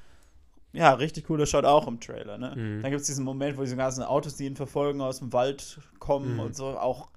Ja, 0.75 0.93
richtig 0.95 1.27
cooler 1.27 1.47
Shot 1.47 1.65
auch 1.65 1.87
im 1.87 2.01
Trailer, 2.01 2.37
ne? 2.37 2.53
Mhm. 2.57 2.83
Dann 2.83 2.91
gibt 2.91 3.01
es 3.01 3.07
diesen 3.07 3.25
Moment, 3.25 3.57
wo 3.57 3.63
diese 3.63 3.77
ganzen 3.77 4.03
Autos, 4.03 4.37
die 4.37 4.45
ihn 4.47 4.57
verfolgen, 4.57 5.01
aus 5.01 5.21
dem 5.21 5.33
Wald 5.33 5.79
kommen 6.01 6.35
Mhm. 6.35 6.41
und 6.41 6.57
so. 6.57 6.77
Auch 6.79 7.09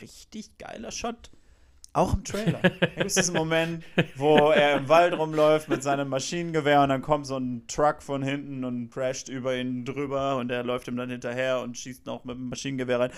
richtig 0.00 0.58
geiler 0.58 0.90
Shot. 0.90 1.30
Auch 1.94 2.12
im 2.14 2.24
Trailer. 2.24 2.58
Dann 2.60 2.72
gibt 2.96 3.06
es 3.06 3.14
diesen 3.14 3.34
Moment, 3.34 3.84
wo 4.16 4.36
er 4.50 4.78
im 4.78 4.88
Wald 4.88 5.16
rumläuft 5.16 5.68
mit 5.68 5.82
seinem 5.82 6.08
Maschinengewehr 6.08 6.82
und 6.82 6.88
dann 6.90 7.00
kommt 7.02 7.24
so 7.26 7.36
ein 7.38 7.66
Truck 7.68 8.02
von 8.02 8.22
hinten 8.22 8.64
und 8.64 8.90
crasht 8.90 9.28
über 9.28 9.56
ihn 9.56 9.84
drüber 9.84 10.36
und 10.36 10.50
er 10.50 10.64
läuft 10.64 10.88
ihm 10.88 10.96
dann 10.96 11.08
hinterher 11.08 11.60
und 11.60 11.78
schießt 11.78 12.04
noch 12.04 12.24
mit 12.24 12.36
dem 12.36 12.48
Maschinengewehr 12.48 12.98
rein. 13.00 13.10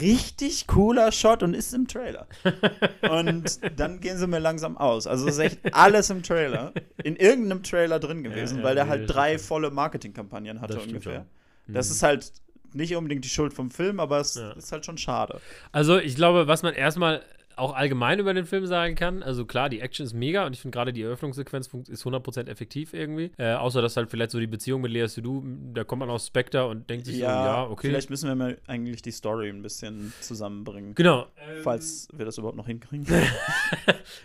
Richtig 0.00 0.66
cooler 0.66 1.10
Shot 1.10 1.42
und 1.42 1.54
ist 1.54 1.72
im 1.74 1.88
Trailer. 1.88 2.26
Und 3.10 3.58
dann 3.80 4.00
gehen 4.00 4.18
sie 4.18 4.26
mir 4.26 4.38
langsam 4.38 4.76
aus. 4.76 5.06
Also 5.06 5.26
es 5.26 5.34
ist 5.34 5.40
echt 5.40 5.74
alles 5.74 6.10
im 6.10 6.22
Trailer. 6.22 6.72
In 7.02 7.16
irgendeinem 7.16 7.62
Trailer 7.62 7.98
drin 7.98 8.22
gewesen, 8.22 8.56
Ja, 8.58 8.60
ja, 8.62 8.68
weil 8.68 8.74
der 8.74 8.88
halt 8.88 9.08
drei 9.12 9.38
volle 9.38 9.70
Marketingkampagnen 9.70 10.60
hatte 10.60 10.78
ungefähr. 10.80 11.24
schon. 11.66 11.74
Das 11.74 11.88
Mhm. 11.88 11.92
ist 11.94 12.02
halt 12.02 12.32
nicht 12.74 12.94
unbedingt 12.96 13.24
die 13.24 13.30
Schuld 13.30 13.54
vom 13.54 13.70
Film, 13.70 13.98
aber 13.98 14.20
es 14.20 14.34
Ja. 14.34 14.50
ist 14.52 14.70
halt 14.72 14.84
schon 14.84 14.98
schade. 14.98 15.40
Also, 15.72 15.98
ich 15.98 16.16
glaube, 16.16 16.46
was 16.46 16.62
man 16.62 16.74
erstmal 16.74 17.22
auch 17.58 17.74
allgemein 17.74 18.18
über 18.18 18.32
den 18.34 18.44
Film 18.46 18.66
sagen 18.66 18.94
kann, 18.94 19.22
also 19.22 19.44
klar, 19.44 19.68
die 19.68 19.80
Action 19.80 20.04
ist 20.06 20.12
mega 20.14 20.46
und 20.46 20.52
ich 20.52 20.60
finde 20.60 20.76
gerade 20.76 20.92
die 20.92 21.02
Eröffnungssequenz 21.02 21.68
ist 21.88 22.04
100% 22.04 22.48
effektiv 22.48 22.94
irgendwie. 22.94 23.30
Äh, 23.36 23.52
außer, 23.54 23.82
dass 23.82 23.96
halt 23.96 24.10
vielleicht 24.10 24.30
so 24.30 24.40
die 24.40 24.46
Beziehung 24.46 24.80
mit 24.80 24.92
Lea 24.92 25.06
Seydoux, 25.06 25.42
da 25.74 25.84
kommt 25.84 26.00
man 26.00 26.10
aus 26.10 26.26
Spectre 26.26 26.66
und 26.66 26.88
denkt 26.88 27.06
sich 27.06 27.16
so, 27.16 27.22
ja, 27.22 27.64
okay. 27.64 27.88
Vielleicht 27.88 28.10
müssen 28.10 28.28
wir 28.28 28.34
mal 28.34 28.58
eigentlich 28.66 29.02
die 29.02 29.10
Story 29.10 29.48
ein 29.48 29.62
bisschen 29.62 30.12
zusammenbringen. 30.20 30.94
Genau. 30.94 31.26
Falls 31.62 32.08
wir 32.14 32.24
das 32.24 32.38
überhaupt 32.38 32.56
noch 32.56 32.66
hinkriegen. 32.66 33.06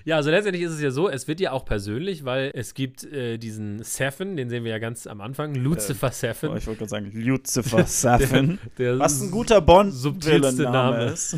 Ja, 0.05 0.15
also 0.17 0.29
letztendlich 0.29 0.63
ist 0.63 0.71
es 0.71 0.81
ja 0.81 0.91
so, 0.91 1.09
es 1.09 1.27
wird 1.27 1.39
ja 1.39 1.51
auch 1.51 1.65
persönlich, 1.65 2.23
weil 2.25 2.51
es 2.53 2.73
gibt 2.73 3.03
äh, 3.03 3.37
diesen 3.37 3.83
Seven, 3.83 4.35
den 4.37 4.49
sehen 4.49 4.63
wir 4.63 4.71
ja 4.71 4.79
ganz 4.79 5.07
am 5.07 5.21
Anfang, 5.21 5.55
Lucifer 5.55 6.11
Seven. 6.11 6.49
Oh, 6.51 6.55
ich 6.55 6.67
wollte 6.67 6.79
gerade 6.79 6.89
sagen, 6.89 7.11
Lucifer 7.13 7.83
Safin. 7.85 8.59
der 8.77 8.99
Was 8.99 9.21
ein 9.21 9.31
guter 9.31 9.61
bond 9.61 9.93
subtilste 9.93 10.63
Name 10.63 10.97
Name. 10.97 11.05
ist. 11.11 11.37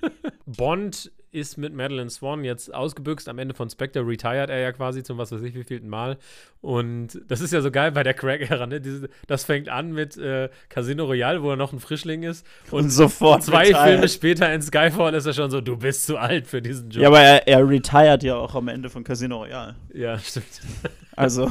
Bond 0.46 1.10
ist 1.36 1.56
mit 1.58 1.74
Madeline 1.74 2.10
Swan 2.10 2.44
jetzt 2.44 2.72
ausgebüxt. 2.74 3.28
Am 3.28 3.38
Ende 3.38 3.54
von 3.54 3.68
Spectre 3.70 4.06
retired 4.06 4.50
er 4.50 4.58
ja 4.58 4.72
quasi 4.72 5.02
zum 5.02 5.18
was 5.18 5.30
weiß 5.32 5.42
ich 5.42 5.54
wievielten 5.54 5.88
Mal. 5.88 6.16
Und 6.60 7.20
das 7.28 7.40
ist 7.40 7.52
ja 7.52 7.60
so 7.60 7.70
geil 7.70 7.92
bei 7.92 8.02
der 8.02 8.14
Craig-Ära. 8.14 8.66
Ne? 8.66 8.80
Diese- 8.80 9.08
Das 9.26 9.44
fängt 9.44 9.68
an 9.68 9.92
mit 9.92 10.16
äh, 10.16 10.48
Casino 10.68 11.04
Royale, 11.04 11.42
wo 11.42 11.50
er 11.50 11.56
noch 11.56 11.72
ein 11.72 11.78
Frischling 11.80 12.22
ist. 12.22 12.46
Und 12.70 12.84
Und 12.84 12.90
sofort 12.90 13.42
zwei 13.44 13.68
retired. 13.68 13.84
Filme 13.88 14.08
später 14.08 14.52
in 14.52 14.62
Skyfall 14.62 15.14
ist 15.14 15.26
er 15.26 15.32
schon 15.34 15.50
so, 15.50 15.60
du 15.60 15.76
bist 15.76 16.06
zu 16.06 16.16
alt 16.16 16.46
für 16.46 16.60
diesen 16.62 16.90
Job. 16.90 17.02
Ja, 17.02 17.08
aber 17.08 17.20
er, 17.20 17.46
er 17.46 17.68
retired 17.68 18.22
ja 18.22 18.36
auch 18.36 18.54
am 18.54 18.68
Ende 18.68 18.88
von 18.90 19.04
Casino 19.04 19.36
Royale. 19.44 19.76
ja 19.94 20.18
stimmt. 20.18 20.46
Also, 21.14 21.50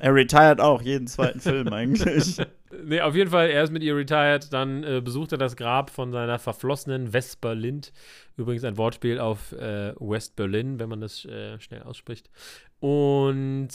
er 0.00 0.14
retired 0.14 0.60
auch 0.60 0.82
jeden 0.82 1.06
zweiten 1.06 1.40
Film 1.40 1.72
eigentlich. 1.72 2.36
Nee, 2.84 3.00
auf 3.00 3.16
jeden 3.16 3.30
Fall, 3.30 3.50
er 3.50 3.64
ist 3.64 3.72
mit 3.72 3.82
ihr 3.82 3.96
retired. 3.96 4.52
Dann 4.52 4.84
äh, 4.84 5.00
besucht 5.00 5.32
er 5.32 5.38
das 5.38 5.56
Grab 5.56 5.90
von 5.90 6.12
seiner 6.12 6.38
verflossenen 6.38 7.08
Vesper 7.12 7.54
Lind. 7.54 7.92
Übrigens 8.36 8.64
ein 8.64 8.76
Wortspiel 8.76 9.18
auf 9.18 9.52
äh, 9.52 9.92
West 9.98 10.36
Berlin, 10.36 10.78
wenn 10.78 10.88
man 10.88 11.00
das 11.00 11.24
äh, 11.24 11.58
schnell 11.60 11.82
ausspricht. 11.82 12.30
Und 12.78 13.70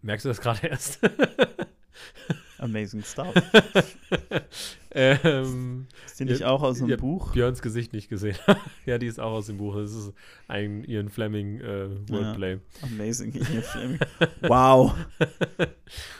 merkst 0.00 0.24
du 0.24 0.28
das 0.28 0.40
gerade 0.40 0.66
erst? 0.66 1.00
Amazing 2.58 3.02
stuff. 3.02 3.34
ähm, 4.94 5.86
Ist 6.06 6.20
die 6.20 6.24
nicht 6.24 6.44
auch 6.44 6.62
aus 6.62 6.82
ja, 6.86 6.96
Buch? 6.96 7.32
Björns 7.32 7.62
Gesicht 7.62 7.92
nicht 7.92 8.08
gesehen. 8.08 8.36
ja, 8.86 8.98
die 8.98 9.06
ist 9.06 9.20
auch 9.20 9.32
aus 9.32 9.46
dem 9.46 9.58
Buch. 9.58 9.76
Das 9.76 9.92
ist 9.92 10.12
ein 10.48 10.84
Ian 10.84 11.08
Fleming 11.08 11.60
äh, 11.60 11.88
Wordplay. 12.10 12.58
Amazing 12.82 13.34
Ian 13.34 13.44
Fleming. 13.62 13.98
Wow. 14.42 14.94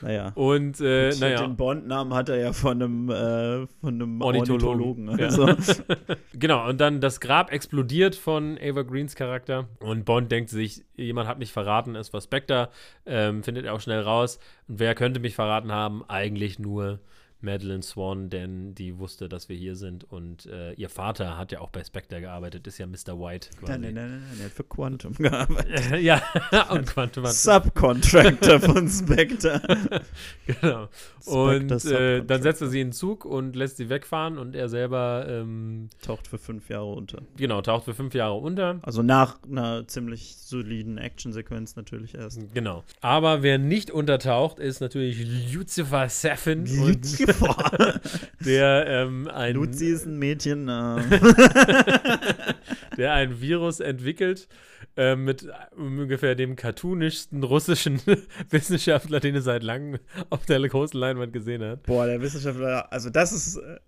Naja. 0.01 0.33
Und 0.35 0.81
äh, 0.81 1.11
Gut, 1.11 1.21
naja. 1.21 1.43
Den 1.43 1.57
Bond-Namen 1.57 2.15
hat 2.15 2.29
er 2.29 2.37
ja 2.37 2.53
von 2.53 2.83
einem, 2.83 3.09
äh, 3.11 3.67
von 3.81 3.95
einem 3.95 4.21
Ornithologen. 4.21 5.09
Ornithologen. 5.09 5.19
Ja. 5.19 5.27
Also, 5.27 5.49
Genau, 6.35 6.69
und 6.69 6.81
dann 6.81 7.01
das 7.01 7.21
Grab 7.21 7.53
explodiert 7.53 8.15
von 8.15 8.59
Ava 8.61 8.83
Greens 8.83 9.15
Charakter 9.15 9.69
und 9.81 10.05
Bond 10.05 10.33
denkt 10.33 10.51
sich, 10.51 10.85
jemand 10.97 11.29
hat 11.29 11.39
mich 11.39 11.53
verraten, 11.53 11.95
es 11.95 12.13
war 12.13 12.21
Spectre, 12.21 12.71
ähm, 13.07 13.43
findet 13.43 13.67
er 13.67 13.75
auch 13.75 13.81
schnell 13.81 14.01
raus. 14.01 14.39
Und 14.69 14.79
wer 14.79 14.95
könnte 14.95 15.21
mich 15.21 15.35
verraten 15.35 15.73
haben? 15.73 16.05
Eigentlich 16.09 16.59
nur 16.59 17.01
Madeline 17.43 17.83
Swan, 17.83 18.31
denn 18.31 18.75
die 18.75 18.99
wusste, 18.99 19.29
dass 19.29 19.49
wir 19.49 19.57
hier 19.57 19.77
sind 19.77 20.05
und 20.11 20.47
äh, 20.47 20.73
ihr 20.75 20.89
Vater 20.89 21.37
hat 21.37 21.53
ja 21.53 21.61
auch 21.61 21.71
bei 21.71 21.83
Spectre 21.85 22.21
gearbeitet, 22.21 22.67
ist 22.67 22.79
ja 22.79 22.87
Mr. 22.87 23.19
White 23.19 23.51
quasi. 23.59 23.73
nein, 23.73 23.81
nein, 23.81 23.95
nein, 23.95 24.11
nein, 24.29 24.39
er 24.39 24.45
hat 24.47 24.53
für 24.53 24.65
Quantum 24.65 25.15
gearbeitet. 25.15 26.01
ja, 26.01 26.23
und 26.71 26.87
Quantum 26.87 27.25
hat 27.25 27.33
Subcontractor 27.33 28.61
von 28.61 28.89
Spectre. 28.89 29.61
Genau. 30.47 30.89
Und 31.27 31.85
äh, 31.85 32.25
dann 32.25 32.43
setzt 32.43 32.63
er 32.63 32.69
sie 32.69 32.81
in 32.81 32.89
den 32.89 32.93
Zug 32.93 33.25
und 33.25 33.55
lässt 33.55 33.77
sie 33.77 33.89
wegfahren 33.89 34.39
und 34.39 34.57
er 34.57 34.69
selber, 34.69 35.27
ähm, 35.29 35.89
Taucht 36.03 36.27
für 36.27 36.39
fünf 36.39 36.69
Jahre 36.69 36.93
unter. 36.93 37.23
genau, 37.37 37.63
taucht 37.63 37.85
für 37.85 37.95
fünf 37.95 38.15
Jahre 38.15 38.35
unter. 38.35 38.81
Also 38.83 39.03
nach 39.03 39.39
einer 39.45 39.87
ziemlich 39.87 40.37
soliden 40.37 40.99
Actionsequenz 40.99 41.77
natürlich 41.77 42.15
erst. 42.15 42.41
Genau. 42.55 42.83
Aber 43.01 43.43
wer 43.43 43.59
nicht 43.59 43.91
untertaucht, 43.91 44.59
ist 44.59 44.81
natürlich 44.81 45.53
Lucifer 45.53 46.09
Safin. 46.09 46.61
und 46.81 47.07
Der 48.45 48.87
ähm, 48.87 49.29
ein, 49.29 49.55
Luzi 49.55 49.87
ist 49.87 50.07
ein 50.07 50.19
Mädchenname. 50.19 51.05
der 52.97 53.15
ein 53.15 53.41
Virus 53.41 53.81
entwickelt 53.81 54.49
äh, 54.97 55.17
mit 55.17 55.49
ungefähr 55.77 56.35
dem 56.35 56.57
cartoonischsten 56.57 57.43
russischen 57.43 58.01
Wissenschaftler, 58.51 59.21
den 59.21 59.35
er 59.35 59.43
seit 59.43 59.63
langem 59.63 59.99
auf 60.31 60.45
der 60.47 60.61
großen 60.61 60.99
Leinwand 60.99 61.33
gesehen 61.33 61.63
hat. 61.63 61.85
Boah, 61.85 62.07
der 62.07 62.21
Wissenschaftler, 62.21 62.93
also 62.93 63.11
das 63.11 63.33
ist, 63.33 63.57
äh, 63.57 63.79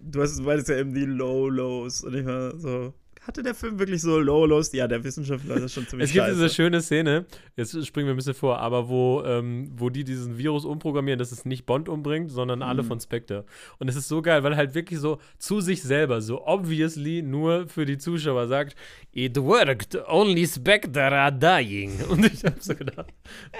du 0.00 0.20
hast 0.20 0.38
es 0.38 0.68
ja 0.68 0.76
eben 0.76 0.94
die 0.94 1.04
Low-Lows 1.04 2.04
und 2.04 2.14
ich 2.14 2.26
war 2.26 2.58
so, 2.58 2.94
hatte 3.26 3.42
der 3.42 3.54
Film 3.54 3.78
wirklich 3.78 4.02
so 4.02 4.18
Low-Lows? 4.18 4.72
Ja, 4.72 4.88
der 4.88 5.02
Wissenschaftler 5.04 5.56
ist 5.56 5.74
schon 5.74 5.86
ziemlich 5.86 6.08
Es 6.08 6.12
gibt 6.12 6.24
scheiße. 6.26 6.34
diese 6.40 6.48
schöne 6.54 6.80
Szene, 6.82 7.26
jetzt 7.56 7.70
springen 7.86 8.06
wir 8.08 8.14
ein 8.14 8.16
bisschen 8.16 8.34
vor, 8.34 8.58
aber 8.58 8.88
wo, 8.88 9.22
ähm, 9.24 9.70
wo 9.76 9.90
die 9.90 10.04
diesen 10.04 10.38
Virus 10.38 10.64
umprogrammieren, 10.64 11.18
dass 11.18 11.30
es 11.32 11.44
nicht 11.44 11.64
Bond 11.66 11.88
umbringt, 11.88 12.30
sondern 12.30 12.62
alle 12.62 12.82
Mhm. 12.82 12.86
von 12.88 13.00
Spectre. 13.00 13.44
Und 13.78 13.88
es 13.88 13.96
ist 13.96 14.08
so 14.08 14.22
geil, 14.22 14.42
weil 14.42 14.52
er 14.52 14.58
halt 14.58 14.74
wirklich 14.74 14.98
so 14.98 15.18
zu 15.38 15.60
sich 15.60 15.82
selber, 15.82 16.20
so 16.20 16.44
obviously 16.46 17.22
nur 17.22 17.68
für 17.68 17.86
die 17.86 17.98
Zuschauer 17.98 18.48
sagt, 18.48 18.74
it 19.12 19.36
worked, 19.36 19.96
only 20.08 20.46
Spectre 20.46 21.10
are 21.12 21.32
dying. 21.32 21.92
Und 22.08 22.24
ich 22.26 22.44
habe 22.44 22.56
so 22.60 22.74
gedacht, 22.74 23.06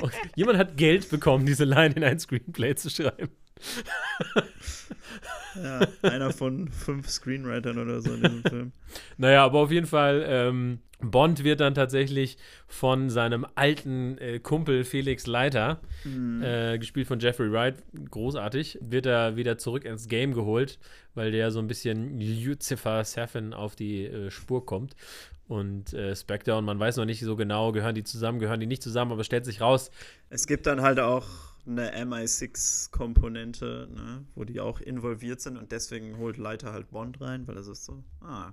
oh, 0.02 0.08
jemand 0.34 0.58
hat 0.58 0.76
Geld 0.76 1.08
bekommen, 1.08 1.46
diese 1.46 1.64
Line 1.64 1.94
in 1.94 2.04
ein 2.04 2.18
Screenplay 2.18 2.74
zu 2.74 2.90
schreiben. 2.90 3.28
ja, 5.62 5.80
einer 6.02 6.30
von 6.30 6.68
fünf 6.68 7.08
Screenwritern 7.08 7.78
oder 7.78 8.00
so 8.00 8.12
in 8.12 8.22
diesem 8.22 8.42
Film. 8.48 8.72
Naja, 9.16 9.44
aber 9.44 9.58
auf 9.60 9.70
jeden 9.70 9.86
Fall, 9.86 10.24
ähm, 10.26 10.78
Bond 11.04 11.42
wird 11.42 11.58
dann 11.58 11.74
tatsächlich 11.74 12.38
von 12.68 13.10
seinem 13.10 13.44
alten 13.56 14.18
äh, 14.18 14.38
Kumpel 14.38 14.84
Felix 14.84 15.26
Leiter, 15.26 15.80
Mhm. 16.04 16.42
äh, 16.42 16.78
gespielt 16.78 17.08
von 17.08 17.18
Jeffrey 17.18 17.50
Wright, 17.50 17.74
großartig, 18.10 18.78
wird 18.80 19.06
er 19.06 19.36
wieder 19.36 19.58
zurück 19.58 19.84
ins 19.84 20.06
Game 20.08 20.32
geholt, 20.32 20.78
weil 21.14 21.32
der 21.32 21.50
so 21.50 21.58
ein 21.58 21.66
bisschen 21.66 22.20
Lucifer 22.20 23.02
Safin 23.04 23.52
auf 23.52 23.74
die 23.74 24.04
äh, 24.06 24.30
Spur 24.30 24.64
kommt. 24.64 24.94
Und 25.48 25.92
äh, 25.92 26.14
Spectre, 26.16 26.56
und 26.56 26.64
man 26.64 26.78
weiß 26.78 26.96
noch 26.96 27.04
nicht 27.04 27.20
so 27.20 27.36
genau, 27.36 27.72
gehören 27.72 27.94
die 27.94 28.04
zusammen, 28.04 28.38
gehören 28.38 28.60
die 28.60 28.66
nicht 28.66 28.82
zusammen, 28.82 29.10
aber 29.12 29.20
es 29.20 29.26
stellt 29.26 29.44
sich 29.44 29.60
raus, 29.60 29.90
Es 30.30 30.46
gibt 30.46 30.66
dann 30.66 30.80
halt 30.82 30.98
auch 31.00 31.26
eine 31.66 31.92
MI6-Komponente, 32.04 33.88
ne, 33.94 34.24
wo 34.34 34.44
die 34.44 34.60
auch 34.60 34.80
involviert 34.80 35.40
sind 35.40 35.56
und 35.56 35.72
deswegen 35.72 36.16
holt 36.18 36.36
Leiter 36.36 36.72
halt 36.72 36.90
Bond 36.90 37.20
rein, 37.20 37.46
weil 37.46 37.56
es 37.56 37.68
ist 37.68 37.84
so, 37.84 38.02
ah, 38.20 38.52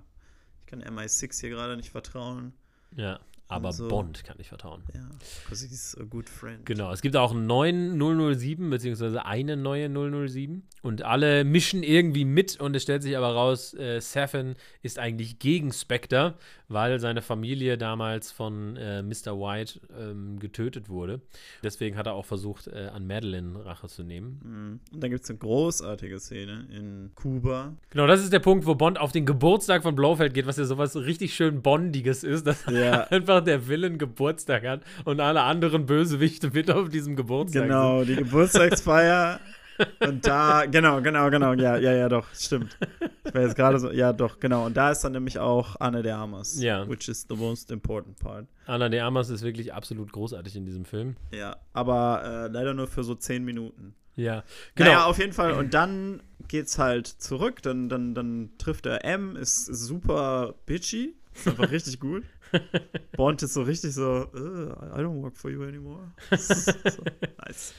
ich 0.60 0.66
kann 0.66 0.82
MI6 0.82 1.40
hier 1.40 1.50
gerade 1.50 1.76
nicht 1.76 1.90
vertrauen. 1.90 2.52
ja, 2.94 3.18
aber 3.50 3.72
so. 3.72 3.88
Bond 3.88 4.24
kann 4.24 4.36
ich 4.38 4.48
vertrauen. 4.48 4.82
Ja, 4.94 5.08
because 5.44 5.66
he's 5.66 5.96
a 6.00 6.04
good 6.04 6.28
friend. 6.28 6.64
Genau, 6.66 6.92
es 6.92 7.02
gibt 7.02 7.16
auch 7.16 7.32
einen 7.32 7.46
neuen 7.46 7.98
007, 7.98 8.70
beziehungsweise 8.70 9.24
eine 9.24 9.56
neue 9.56 9.88
007. 9.88 10.62
Und 10.82 11.02
alle 11.02 11.44
mischen 11.44 11.82
irgendwie 11.82 12.24
mit 12.24 12.58
und 12.60 12.74
es 12.74 12.82
stellt 12.82 13.02
sich 13.02 13.16
aber 13.16 13.32
raus, 13.34 13.74
äh, 13.74 14.00
Safin 14.00 14.54
ist 14.82 14.98
eigentlich 14.98 15.38
gegen 15.38 15.72
Spectre, 15.72 16.34
weil 16.68 17.00
seine 17.00 17.20
Familie 17.20 17.76
damals 17.76 18.30
von 18.30 18.76
äh, 18.76 19.02
Mr. 19.02 19.38
White 19.38 19.80
ähm, 19.98 20.38
getötet 20.38 20.88
wurde. 20.88 21.20
Deswegen 21.62 21.96
hat 21.96 22.06
er 22.06 22.14
auch 22.14 22.24
versucht, 22.26 22.68
äh, 22.68 22.88
an 22.94 23.06
Madeline 23.06 23.64
Rache 23.64 23.88
zu 23.88 24.04
nehmen. 24.04 24.40
Mhm. 24.42 24.80
Und 24.94 25.02
dann 25.02 25.10
gibt 25.10 25.24
es 25.24 25.30
eine 25.30 25.38
großartige 25.38 26.18
Szene 26.20 26.66
in 26.70 27.10
Kuba. 27.14 27.74
Genau, 27.90 28.06
das 28.06 28.22
ist 28.22 28.32
der 28.32 28.38
Punkt, 28.38 28.66
wo 28.66 28.74
Bond 28.74 28.98
auf 28.98 29.12
den 29.12 29.26
Geburtstag 29.26 29.82
von 29.82 29.94
Blofeld 29.94 30.32
geht, 30.32 30.46
was 30.46 30.56
ja 30.56 30.64
sowas 30.64 30.96
richtig 30.96 31.34
schön 31.34 31.60
Bondiges 31.62 32.24
ist, 32.24 32.46
dass 32.46 32.64
Ja. 32.66 33.02
einfach 33.10 33.39
der 33.40 33.68
Villain 33.68 33.98
Geburtstag 33.98 34.66
hat 34.66 34.82
und 35.04 35.20
alle 35.20 35.42
anderen 35.42 35.86
Bösewichte 35.86 36.50
mit 36.50 36.70
auf 36.70 36.88
diesem 36.88 37.16
Geburtstag 37.16 37.62
sind. 37.62 37.68
Genau, 37.68 38.04
die 38.04 38.16
Geburtstagsfeier. 38.16 39.40
Und 40.00 40.26
da, 40.26 40.66
genau, 40.66 41.00
genau, 41.00 41.30
genau, 41.30 41.54
ja, 41.54 41.76
ja, 41.78 41.92
ja, 41.92 42.08
doch, 42.08 42.26
stimmt. 42.34 42.76
Ich 43.24 43.34
war 43.34 43.42
jetzt 43.42 43.56
gerade 43.56 43.78
so, 43.78 43.90
ja 43.90 44.12
doch, 44.12 44.38
genau. 44.38 44.66
Und 44.66 44.76
da 44.76 44.90
ist 44.90 45.00
dann 45.02 45.12
nämlich 45.12 45.38
auch 45.38 45.76
Anne 45.80 46.02
de 46.02 46.12
Armas. 46.12 46.60
Ja. 46.60 46.88
Which 46.88 47.08
is 47.08 47.26
the 47.28 47.36
most 47.36 47.70
important 47.70 48.18
part. 48.18 48.46
Anna 48.66 48.88
de 48.88 49.00
Armas 49.00 49.30
ist 49.30 49.42
wirklich 49.42 49.72
absolut 49.72 50.12
großartig 50.12 50.54
in 50.56 50.66
diesem 50.66 50.84
Film. 50.84 51.16
Ja, 51.32 51.56
aber 51.72 52.22
äh, 52.24 52.52
leider 52.52 52.74
nur 52.74 52.88
für 52.88 53.04
so 53.04 53.14
zehn 53.14 53.44
Minuten. 53.44 53.94
Ja, 54.16 54.44
Genau. 54.74 54.90
Naja, 54.90 55.04
auf 55.06 55.18
jeden 55.18 55.32
Fall. 55.32 55.52
Und 55.52 55.72
dann 55.72 56.22
geht's 56.48 56.78
halt 56.78 57.06
zurück. 57.06 57.62
Dann, 57.62 57.88
dann, 57.88 58.14
dann 58.14 58.50
trifft 58.58 58.84
er 58.86 59.04
M, 59.04 59.36
ist, 59.36 59.68
ist 59.68 59.84
super 59.84 60.54
bitchy. 60.66 61.14
Ist 61.34 61.48
einfach 61.48 61.70
richtig 61.70 62.00
gut. 62.00 62.24
Bond 63.16 63.42
ist 63.42 63.54
so 63.54 63.62
richtig 63.62 63.94
so, 63.94 64.26
"Uh, 64.32 64.72
I 64.96 65.00
don't 65.02 65.22
work 65.22 65.36
for 65.36 65.50
you 65.50 65.62
anymore. 65.62 66.12
so, 66.36 66.72
nice. 67.46 67.74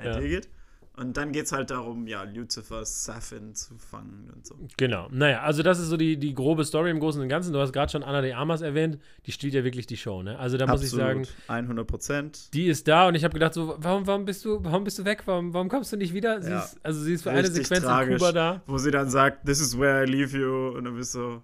I 0.00 0.04
Ja. 0.06 0.18
dig 0.18 0.32
it. 0.32 0.48
Und 0.96 1.16
dann 1.16 1.32
geht's 1.32 1.50
halt 1.52 1.70
darum, 1.70 2.06
ja, 2.06 2.24
Lucifer 2.24 2.84
Safin 2.84 3.54
zu 3.54 3.78
fangen 3.78 4.28
und 4.34 4.44
so. 4.46 4.54
Genau. 4.76 5.08
Naja, 5.10 5.40
also 5.40 5.62
das 5.62 5.78
ist 5.78 5.86
so 5.88 5.96
die, 5.96 6.18
die 6.18 6.34
grobe 6.34 6.62
Story 6.64 6.90
im 6.90 7.00
Großen 7.00 7.22
und 7.22 7.28
Ganzen. 7.28 7.54
Du 7.54 7.58
hast 7.58 7.72
gerade 7.72 7.90
schon 7.90 8.02
Anna 8.02 8.20
de 8.20 8.32
Armas 8.32 8.60
erwähnt. 8.60 8.98
Die 9.24 9.32
stiehlt 9.32 9.54
ja 9.54 9.64
wirklich 9.64 9.86
die 9.86 9.96
Show, 9.96 10.22
ne? 10.22 10.38
Also 10.38 10.58
da 10.58 10.66
muss 10.66 10.82
ich 10.82 10.90
sagen, 10.90 11.26
100 11.48 11.86
Prozent. 11.86 12.52
die 12.52 12.66
ist 12.66 12.86
da 12.86 13.08
und 13.08 13.14
ich 13.14 13.24
habe 13.24 13.32
gedacht 13.32 13.54
so, 13.54 13.76
warum, 13.78 14.06
warum 14.06 14.26
bist 14.26 14.44
du, 14.44 14.62
warum 14.62 14.84
bist 14.84 14.98
du 14.98 15.06
weg? 15.06 15.22
Warum, 15.24 15.54
warum 15.54 15.70
kommst 15.70 15.90
du 15.92 15.96
nicht 15.96 16.12
wieder? 16.12 16.42
Sie 16.42 16.50
Ja. 16.50 16.64
ist, 16.64 16.78
also 16.82 17.00
sie 17.00 17.14
ist 17.14 17.22
für 17.22 17.30
eine 17.30 17.44
Richtig 17.44 17.66
Sequenz 17.68 17.84
tragisch. 17.86 18.12
in 18.12 18.18
Kuba 18.18 18.32
da. 18.32 18.62
Wo 18.66 18.76
sie 18.76 18.90
dann 18.90 19.08
sagt, 19.08 19.46
this 19.46 19.60
is 19.60 19.78
where 19.78 20.04
I 20.04 20.06
leave 20.06 20.36
you. 20.36 20.76
Und 20.76 20.84
dann 20.84 20.96
bist 20.96 21.14
du 21.14 21.18
so, 21.18 21.42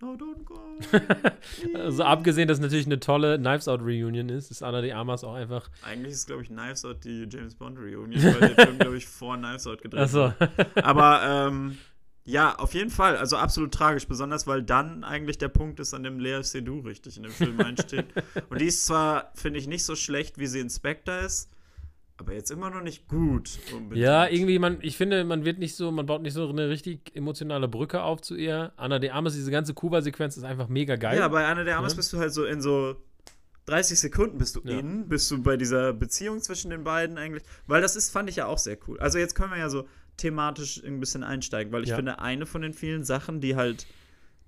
no, 0.00 0.16
don't 0.16 0.44
go. 0.44 0.58
Also 1.74 2.04
abgesehen, 2.04 2.48
dass 2.48 2.60
natürlich 2.60 2.86
eine 2.86 3.00
tolle 3.00 3.38
Knives 3.38 3.68
Out 3.68 3.80
Reunion 3.80 4.28
ist, 4.28 4.50
ist 4.50 4.62
Anna 4.62 4.80
de 4.80 4.92
Armas 4.92 5.24
auch 5.24 5.34
einfach. 5.34 5.68
Eigentlich 5.82 6.12
ist, 6.12 6.26
glaube 6.26 6.42
ich, 6.42 6.48
Knives 6.48 6.84
Out 6.84 7.04
die 7.04 7.26
James 7.30 7.54
Bond 7.54 7.78
Reunion, 7.78 8.22
weil 8.22 8.54
der 8.54 8.66
Film, 8.66 8.78
glaube 8.78 8.96
ich, 8.96 9.06
vor 9.06 9.36
Knives 9.36 9.66
Out 9.66 9.82
gedreht 9.82 10.00
Achso. 10.00 10.32
wurde. 10.38 10.50
Aber 10.84 11.22
ähm, 11.24 11.78
ja, 12.28 12.56
auf 12.56 12.74
jeden 12.74 12.90
Fall. 12.90 13.16
Also 13.16 13.38
absolut 13.38 13.72
tragisch, 13.72 14.06
besonders 14.06 14.46
weil 14.46 14.62
dann 14.62 15.02
eigentlich 15.02 15.38
der 15.38 15.48
Punkt 15.48 15.80
ist, 15.80 15.94
an 15.94 16.02
dem 16.02 16.20
Lea 16.20 16.42
Seydoux 16.42 16.80
richtig 16.80 17.16
in 17.16 17.22
dem 17.22 17.32
Film 17.32 17.58
einsteht. 17.60 18.04
Und 18.50 18.60
die 18.60 18.66
ist 18.66 18.84
zwar, 18.84 19.32
finde 19.34 19.58
ich, 19.58 19.66
nicht 19.66 19.82
so 19.82 19.96
schlecht, 19.96 20.36
wie 20.36 20.46
sie 20.46 20.60
in 20.60 20.68
Spectre 20.68 21.20
ist, 21.20 21.50
aber 22.20 22.32
jetzt 22.34 22.50
immer 22.50 22.70
noch 22.70 22.82
nicht 22.82 23.08
gut. 23.08 23.58
Unbedingt. 23.72 24.04
Ja, 24.04 24.26
irgendwie, 24.28 24.58
man, 24.58 24.78
ich 24.82 24.96
finde, 24.96 25.24
man 25.24 25.44
wird 25.44 25.58
nicht 25.58 25.74
so, 25.76 25.90
man 25.90 26.06
baut 26.06 26.22
nicht 26.22 26.34
so 26.34 26.48
eine 26.48 26.68
richtig 26.68 27.14
emotionale 27.14 27.68
Brücke 27.68 28.02
auf 28.02 28.20
zu 28.20 28.34
ihr. 28.36 28.72
Anna 28.76 28.98
de 28.98 29.10
Armas, 29.10 29.34
diese 29.34 29.50
ganze 29.50 29.74
Kuba-Sequenz 29.74 30.36
ist 30.36 30.44
einfach 30.44 30.68
mega 30.68 30.96
geil. 30.96 31.18
Ja, 31.18 31.28
bei 31.28 31.46
Anna 31.46 31.64
der 31.64 31.76
Armas 31.76 31.92
Ja. 31.92 31.96
bist 31.96 32.12
du 32.12 32.18
halt 32.18 32.32
so 32.32 32.44
in 32.44 32.60
so 32.60 32.96
30 33.66 33.98
Sekunden 34.00 34.38
bist 34.38 34.56
du 34.56 34.60
Ja. 34.64 34.78
in, 34.78 35.08
bist 35.08 35.30
du 35.30 35.42
bei 35.42 35.56
dieser 35.58 35.92
Beziehung 35.92 36.40
zwischen 36.40 36.70
den 36.70 36.84
beiden 36.84 37.18
eigentlich. 37.18 37.42
Weil 37.66 37.82
das 37.82 37.96
ist, 37.96 38.10
fand 38.10 38.30
ich 38.30 38.36
ja 38.36 38.46
auch 38.46 38.58
sehr 38.58 38.78
cool. 38.88 38.98
Also 38.98 39.18
jetzt 39.18 39.34
können 39.34 39.50
wir 39.50 39.58
ja 39.58 39.68
so 39.68 39.86
thematisch 40.16 40.82
ein 40.84 41.00
bisschen 41.00 41.22
einsteigen, 41.22 41.72
weil 41.72 41.82
ich 41.82 41.90
Ja. 41.90 41.96
finde, 41.96 42.18
eine 42.18 42.46
von 42.46 42.62
den 42.62 42.72
vielen 42.72 43.04
Sachen, 43.04 43.40
die 43.40 43.56
halt, 43.56 43.86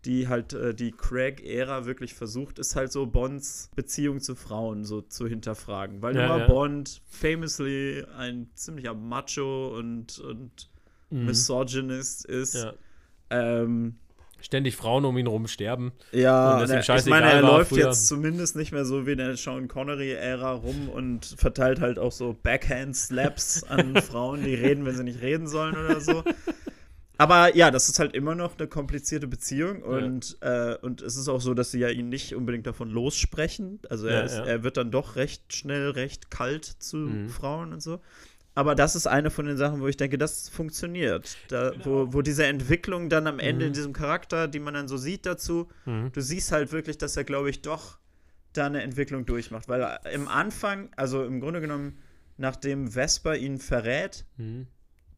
die 0.05 0.29
halt 0.29 0.53
äh, 0.55 0.75
die 0.75 0.93
Craig-Ära 0.93 1.85
wirklich 1.87 2.15
versucht, 2.15 2.59
ist 2.59 2.75
halt 2.77 2.91
so 2.93 3.07
Bonds 3.07 3.71
Beziehung 3.77 4.21
zu 4.21 4.35
Frauen 4.35 4.85
so 4.85 5.01
zu 5.03 5.27
hinterfragen. 5.29 6.01
Weil 6.03 6.17
Ja, 6.17 6.25
immer 6.27 6.39
ja. 6.39 6.47
Bond 6.47 7.03
famously 7.09 8.05
ein 8.17 8.49
ziemlicher 8.55 8.95
Macho 8.95 9.77
und, 9.77 10.19
und 10.21 10.69
Mhm. 11.13 11.27
Misogynist 11.27 12.25
ist. 12.25 12.55
ja. 12.55 12.73
Ähm, 13.31 13.97
Ständig 14.41 14.77
Frauen 14.77 15.05
um 15.05 15.19
ihn 15.19 15.27
rum 15.27 15.49
sterben. 15.49 15.93
Ja, 16.13 16.63
ihm 16.63 16.69
ne, 16.69 16.81
ich 16.81 17.07
meine, 17.07 17.27
er 17.31 17.43
läuft 17.43 17.71
früher. 17.71 17.87
jetzt 17.89 18.07
zumindest 18.07 18.55
nicht 18.57 18.71
mehr 18.73 18.85
so 18.87 19.07
wie 19.07 19.13
in 19.13 19.19
der 19.19 19.37
Sean 19.37 19.67
Connery-Ära 19.69 20.53
rum 20.53 20.89
und 20.89 21.27
verteilt 21.37 21.81
halt 21.81 21.99
auch 21.99 22.13
so 22.13 22.35
Backhand-Slaps 22.43 23.65
an 23.65 23.97
Frauen, 24.03 24.45
die 24.45 24.55
reden, 24.55 24.87
wenn 24.87 24.95
sie 24.97 25.03
nicht 25.05 25.21
reden 25.21 25.47
sollen 25.47 25.77
oder 25.77 26.01
so. 26.01 26.23
Aber 27.20 27.54
ja, 27.54 27.70
das 27.70 27.90
ist 27.90 27.98
halt 27.98 28.14
immer 28.14 28.35
noch 28.35 28.59
eine 28.59 28.66
komplizierte 28.66 29.26
Beziehung 29.28 29.83
und, 29.83 30.38
äh, 30.40 30.76
und 30.80 31.02
es 31.02 31.16
ist 31.16 31.28
auch 31.28 31.42
so, 31.42 31.52
dass 31.52 31.70
sie 31.70 31.78
ja 31.78 31.90
ihn 31.90 32.09
nicht 32.09 32.35
unbedingt 32.35 32.66
davon 32.66 32.88
lossprechen. 32.88 33.78
Also 33.90 34.06
er, 34.06 34.20
Ja, 34.20 34.22
ist, 34.22 34.35
ja. 34.38 34.44
er 34.46 34.62
wird 34.62 34.78
dann 34.78 34.90
doch 34.90 35.16
recht 35.16 35.52
schnell 35.52 35.90
recht 35.90 36.30
kalt 36.30 36.64
zu 36.64 36.96
Mhm. 36.96 37.28
Frauen 37.28 37.74
und 37.74 37.83
so. 37.83 38.00
Aber 38.54 38.74
das 38.74 38.96
ist 38.96 39.06
eine 39.06 39.30
von 39.30 39.44
den 39.44 39.59
Sachen, 39.59 39.80
wo 39.83 39.87
ich 39.88 39.98
denke, 39.98 40.16
das 40.16 40.48
funktioniert. 40.48 41.37
Da, 41.48 41.72
wo, 41.85 42.12
wo 42.14 42.22
diese 42.22 42.46
Entwicklung 42.46 43.11
dann 43.11 43.26
am 43.26 43.38
Ende 43.38 43.64
Mhm. 43.64 43.68
in 43.68 43.72
diesem 43.74 43.92
Charakter, 43.92 44.48
die 44.48 44.59
man 44.59 44.72
dann 44.72 44.88
so 44.88 44.96
sieht 44.96 45.26
dazu, 45.26 45.68
Mhm. 45.85 46.12
du 46.12 46.22
siehst 46.22 46.52
halt 46.52 46.72
wirklich, 46.72 46.96
dass 46.96 47.18
er, 47.18 47.24
glaube 47.24 47.50
ich, 47.50 47.61
doch 47.61 47.98
da 48.54 48.64
eine 48.64 48.83
Entwicklung 48.83 49.26
durchmacht. 49.26 49.68
Weil 49.68 49.98
im 50.14 50.26
Anfang, 50.26 50.88
also 50.96 51.22
im 51.24 51.40
Grunde 51.40 51.61
genommen, 51.61 51.98
nachdem 52.38 52.88
Vesper 52.88 53.37
ihn 53.37 53.59
verrät, 53.59 54.24
Mhm. 54.38 54.66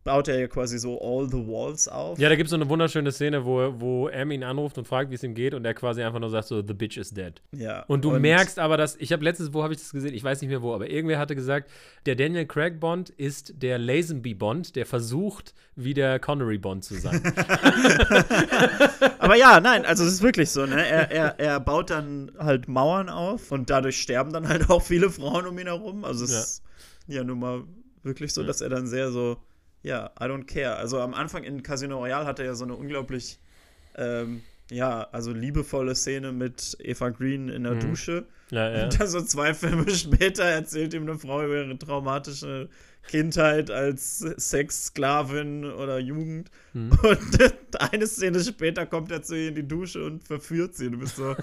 Baut 0.05 0.27
er 0.29 0.39
ja 0.41 0.49
quasi 0.49 0.79
so 0.79 1.01
all 1.01 1.29
the 1.29 1.37
walls 1.47 1.87
auf. 1.89 2.19
Ja, 2.19 2.29
da 2.29 2.35
gibt 2.35 2.47
es 2.47 2.51
so 2.51 2.57
eine 2.57 2.69
wunderschöne 2.69 3.13
Szene, 3.13 3.45
wo, 3.45 3.73
wo 3.81 4.09
M 4.09 4.31
ihn 4.33 4.43
anruft 4.43 4.77
und 4.79 4.87
fragt, 4.89 5.11
wie 5.11 5.15
es 5.15 5.23
ihm 5.23 5.35
geht 5.35 5.55
und 5.55 5.65
er 5.65 5.75
quasi 5.75 6.03
einfach 6.03 6.19
nur 6.19 6.29
sagt 6.31 6.49
so, 6.49 6.61
the 6.67 6.75
bitch 6.75 6.97
is 6.97 7.11
dead. 7.11 7.41
Ja. 7.57 7.85
Und 7.87 8.05
du 8.05 8.11
merkst 8.19 8.59
aber, 8.59 8.77
dass, 8.77 8.97
ich 8.97 9.13
habe 9.13 9.23
letztens, 9.25 9.53
wo 9.55 9.63
habe 9.63 9.75
ich 9.75 9.79
das 9.81 9.93
gesehen? 9.93 10.13
Ich 10.15 10.25
weiß 10.25 10.41
nicht 10.41 10.51
mehr 10.51 10.61
wo, 10.63 10.75
aber 10.75 10.91
irgendwer 10.91 11.19
hatte 11.19 11.35
gesagt, 11.37 11.71
der 12.07 12.17
Daniel 12.17 12.47
Craig 12.47 12.81
Bond 12.81 13.11
ist 13.11 13.55
der 13.63 13.79
Lazenby 13.79 14.35
Bond, 14.35 14.75
der 14.77 14.87
versucht, 14.87 15.55
wie 15.77 15.95
der 15.95 16.19
Connery 16.19 16.59
Bond 16.59 16.85
zu 16.85 16.95
sein. 16.95 17.23
Aber 19.19 19.37
ja, 19.37 19.61
nein, 19.61 19.85
also 19.87 20.05
es 20.05 20.15
ist 20.15 20.23
wirklich 20.23 20.51
so, 20.51 20.67
ne? 20.67 20.85
Er, 20.87 21.11
er, 21.11 21.39
er 21.39 21.61
baut 21.61 21.91
dann 21.91 22.33
halt 22.39 22.69
Mauern 22.69 23.09
auf 23.09 23.53
und 23.53 23.71
dadurch 23.71 24.01
sterben 24.01 24.33
dann 24.33 24.49
halt 24.49 24.69
auch 24.71 24.83
viele 24.83 25.11
Frauen 25.11 25.47
um 25.47 25.59
ihn 25.59 25.67
herum. 25.67 26.05
Also 26.05 26.25
es 26.25 26.33
Ja. 26.33 26.41
ist 26.41 26.63
ja 27.09 27.25
nun 27.25 27.39
mal 27.39 27.63
wirklich 28.03 28.33
so, 28.33 28.41
Ja. 28.43 28.47
dass 28.49 28.61
er 28.61 28.69
dann 28.69 28.87
sehr 28.87 29.11
so, 29.11 29.37
ja, 29.83 30.11
I 30.21 30.25
don't 30.25 30.45
care. 30.47 30.77
Also 30.77 31.01
am 31.01 31.15
Anfang 31.15 31.45
in 31.45 31.63
Casino 31.63 31.99
Royale 31.99 32.27
hat 32.27 32.39
er 32.39 32.45
ja 32.47 32.55
so 32.55 32.65
eine 32.65 32.75
unglaublich, 32.75 33.39
ähm, 33.97 34.43
ja, 34.71 35.07
also 35.13 35.33
liebevolle 35.33 35.95
Szene 35.95 36.33
mit 36.33 36.77
Eva 36.81 37.11
Green 37.11 37.49
in 37.49 37.65
der 37.65 37.75
Mhm. 37.75 37.81
Dusche. 37.81 38.27
ja, 38.51 38.71
ja. 38.71 38.85
Und 38.85 39.01
dann 39.01 39.09
so 39.09 39.21
zwei 39.23 39.55
Filme 39.55 39.91
später 39.95 40.45
erzählt 40.45 40.95
ihm 40.95 41.03
eine 41.03 41.19
Frau 41.19 41.43
über 41.45 41.57
ihre 41.65 41.77
traumatische 41.79 42.69
Kindheit 43.09 43.71
als 43.71 44.19
Sexsklavin 44.19 45.65
oder 45.65 45.99
Jugend. 45.99 46.51
Mhm. 46.73 46.93
Und 47.03 47.81
eine 47.93 48.07
Szene 48.07 48.43
später 48.43 48.87
kommt 48.87 49.11
er 49.11 49.23
zu 49.23 49.35
ihr 49.37 49.49
in 49.49 49.55
die 49.55 49.67
Dusche 49.67 50.05
und 50.05 50.25
verführt 50.25 50.75
sie. 50.75 50.91
Du 50.91 50.99
bist 50.99 51.17
so, 51.17 51.35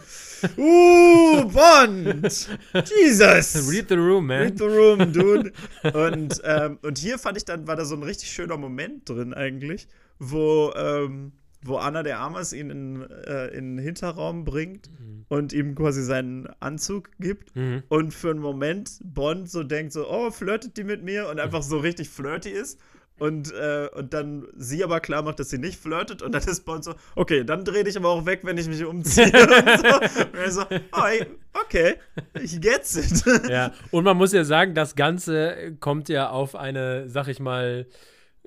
uh, 0.58 1.46
Bond! 1.46 2.50
Jesus! 2.86 3.70
Read 3.70 3.90
the 3.90 3.96
room, 3.96 4.28
man. 4.28 4.42
Read 4.42 4.58
the 4.58 4.66
room, 4.66 5.12
dude. 5.12 5.52
Und, 5.94 6.42
ähm, 6.44 6.80
und 6.82 6.98
hier 6.98 7.18
fand 7.20 7.38
ich 7.38 7.46
dann, 7.46 7.68
war 7.68 7.76
da 7.76 7.86
so 7.86 7.96
ein 7.96 8.04
richtig 8.04 8.32
schöner 8.32 8.58
Moment 8.58 9.10
drin 9.10 9.34
eigentlich, 9.34 9.88
wo, 10.18 10.72
ähm, 10.76 11.34
wo 11.62 11.78
Anna 11.78 12.04
de 12.04 12.14
Armas 12.14 12.54
ihn 12.54 12.70
in, 12.70 13.10
äh, 13.10 13.48
in 13.48 13.76
den 13.76 13.84
Hinterraum 13.84 14.46
bringt 14.46 14.90
und 15.28 15.54
ihm 15.54 15.76
quasi 15.76 16.04
seinen 16.04 16.48
Anzug 16.60 17.10
gibt. 17.20 17.56
Mhm. 17.56 17.84
Und 17.90 18.14
für 18.14 18.32
einen 18.32 18.40
Moment 18.40 19.00
Bond 19.04 19.50
so 19.50 19.64
denkt 19.64 19.94
so, 19.94 20.10
oh, 20.10 20.32
flirtet 20.32 20.78
die 20.78 20.84
mit 20.84 21.04
mir? 21.04 21.30
Und 21.30 21.40
einfach 21.40 21.62
so 21.62 21.78
richtig 21.78 22.10
flirty 22.10 22.50
ist. 22.50 22.80
Und, 23.20 23.54
äh, 23.54 23.90
und 23.94 24.14
dann 24.14 24.48
sie 24.56 24.82
aber 24.82 25.02
klar 25.02 25.22
macht, 25.24 25.42
dass 25.42 25.50
sie 25.50 25.58
nicht 25.58 25.78
flirtet. 25.78 26.22
Und 26.22 26.32
dann 26.32 26.42
ist 26.42 26.64
Bond 26.64 26.86
so, 26.86 26.96
okay, 27.16 27.44
dann 27.44 27.66
dreh 27.66 27.84
dich 27.84 27.98
aber 27.98 28.10
auch 28.10 28.26
weg, 28.26 28.42
wenn 28.44 28.58
ich 28.58 28.68
mich 28.68 28.86
umziehe. 28.86 29.26
und, 29.26 30.12
so. 30.12 30.24
und 30.24 30.36
er 30.36 30.52
so, 30.52 30.62
oh, 30.94 31.06
ey, 31.06 31.26
okay, 31.54 31.96
ich 32.42 32.60
gets 32.62 32.96
it. 32.96 33.50
Ja, 33.50 33.74
und 33.92 34.06
man 34.06 34.16
muss 34.16 34.32
ja 34.32 34.46
sagen, 34.46 34.74
das 34.74 34.96
Ganze 34.96 35.76
kommt 35.82 36.08
ja 36.08 36.30
auf 36.30 36.56
eine, 36.56 37.10
sag 37.10 37.28
ich 37.28 37.42
mal, 37.42 37.88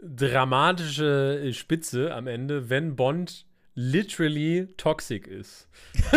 dramatische 0.03 1.51
Spitze 1.53 2.15
am 2.15 2.27
Ende, 2.27 2.69
wenn 2.69 2.97
Bond 2.97 3.47
literally 3.75 4.69
toxic 4.77 5.27
ist. 5.27 5.69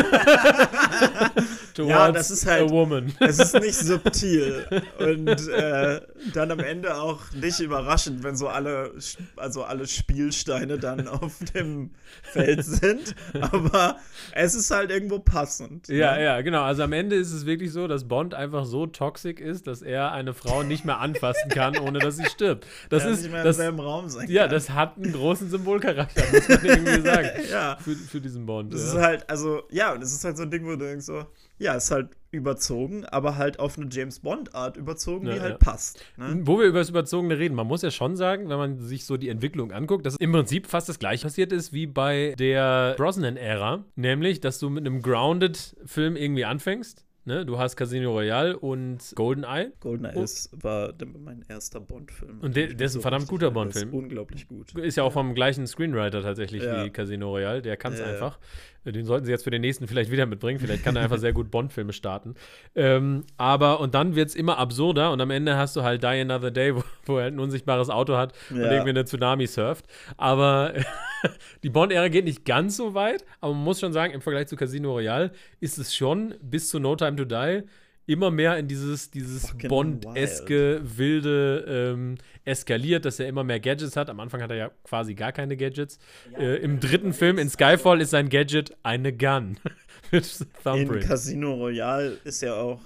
Ja, 1.77 2.11
das 2.11 2.31
ist 2.31 2.45
halt- 2.45 2.63
a 2.63 2.69
woman. 2.69 3.13
Es 3.19 3.39
ist 3.39 3.53
nicht 3.59 3.75
subtil 3.79 4.65
und 4.99 5.27
äh, 5.49 6.01
dann 6.33 6.51
am 6.51 6.59
Ende 6.59 6.95
auch 6.95 7.19
nicht 7.33 7.59
überraschend, 7.59 8.23
wenn 8.23 8.35
so 8.35 8.47
alle, 8.47 8.91
also 9.35 9.63
alle 9.63 9.87
Spielsteine 9.87 10.77
dann 10.77 11.07
auf 11.07 11.33
dem 11.53 11.91
Feld 12.23 12.63
sind. 12.63 13.15
Aber 13.41 13.97
es 14.31 14.55
ist 14.55 14.71
halt 14.71 14.91
irgendwo 14.91 15.19
passend. 15.19 15.87
Ja, 15.87 16.15
ne? 16.15 16.23
ja, 16.23 16.41
genau. 16.41 16.63
Also 16.63 16.83
am 16.83 16.93
Ende 16.93 17.15
ist 17.15 17.31
es 17.31 17.45
wirklich 17.45 17.71
so, 17.71 17.87
dass 17.87 18.07
Bond 18.07 18.33
einfach 18.33 18.65
so 18.65 18.85
toxic 18.87 19.39
ist, 19.39 19.67
dass 19.67 19.81
er 19.81 20.11
eine 20.11 20.33
Frau 20.33 20.63
nicht 20.63 20.85
mehr 20.85 20.99
anfassen 20.99 21.49
kann, 21.49 21.77
ohne 21.77 21.99
dass 21.99 22.17
sie 22.17 22.25
stirbt. 22.25 22.65
Das 22.89 23.03
Der 23.03 23.11
ist, 23.11 23.21
nicht 23.23 23.31
mehr 23.31 23.43
das, 23.43 23.57
im 23.57 23.61
selben 23.63 23.79
Raum 23.79 24.09
sein 24.09 24.29
ja, 24.29 24.43
kann. 24.43 24.51
das 24.51 24.69
hat 24.69 24.97
einen 24.97 25.11
großen 25.13 25.49
Symbolcharakter, 25.49 26.23
muss 26.31 26.47
man 26.49 26.65
irgendwie 26.65 27.01
sagen. 27.01 27.29
ja. 27.51 27.77
Für, 27.83 27.95
für 27.95 28.21
diesen 28.21 28.45
Bond. 28.45 28.73
Das 28.73 28.81
ja. 28.81 28.87
ist 28.87 28.95
halt, 28.97 29.29
also, 29.29 29.63
ja, 29.71 29.93
und 29.93 30.01
es 30.03 30.13
ist 30.13 30.23
halt 30.23 30.37
so 30.37 30.43
ein 30.43 30.51
Ding, 30.51 30.65
wo 30.65 30.71
du 30.71 30.77
denkst 30.77 31.05
so, 31.05 31.25
ja, 31.57 31.73
ist 31.75 31.91
halt 31.91 32.09
überzogen, 32.31 33.05
aber 33.05 33.37
halt 33.37 33.59
auf 33.59 33.77
eine 33.77 33.87
James 33.89 34.19
Bond-Art 34.19 34.75
überzogen, 34.75 35.25
Ja, 35.27 35.33
die 35.35 35.39
halt 35.41 35.51
ja. 35.53 35.57
passt. 35.57 36.03
Ne? 36.17 36.41
Wo 36.43 36.59
wir 36.59 36.65
über 36.65 36.79
das 36.79 36.89
Überzogene 36.89 37.39
reden, 37.39 37.55
man 37.55 37.65
muss 37.65 37.81
ja 37.81 37.91
schon 37.91 38.17
sagen, 38.17 38.49
wenn 38.49 38.57
man 38.57 38.79
sich 38.79 39.05
so 39.05 39.15
die 39.15 39.29
Entwicklung 39.29 39.71
anguckt, 39.71 40.05
dass 40.05 40.17
im 40.17 40.33
Prinzip 40.33 40.67
fast 40.67 40.89
das 40.89 40.99
gleiche 40.99 41.23
passiert 41.23 41.53
ist 41.53 41.71
wie 41.71 41.87
bei 41.87 42.35
der 42.37 42.95
Brosnan-Ära. 42.97 43.85
Nämlich, 43.95 44.41
dass 44.41 44.59
du 44.59 44.69
mit 44.69 44.85
einem 44.85 45.01
Grounded-Film 45.01 46.15
irgendwie 46.15 46.45
anfängst. 46.45 47.05
Ne? 47.27 47.43
Du 47.45 47.57
hast 47.57 47.75
Casino 47.75 48.11
Royale 48.11 48.59
und 48.59 49.13
GoldenEye. 49.15 49.71
GoldenEye 49.79 50.13
Oh. 50.15 50.21
ist, 50.23 50.51
war 50.61 50.93
mein 51.23 51.43
erster 51.47 51.79
Bond-Film. 51.79 52.39
Und 52.41 52.55
der- 52.55 52.73
der 52.73 52.85
ist 52.85 52.95
ein 52.95 53.01
verdammt 53.01 53.23
richtig 53.23 53.29
guter 53.39 53.49
Bond-Film. 53.51 53.89
Ist 53.89 53.95
unglaublich 53.95 54.47
gut. 54.47 54.75
Ist 54.77 54.95
ja 54.97 55.03
auch 55.03 55.11
vom 55.13 55.33
gleichen 55.33 55.65
Screenwriter 55.65 56.21
tatsächlich 56.21 56.61
Ja. 56.63 56.85
wie 56.85 56.91
Casino 56.91 57.29
Royale. 57.29 57.63
Der 57.63 57.77
kann 57.77 57.93
es 57.93 58.01
einfach. 58.01 58.37
Den 58.85 59.05
sollten 59.05 59.25
sie 59.25 59.31
jetzt 59.31 59.43
für 59.43 59.49
den 59.51 59.61
nächsten 59.61 59.87
vielleicht 59.87 60.11
wieder 60.11 60.25
mitbringen. 60.25 60.59
Vielleicht 60.59 60.83
kann 60.83 60.95
er 60.95 61.03
einfach 61.03 61.17
sehr 61.17 61.33
gut 61.33 61.49
Bond-Filme 61.51 61.93
starten. 61.93 62.35
Ähm, 62.75 63.23
aber, 63.37 63.79
und 63.79 63.95
dann 63.95 64.15
wird 64.15 64.29
es 64.29 64.35
immer 64.35 64.57
absurder 64.57 65.11
und 65.11 65.19
am 65.21 65.31
Ende 65.31 65.57
hast 65.57 65.75
du 65.75 65.83
halt 65.83 66.03
Die 66.03 66.07
Another 66.07 66.51
Day, 66.51 66.75
wo, 66.75 66.83
wo 67.05 67.17
er 67.17 67.23
halt 67.23 67.33
ein 67.33 67.39
unsichtbares 67.39 67.89
Auto 67.89 68.15
hat 68.17 68.33
und 68.49 68.57
Ja. 68.59 68.71
irgendwie 68.71 68.89
eine 68.91 69.05
Tsunami 69.05 69.47
surft. 69.47 69.85
Aber 70.17 70.73
die 71.63 71.69
Bond-Ära 71.69 72.09
geht 72.09 72.25
nicht 72.25 72.45
ganz 72.45 72.77
so 72.77 72.93
weit, 72.93 73.25
aber 73.41 73.53
man 73.53 73.63
muss 73.63 73.79
schon 73.79 73.93
sagen, 73.93 74.13
im 74.13 74.21
Vergleich 74.21 74.47
zu 74.47 74.55
Casino 74.55 74.91
Royale 74.91 75.31
ist 75.59 75.77
es 75.77 75.95
schon 75.95 76.35
bis 76.41 76.69
zu 76.69 76.79
No 76.79 76.95
Time 76.95 77.15
to 77.15 77.25
Die 77.25 77.63
immer 78.07 78.29
mehr 78.29 78.57
in 78.59 78.67
dieses, 78.67 79.09
dieses 79.09 79.55
Bond-eske, 79.67 80.81
wilde 80.83 81.65
ähm, 81.95 82.15
eskaliert, 82.45 83.05
dass 83.05 83.19
er 83.19 83.27
immer 83.27 83.43
mehr 83.43 83.59
Gadgets 83.59 83.97
hat. 83.97 84.09
Am 84.09 84.19
Anfang 84.19 84.41
hat 84.41 84.51
er 84.51 84.57
ja 84.57 84.71
quasi 84.83 85.15
gar 85.15 85.31
keine 85.31 85.57
Gadgets. 85.57 85.99
äh, 86.37 86.57
Im 86.57 86.79
dritten 86.79 87.13
Film, 87.13 87.37
in 87.37 87.49
Skyfall, 87.49 88.01
ist 88.01 88.11
sein 88.11 88.29
Gadget 88.29 88.75
eine 88.83 89.11
Gun. 89.11 89.57
Mit 90.11 90.45
In. 90.65 90.99
Casino 90.99 91.53
Royale 91.55 92.17
ist 92.23 92.41
ja 92.41 92.53
auch 92.53 92.79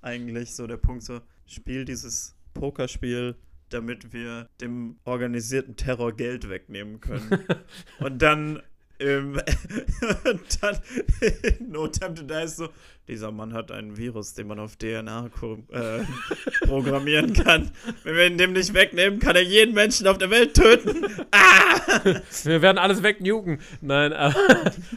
eigentlich 0.00 0.54
so 0.54 0.66
der 0.66 0.76
Punkt 0.76 1.02
so, 1.02 1.20
spiel 1.46 1.84
dieses 1.84 2.34
Pokerspiel, 2.54 3.36
damit 3.68 4.12
wir 4.12 4.48
dem 4.60 4.96
organisierten 5.04 5.76
Terror 5.76 6.12
Geld 6.16 6.48
wegnehmen 6.48 7.00
können. 7.00 7.44
Und 7.98 8.22
dann 8.22 8.62
ähm, 9.00 9.34
und 10.24 10.62
dann 10.62 10.78
in 11.20 11.70
No 11.70 11.88
Time 11.88 12.14
to 12.14 12.22
Die 12.22 12.44
ist 12.44 12.56
so, 12.56 12.68
dieser 13.10 13.32
Mann 13.32 13.52
hat 13.54 13.72
einen 13.72 13.96
Virus, 13.96 14.34
den 14.34 14.46
man 14.46 14.60
auf 14.60 14.76
DNA 14.76 15.26
äh, 15.26 16.00
programmieren 16.66 17.32
kann. 17.32 17.72
Wenn 18.04 18.14
wir 18.14 18.26
ihn 18.28 18.38
dem 18.38 18.52
nicht 18.52 18.72
wegnehmen, 18.72 19.18
kann 19.18 19.34
er 19.34 19.42
jeden 19.42 19.74
Menschen 19.74 20.06
auf 20.06 20.18
der 20.18 20.30
Welt 20.30 20.54
töten. 20.54 21.06
Ah! 21.32 22.00
Wir 22.44 22.60
werden 22.60 22.78
alles 22.78 23.02
wegnuken. 23.04 23.60
Nein, 23.80 24.12
aber, 24.12 24.34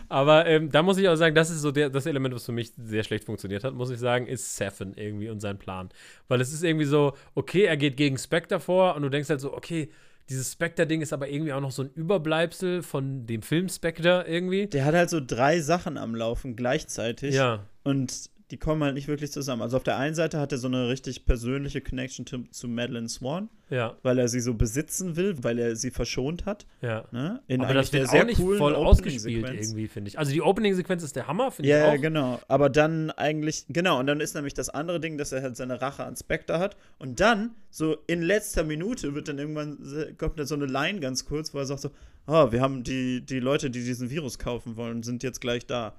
aber 0.10 0.46
ähm, 0.48 0.72
da 0.72 0.82
muss 0.82 0.98
ich 0.98 1.08
auch 1.08 1.16
sagen, 1.16 1.36
das 1.36 1.52
ist 1.52 1.62
so 1.62 1.72
der, 1.72 1.90
das 1.90 2.08
Element, 2.08 2.34
was 2.34 2.46
für 2.46 2.52
mich 2.52 2.72
sehr 2.76 3.04
schlecht 3.04 3.26
funktioniert 3.26 3.64
hat, 3.64 3.76
muss 3.76 3.92
ich 3.92 4.00
sagen, 4.00 4.26
ist 4.26 4.56
Seven 4.56 4.94
irgendwie 4.96 5.30
und 5.30 5.40
sein 5.40 5.60
Plan. 5.60 5.90
Weil 6.28 6.42
es 6.42 6.52
ist 6.52 6.64
irgendwie 6.64 6.86
so, 6.86 7.14
okay, 7.36 7.64
er 7.64 7.78
geht 7.78 7.98
gegen 7.98 8.18
Spectre 8.18 8.60
vor 8.60 8.96
und 8.96 9.04
du 9.04 9.10
denkst 9.10 9.30
halt 9.30 9.42
so, 9.42 9.54
okay, 9.54 9.90
dieses 10.30 10.52
Spectre-Ding 10.54 11.02
ist 11.02 11.14
aber 11.14 11.30
irgendwie 11.30 11.54
auch 11.54 11.62
noch 11.62 11.72
so 11.72 11.84
ein 11.84 11.90
Überbleibsel 11.94 12.82
von 12.84 13.26
dem 13.26 13.42
Film 13.42 13.70
Spectre 13.70 14.26
irgendwie. 14.28 14.68
Der 14.68 14.86
hat 14.86 14.96
halt 14.96 15.10
so 15.10 15.20
drei 15.26 15.60
Sachen 15.62 15.98
am 15.98 16.16
Laufen 16.16 16.56
gleichzeitig. 16.56 17.36
Ja, 17.36 17.68
Und 17.84 18.30
die 18.52 18.58
kommen 18.58 18.84
halt 18.84 18.94
nicht 18.94 19.08
wirklich 19.08 19.32
zusammen. 19.32 19.62
Also 19.62 19.78
auf 19.78 19.84
der 19.84 19.98
einen 19.98 20.16
Seite 20.16 20.40
hat 20.40 20.52
er 20.52 20.58
so 20.58 20.68
eine 20.68 20.88
richtig 20.90 21.26
persönliche 21.26 21.82
Connection 21.82 22.26
zu, 22.26 22.44
zu 22.52 22.68
Madeline 22.68 23.10
Swan, 23.10 23.50
ja, 23.70 23.98
weil 24.04 24.20
er 24.20 24.28
sie 24.28 24.42
so 24.42 24.54
besitzen 24.54 25.16
will, 25.16 25.36
weil 25.44 25.58
er 25.58 25.76
sie 25.76 25.90
verschont 25.92 26.46
hat. 26.46 26.66
ja. 26.82 27.06
Ne? 27.12 27.42
In 27.48 27.62
Aber 27.62 27.74
das 27.74 27.92
wird 27.94 28.12
der 28.12 28.22
auch 28.22 28.26
nicht 28.26 28.38
coolen 28.38 28.58
voll 28.60 28.76
ausgespielt 28.76 29.50
irgendwie, 29.50 29.88
finde 29.88 30.10
ich. 30.10 30.20
Also 30.20 30.32
die 30.32 30.42
Opening-Sequenz 30.42 31.04
ist 31.04 31.16
der 31.16 31.28
Hammer, 31.28 31.52
finde 31.52 31.70
Ja, 31.70 31.78
ich 31.78 31.84
ja, 31.94 31.98
auch. 31.98 32.02
genau. 32.02 32.40
Aber 32.48 32.70
dann 32.70 33.10
eigentlich, 33.12 33.66
genau, 33.70 34.00
und 34.00 34.08
dann 34.08 34.20
ist 34.20 34.36
nämlich 34.36 34.54
das 34.54 34.70
andere 34.70 35.00
Ding, 35.00 35.18
dass 35.18 35.32
er 35.32 35.42
halt 35.42 35.56
seine 35.58 35.82
Rache 35.82 36.04
an 36.04 36.16
Spectre 36.16 36.60
hat. 36.60 36.76
Und 37.00 37.20
dann, 37.20 37.52
so 37.72 37.98
in 38.08 38.22
letzter 38.22 38.64
Minute, 38.64 39.16
wird 39.16 39.28
dann 39.30 39.40
irgendwann, 39.40 39.78
kommt 40.18 40.38
da 40.40 40.46
so 40.46 40.56
eine 40.56 40.66
Line 40.66 41.00
ganz 41.00 41.26
kurz, 41.26 41.54
wo 41.54 41.60
er 41.60 41.66
sagt 41.66 41.82
so, 41.82 41.92
ah, 42.28 42.52
wir 42.52 42.62
haben 42.62 42.84
die, 42.84 43.22
die 43.26 43.40
Leute, 43.40 43.70
die 43.70 43.84
diesen 43.84 44.10
Virus 44.10 44.38
kaufen 44.38 44.76
wollen, 44.76 45.02
sind 45.04 45.24
jetzt 45.24 45.42
gleich 45.42 45.66
da. 45.66 45.96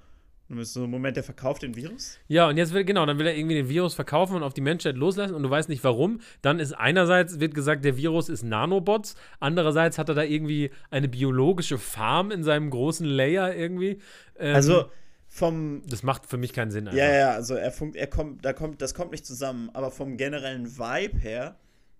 Und 0.48 0.56
du 0.56 0.60
bist 0.60 0.74
so, 0.74 0.86
Moment, 0.86 1.16
der 1.16 1.24
verkauft 1.24 1.62
den 1.62 1.74
Virus? 1.74 2.18
Ja, 2.28 2.48
und 2.48 2.58
jetzt 2.58 2.74
will, 2.74 2.84
genau, 2.84 3.06
dann 3.06 3.18
will 3.18 3.26
er 3.26 3.34
irgendwie 3.34 3.54
den 3.54 3.68
Virus 3.68 3.94
verkaufen 3.94 4.36
und 4.36 4.42
auf 4.42 4.52
die 4.52 4.60
Menschheit 4.60 4.96
loslassen 4.96 5.34
und 5.34 5.42
du 5.42 5.48
weißt 5.48 5.70
nicht 5.70 5.82
warum. 5.84 6.20
Dann 6.42 6.58
ist 6.60 6.72
einerseits, 6.72 7.40
wird 7.40 7.54
gesagt, 7.54 7.84
der 7.84 7.96
Virus 7.96 8.28
ist 8.28 8.42
Nanobots, 8.42 9.14
andererseits 9.40 9.96
hat 9.96 10.10
er 10.10 10.14
da 10.14 10.22
irgendwie 10.22 10.70
eine 10.90 11.08
biologische 11.08 11.78
Farm 11.78 12.30
in 12.30 12.44
seinem 12.44 12.68
großen 12.68 13.06
Layer 13.06 13.54
irgendwie. 13.54 14.00
Ähm, 14.38 14.54
Also 14.54 14.90
vom, 15.28 15.82
das 15.88 16.02
macht 16.02 16.26
für 16.26 16.36
mich 16.36 16.52
keinen 16.52 16.70
Sinn. 16.70 16.88
Einfach. 16.88 16.98
Ja, 16.98 17.12
ja, 17.12 17.30
also 17.32 17.54
er 17.54 17.72
funkt, 17.72 17.96
er 17.96 18.06
kommt, 18.06 18.44
da 18.44 18.52
kommt, 18.52 18.82
das 18.82 18.94
kommt 18.94 19.12
nicht 19.12 19.24
zusammen, 19.24 19.70
aber 19.72 19.90
vom 19.90 20.16
generellen 20.18 20.78
Vibe 20.78 21.18
her 21.18 21.56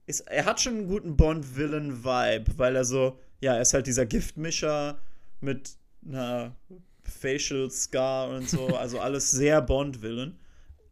ist, 0.07 0.21
er 0.21 0.45
hat 0.45 0.61
schon 0.61 0.75
einen 0.75 0.87
guten 0.87 1.17
Bond-Villain-Vibe, 1.17 2.59
weil 2.59 2.77
er 2.77 2.85
so, 2.85 3.19
ja, 3.41 3.55
er 3.55 3.63
ist 3.63 3.73
halt 3.73 3.87
dieser 3.87 4.05
Giftmischer 4.05 4.99
mit 5.41 5.71
einer 6.07 6.55
Facial 7.09 7.71
Scar 7.71 8.31
und 8.31 8.49
so, 8.49 8.67
also 8.77 8.99
alles 8.99 9.31
sehr 9.31 9.61
Bond-Villain. 9.63 10.37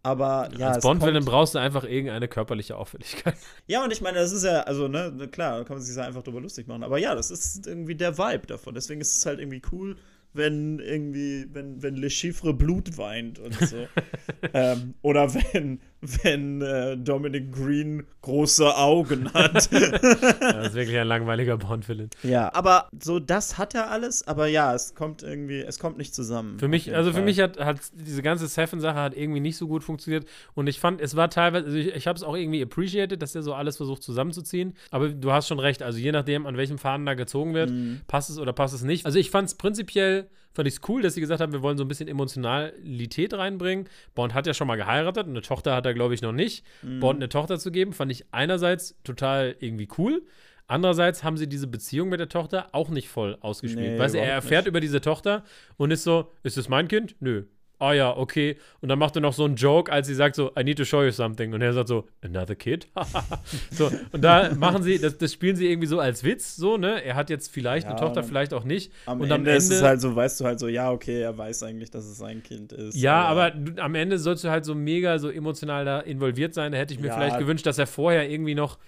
Aber 0.04 0.50
ja, 0.58 0.70
Als 0.72 0.82
Bond-Villain 0.82 1.24
brauchst 1.24 1.54
du 1.54 1.60
einfach 1.60 1.84
irgendeine 1.84 2.26
körperliche 2.26 2.76
Auffälligkeit. 2.76 3.36
Ja, 3.68 3.84
und 3.84 3.92
ich 3.92 4.00
meine, 4.00 4.18
das 4.18 4.32
ist 4.32 4.42
ja, 4.42 4.62
also, 4.62 4.88
ne, 4.88 5.12
ne, 5.12 5.28
klar, 5.28 5.58
da 5.58 5.64
kann 5.64 5.76
man 5.76 5.82
sich 5.84 5.96
ja 5.96 6.02
einfach 6.02 6.24
drüber 6.24 6.40
lustig 6.40 6.66
machen. 6.66 6.82
Aber 6.82 6.98
ja, 6.98 7.14
das 7.14 7.30
ist 7.30 7.66
irgendwie 7.66 7.94
der 7.94 8.18
Vibe 8.18 8.48
davon. 8.48 8.74
Deswegen 8.74 9.00
ist 9.00 9.16
es 9.16 9.24
halt 9.24 9.38
irgendwie 9.38 9.62
cool, 9.70 9.96
wenn 10.32 10.80
irgendwie, 10.80 11.46
wenn, 11.52 11.82
wenn 11.82 11.96
Le 11.96 12.10
Chiffre 12.10 12.52
Blut 12.52 12.98
weint 12.98 13.38
und 13.38 13.54
so. 13.54 13.86
ähm, 14.54 14.94
oder 15.02 15.32
wenn, 15.34 15.80
wenn 16.22 16.60
äh, 16.62 16.96
Dominic 16.96 17.52
Green 17.52 18.04
große 18.22 18.76
Augen 18.76 19.32
hat. 19.32 19.54
das 19.72 20.66
ist 20.68 20.74
wirklich 20.74 20.98
ein 20.98 21.06
langweiliger 21.06 21.56
Bond-Villain. 21.56 22.10
ja, 22.22 22.52
aber 22.54 22.88
so, 23.00 23.18
das 23.18 23.58
hat 23.58 23.74
er 23.74 23.90
alles, 23.90 24.26
aber 24.26 24.46
ja, 24.46 24.74
es 24.74 24.94
kommt 24.94 25.22
irgendwie, 25.22 25.60
es 25.60 25.78
kommt 25.78 25.98
nicht 25.98 26.14
zusammen. 26.14 26.58
Für 26.58 26.68
mich, 26.68 26.94
also 26.94 27.10
für 27.10 27.16
Fall. 27.16 27.24
mich 27.24 27.40
hat, 27.40 27.58
hat 27.58 27.78
diese 27.94 28.22
ganze 28.22 28.46
Seven-Sache 28.46 28.96
hat 28.98 29.16
irgendwie 29.16 29.40
nicht 29.40 29.56
so 29.56 29.66
gut 29.68 29.82
funktioniert. 29.84 30.26
Und 30.54 30.68
ich 30.68 30.80
fand, 30.80 31.00
es 31.00 31.16
war 31.16 31.30
teilweise, 31.30 31.66
also 31.66 31.78
ich, 31.78 31.94
ich 31.94 32.06
habe 32.06 32.16
es 32.16 32.22
auch 32.22 32.36
irgendwie 32.36 32.62
appreciated, 32.62 33.22
dass 33.22 33.32
der 33.32 33.42
so 33.42 33.54
alles 33.54 33.76
versucht 33.76 34.02
zusammenzuziehen. 34.02 34.74
Aber 34.90 35.08
du 35.08 35.32
hast 35.32 35.48
schon 35.48 35.58
recht, 35.58 35.82
also 35.82 35.98
je 35.98 36.12
nachdem, 36.12 36.46
an 36.46 36.56
welchem 36.56 36.78
Faden 36.78 37.06
da 37.06 37.14
gezogen 37.14 37.54
wird, 37.54 37.70
Mhm. 37.70 38.00
passt 38.08 38.28
es 38.28 38.38
oder 38.38 38.52
passt 38.52 38.74
es 38.74 38.82
nicht. 38.82 39.06
Also 39.06 39.18
ich 39.18 39.30
fand 39.30 39.48
es 39.48 39.54
prinzipiell, 39.54 40.26
fand 40.52 40.68
ich 40.68 40.74
es 40.74 40.80
cool, 40.88 41.02
dass 41.02 41.14
sie 41.14 41.20
gesagt 41.20 41.40
haben, 41.40 41.52
wir 41.52 41.62
wollen 41.62 41.78
so 41.78 41.84
ein 41.84 41.88
bisschen 41.88 42.08
Emotionalität 42.08 43.34
reinbringen. 43.34 43.88
Bond 44.14 44.34
hat 44.34 44.46
ja 44.46 44.54
schon 44.54 44.66
mal 44.66 44.76
geheiratet, 44.76 45.26
eine 45.26 45.42
Tochter 45.42 45.74
hat 45.74 45.86
er, 45.86 45.94
glaube 45.94 46.14
ich, 46.14 46.22
noch 46.22 46.32
nicht. 46.32 46.64
Mhm. 46.82 47.00
Bond 47.00 47.16
eine 47.16 47.28
Tochter 47.28 47.58
zu 47.58 47.70
geben, 47.70 47.92
fand 47.92 48.12
ich 48.12 48.26
einerseits 48.32 48.96
total 49.04 49.56
irgendwie 49.60 49.88
cool. 49.98 50.22
Andererseits 50.66 51.24
haben 51.24 51.36
sie 51.36 51.48
diese 51.48 51.66
Beziehung 51.66 52.08
mit 52.08 52.20
der 52.20 52.28
Tochter 52.28 52.68
auch 52.72 52.88
nicht 52.88 53.08
voll 53.08 53.36
ausgespielt. 53.40 53.92
Nee, 53.92 53.98
weißt 53.98 54.14
du, 54.14 54.18
er 54.18 54.32
erfährt 54.32 54.64
nicht. 54.64 54.70
über 54.70 54.80
diese 54.80 55.00
Tochter 55.00 55.44
und 55.76 55.90
ist 55.90 56.04
so, 56.04 56.32
ist 56.42 56.56
das 56.56 56.68
mein 56.68 56.88
Kind? 56.88 57.16
Nö. 57.20 57.44
Ah 57.82 57.94
ja, 57.94 58.16
okay. 58.16 58.56
Und 58.80 58.88
dann 58.90 58.98
macht 59.00 59.16
er 59.16 59.20
noch 59.22 59.32
so 59.32 59.44
einen 59.44 59.56
Joke, 59.56 59.90
als 59.90 60.06
sie 60.06 60.14
sagt 60.14 60.36
so, 60.36 60.52
I 60.56 60.62
need 60.62 60.78
to 60.78 60.84
show 60.84 61.02
you 61.02 61.10
something. 61.10 61.52
Und 61.52 61.62
er 61.62 61.72
sagt 61.72 61.88
so, 61.88 62.06
another 62.22 62.54
kid? 62.54 62.86
so, 63.72 63.90
und 64.12 64.22
da 64.22 64.54
machen 64.54 64.84
sie, 64.84 65.00
das, 65.00 65.18
das 65.18 65.32
spielen 65.32 65.56
sie 65.56 65.68
irgendwie 65.68 65.88
so 65.88 65.98
als 65.98 66.22
Witz, 66.22 66.54
so, 66.54 66.76
ne? 66.76 67.02
Er 67.02 67.16
hat 67.16 67.28
jetzt 67.28 67.50
vielleicht 67.50 67.86
eine 67.88 67.96
Ja, 67.96 68.00
Tochter, 68.00 68.20
und 68.20 68.26
vielleicht 68.28 68.54
auch 68.54 68.62
nicht. 68.62 68.92
Am 69.06 69.18
und 69.20 69.24
Ende, 69.24 69.34
am 69.34 69.40
Ende 69.40 69.50
ist 69.52 69.70
es 69.70 69.82
halt 69.82 70.00
so, 70.00 70.14
weißt 70.14 70.40
du 70.40 70.44
halt 70.44 70.60
so, 70.60 70.68
ja, 70.68 70.92
okay, 70.92 71.20
er 71.22 71.36
weiß 71.36 71.64
eigentlich, 71.64 71.90
dass 71.90 72.04
es 72.04 72.18
sein 72.18 72.42
Kind 72.44 72.72
ist. 72.72 72.94
Ja, 72.94 73.24
aber 73.24 73.50
du, 73.50 73.82
am 73.82 73.96
Ende 73.96 74.18
sollst 74.18 74.44
du 74.44 74.48
halt 74.50 74.64
so 74.64 74.76
mega 74.76 75.18
so 75.18 75.28
emotional 75.28 75.84
da 75.84 75.98
involviert 76.00 76.54
sein. 76.54 76.70
Da 76.70 76.78
hätte 76.78 76.94
ich 76.94 77.00
mir 77.00 77.08
Ja. 77.08 77.14
vielleicht 77.14 77.38
gewünscht, 77.38 77.66
dass 77.66 77.78
er 77.78 77.88
vorher 77.88 78.30
irgendwie 78.30 78.54
noch 78.54 78.78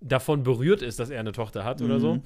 davon 0.00 0.42
berührt 0.42 0.82
ist, 0.82 0.98
dass 1.00 1.08
er 1.08 1.20
eine 1.20 1.32
Tochter 1.32 1.64
hat 1.64 1.80
oder 1.80 1.98
so. 1.98 2.22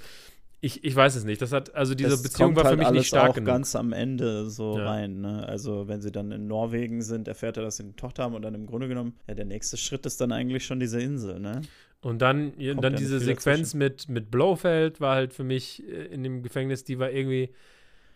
Ich, 0.60 0.82
ich 0.82 0.96
weiß 0.96 1.14
es 1.14 1.22
nicht. 1.24 1.40
Das 1.40 1.52
hat, 1.52 1.72
also 1.74 1.94
diese 1.94 2.10
das 2.10 2.22
Beziehung 2.22 2.56
war 2.56 2.64
für 2.64 2.68
halt 2.70 2.78
mich 2.80 2.90
nicht 2.90 3.06
stark 3.06 3.30
auch 3.30 3.34
genug. 3.34 3.46
ganz 3.46 3.76
am 3.76 3.92
Ende 3.92 4.50
so 4.50 4.76
Ja. 4.76 4.86
rein. 4.86 5.20
Ne? 5.20 5.46
Also 5.46 5.86
wenn 5.86 6.00
sie 6.00 6.10
dann 6.10 6.32
in 6.32 6.48
Norwegen 6.48 7.00
sind, 7.02 7.28
erfährt 7.28 7.56
er, 7.58 7.62
dass 7.62 7.76
sie 7.76 7.84
eine 7.84 7.94
Tochter 7.94 8.24
haben 8.24 8.34
und 8.34 8.42
dann 8.42 8.54
im 8.54 8.66
Grunde 8.66 8.88
genommen, 8.88 9.14
ja, 9.28 9.34
der 9.34 9.44
nächste 9.44 9.76
Schritt 9.76 10.04
ist 10.04 10.20
dann 10.20 10.32
eigentlich 10.32 10.64
schon 10.66 10.80
diese 10.80 11.00
Insel, 11.00 11.38
ne? 11.38 11.60
Und 12.00 12.20
dann, 12.22 12.52
ja, 12.58 12.74
dann 12.74 12.94
diese 12.96 13.18
Sequenz 13.18 13.74
mit, 13.74 14.08
mit 14.08 14.30
Blofeld 14.30 15.00
war 15.00 15.14
halt 15.16 15.32
für 15.32 15.42
mich 15.44 15.82
äh, 15.88 16.06
in 16.06 16.22
dem 16.24 16.42
Gefängnis, 16.42 16.82
die 16.84 16.98
war 16.98 17.10
irgendwie, 17.10 17.50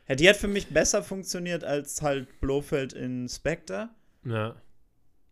Ja, 0.08 0.14
die 0.16 0.28
hat 0.28 0.36
für 0.36 0.48
mich 0.48 0.68
besser 0.68 1.02
funktioniert 1.04 1.62
als 1.64 2.00
halt 2.02 2.40
Blofeld 2.40 2.92
in 2.92 3.28
Spectre, 3.28 3.88
ja, 4.24 4.54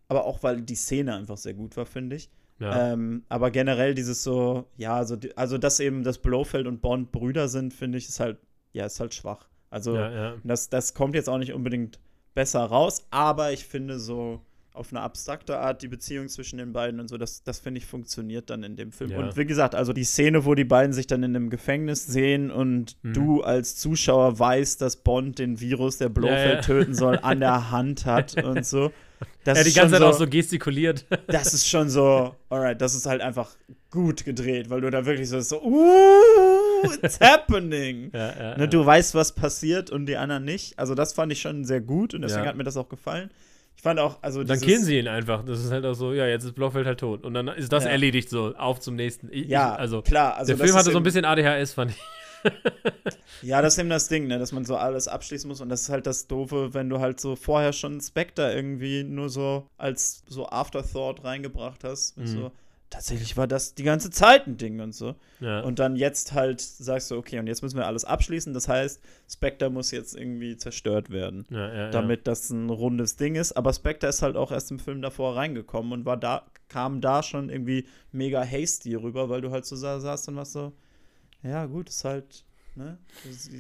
aber 0.08 0.24
auch 0.24 0.42
weil 0.42 0.62
die 0.62 0.74
Szene 0.74 1.14
einfach 1.14 1.36
sehr 1.36 1.54
gut 1.54 1.76
war, 1.76 1.86
finde 1.86 2.16
ich. 2.16 2.28
Ja. 2.60 2.92
Ähm, 2.92 3.24
aber 3.28 3.50
generell 3.50 3.94
dieses 3.94 4.22
so, 4.22 4.66
ja, 4.76 4.94
also, 4.94 5.16
also 5.36 5.58
dass 5.58 5.80
eben 5.80 6.04
das 6.04 6.18
Blofeld 6.18 6.66
und 6.66 6.80
Bond 6.82 7.10
Brüder 7.10 7.48
sind, 7.48 7.72
finde 7.74 7.98
ich, 7.98 8.08
ist 8.08 8.20
halt, 8.20 8.38
ja, 8.72 8.86
ist 8.86 9.00
halt 9.00 9.14
schwach. 9.14 9.48
Also 9.70 9.96
ja, 9.96 10.10
ja. 10.10 10.34
Das, 10.44 10.68
das 10.68 10.94
kommt 10.94 11.14
jetzt 11.14 11.28
auch 11.28 11.38
nicht 11.38 11.52
unbedingt 11.52 11.98
besser 12.34 12.60
raus, 12.64 13.06
aber 13.10 13.52
ich 13.52 13.64
finde 13.64 13.98
so 13.98 14.40
auf 14.72 14.92
eine 14.92 15.00
abstrakte 15.00 15.58
Art 15.58 15.82
die 15.82 15.88
Beziehung 15.88 16.28
zwischen 16.28 16.56
den 16.58 16.72
beiden 16.72 17.00
und 17.00 17.08
so, 17.08 17.18
das, 17.18 17.42
das 17.42 17.58
finde 17.58 17.78
ich 17.78 17.86
funktioniert 17.86 18.50
dann 18.50 18.62
in 18.62 18.76
dem 18.76 18.92
Film. 18.92 19.10
Und 19.18 19.36
wie 19.36 19.44
gesagt, 19.44 19.74
also 19.74 19.92
die 19.92 20.04
Szene, 20.04 20.44
wo 20.44 20.54
die 20.54 20.64
beiden 20.64 20.92
sich 20.92 21.08
dann 21.08 21.22
in 21.24 21.34
einem 21.34 21.50
Gefängnis 21.50 22.06
sehen 22.06 22.50
und 22.52 22.96
Mhm. 23.02 23.12
du 23.12 23.42
als 23.42 23.76
Zuschauer 23.76 24.38
weißt, 24.38 24.80
dass 24.80 24.96
Bond 24.96 25.38
den 25.40 25.60
Virus, 25.60 25.98
der 25.98 26.08
Blofeld 26.08 26.64
töten 26.64 26.94
soll, 26.94 27.18
an 27.20 27.40
der 27.40 27.70
Hand 27.72 28.06
hat 28.06 28.34
und 28.44 28.64
so. 28.64 28.92
Das 29.44 29.56
Er 29.56 29.61
hat 29.61 29.64
die 29.66 29.70
ist 29.70 29.76
ganze 29.76 29.94
Zeit 29.94 30.02
auch 30.02 30.12
so 30.12 30.26
gestikuliert. 30.26 31.04
das 31.26 31.54
ist 31.54 31.66
schon 31.68 31.88
so, 31.88 32.35
alright, 32.48 32.80
das 32.80 32.94
ist 32.94 33.06
halt 33.06 33.20
einfach 33.22 33.50
gut 33.90 34.24
gedreht, 34.24 34.68
weil 34.70 34.80
du 34.83 34.90
da 34.90 35.04
wirklich 35.06 35.28
so, 35.28 35.40
so 35.40 35.62
uh, 35.62 36.92
it's 37.02 37.18
happening. 37.20 38.11
ja, 38.12 38.28
ja, 38.28 38.56
Ne, 38.56 38.64
ja. 38.64 38.66
du 38.66 38.85
weißt, 38.85 39.14
was 39.14 39.35
passiert 39.35 39.90
und 39.90 40.06
die 40.06 40.16
anderen 40.16 40.44
nicht. 40.44 40.78
Also 40.78 40.94
das 40.94 41.12
fand 41.12 41.33
ich 41.33 41.40
schon 41.40 41.64
sehr 41.64 41.80
gut 41.80 42.14
und 42.14 42.22
deswegen 42.22 42.44
Ja. 42.44 42.50
hat 42.50 42.56
mir 42.56 42.64
das 42.64 42.76
auch 42.76 42.88
gefallen. 42.88 43.30
Ich 43.76 43.83
fand 43.83 43.98
auch, 43.98 44.18
also 44.22 44.44
Dann 44.44 44.61
killen 44.61 44.85
sie 44.85 44.98
ihn 44.98 45.09
einfach. 45.09 45.42
Das 45.44 45.59
ist 45.64 45.70
halt 45.70 45.87
auch 45.87 45.94
so, 45.94 46.12
ja, 46.12 46.26
jetzt 46.26 46.44
ist 46.44 46.54
Blofeld 46.54 46.87
halt 46.87 47.00
tot. 47.00 47.24
Und 47.24 47.33
dann 47.33 47.48
ist 47.48 47.72
das 47.72 47.85
Ja. 47.85 47.90
erledigt 47.90 48.28
so. 48.28 48.54
Auf 48.56 48.78
zum 48.80 48.94
nächsten. 48.94 49.28
Ich, 49.33 49.46
Ja, 49.48 49.74
also, 49.74 50.02
klar. 50.02 50.37
Also 50.37 50.54
der 50.54 50.62
Film 50.64 50.76
hatte 50.76 50.90
so 50.90 50.98
ein 50.98 51.02
bisschen 51.02 51.24
ADHS, 51.24 51.72
fand 51.72 51.92
ich. 51.92 51.96
Ja, 53.42 53.62
das 53.62 53.74
ist 53.74 53.79
eben 53.79 53.88
das 53.88 54.09
Ding, 54.09 54.26
ne, 54.26 54.38
dass 54.38 54.53
man 54.53 54.64
so 54.64 54.76
alles 54.76 55.09
abschließen 55.09 55.48
muss. 55.48 55.61
Und 55.61 55.70
das 55.70 55.83
ist 55.83 55.88
halt 55.88 56.07
das 56.07 56.26
Doofe, 56.26 56.74
wenn 56.74 56.90
du 56.90 57.00
halt 57.00 57.20
so 57.20 57.37
vorher 57.37 57.72
schon 57.72 58.00
Spectre 58.00 58.53
irgendwie 58.55 59.03
nur 59.03 59.31
so 59.31 59.66
als 59.79 60.22
so 60.26 60.46
Afterthought 60.46 61.24
reingebracht 61.24 61.83
hast. 61.85 62.18
Und 62.18 62.24
Mhm. 62.24 62.26
so, 62.29 62.53
tatsächlich 62.90 63.37
war 63.38 63.46
das 63.46 63.74
die 63.74 63.83
ganze 63.85 64.11
Zeit 64.11 64.46
ein 64.46 64.59
Ding 64.59 64.81
und 64.81 64.94
so. 64.94 65.14
Ja. 65.40 65.61
Und 65.61 65.79
dann 65.79 65.96
jetzt 65.96 66.35
halt 66.35 66.61
sagst 66.61 67.11
du, 67.11 67.16
okay, 67.16 67.38
und 67.38 67.46
jetzt 67.46 67.62
müssen 67.62 67.79
wir 67.79 67.87
alles 67.87 68.05
abschließen. 68.05 68.53
Das 68.53 68.68
heißt, 68.68 69.00
Spectre 69.26 69.70
muss 69.70 69.90
jetzt 69.90 70.14
irgendwie 70.14 70.57
zerstört 70.59 71.09
werden. 71.09 71.46
ja, 71.50 71.74
ja, 71.74 71.90
damit 71.90 72.26
das 72.26 72.50
ein 72.50 72.68
rundes 72.68 73.16
Ding 73.16 73.37
ist. 73.37 73.53
Aber 73.53 73.72
Spectre 73.72 74.09
ist 74.09 74.20
halt 74.20 74.37
auch 74.37 74.53
erst 74.53 74.70
im 74.70 74.79
Film 74.79 75.00
davor 75.00 75.37
reingekommen 75.37 75.92
und 75.92 76.05
war 76.05 76.18
da, 76.18 76.42
kam 76.68 77.00
da 77.00 77.22
schon 77.22 77.48
irgendwie 77.48 77.87
mega 78.12 78.42
hasty 78.42 78.96
rüber, 78.96 79.31
weil 79.31 79.40
du 79.40 79.50
halt 79.50 79.64
so 79.64 79.76
sa 79.76 79.98
saßt 79.98 80.29
und 80.29 80.37
warst 80.37 80.53
so, 80.53 80.72
ja, 81.42 81.66
gut, 81.66 81.88
ist 81.88 82.05
halt, 82.05 82.44
ne? 82.74 82.98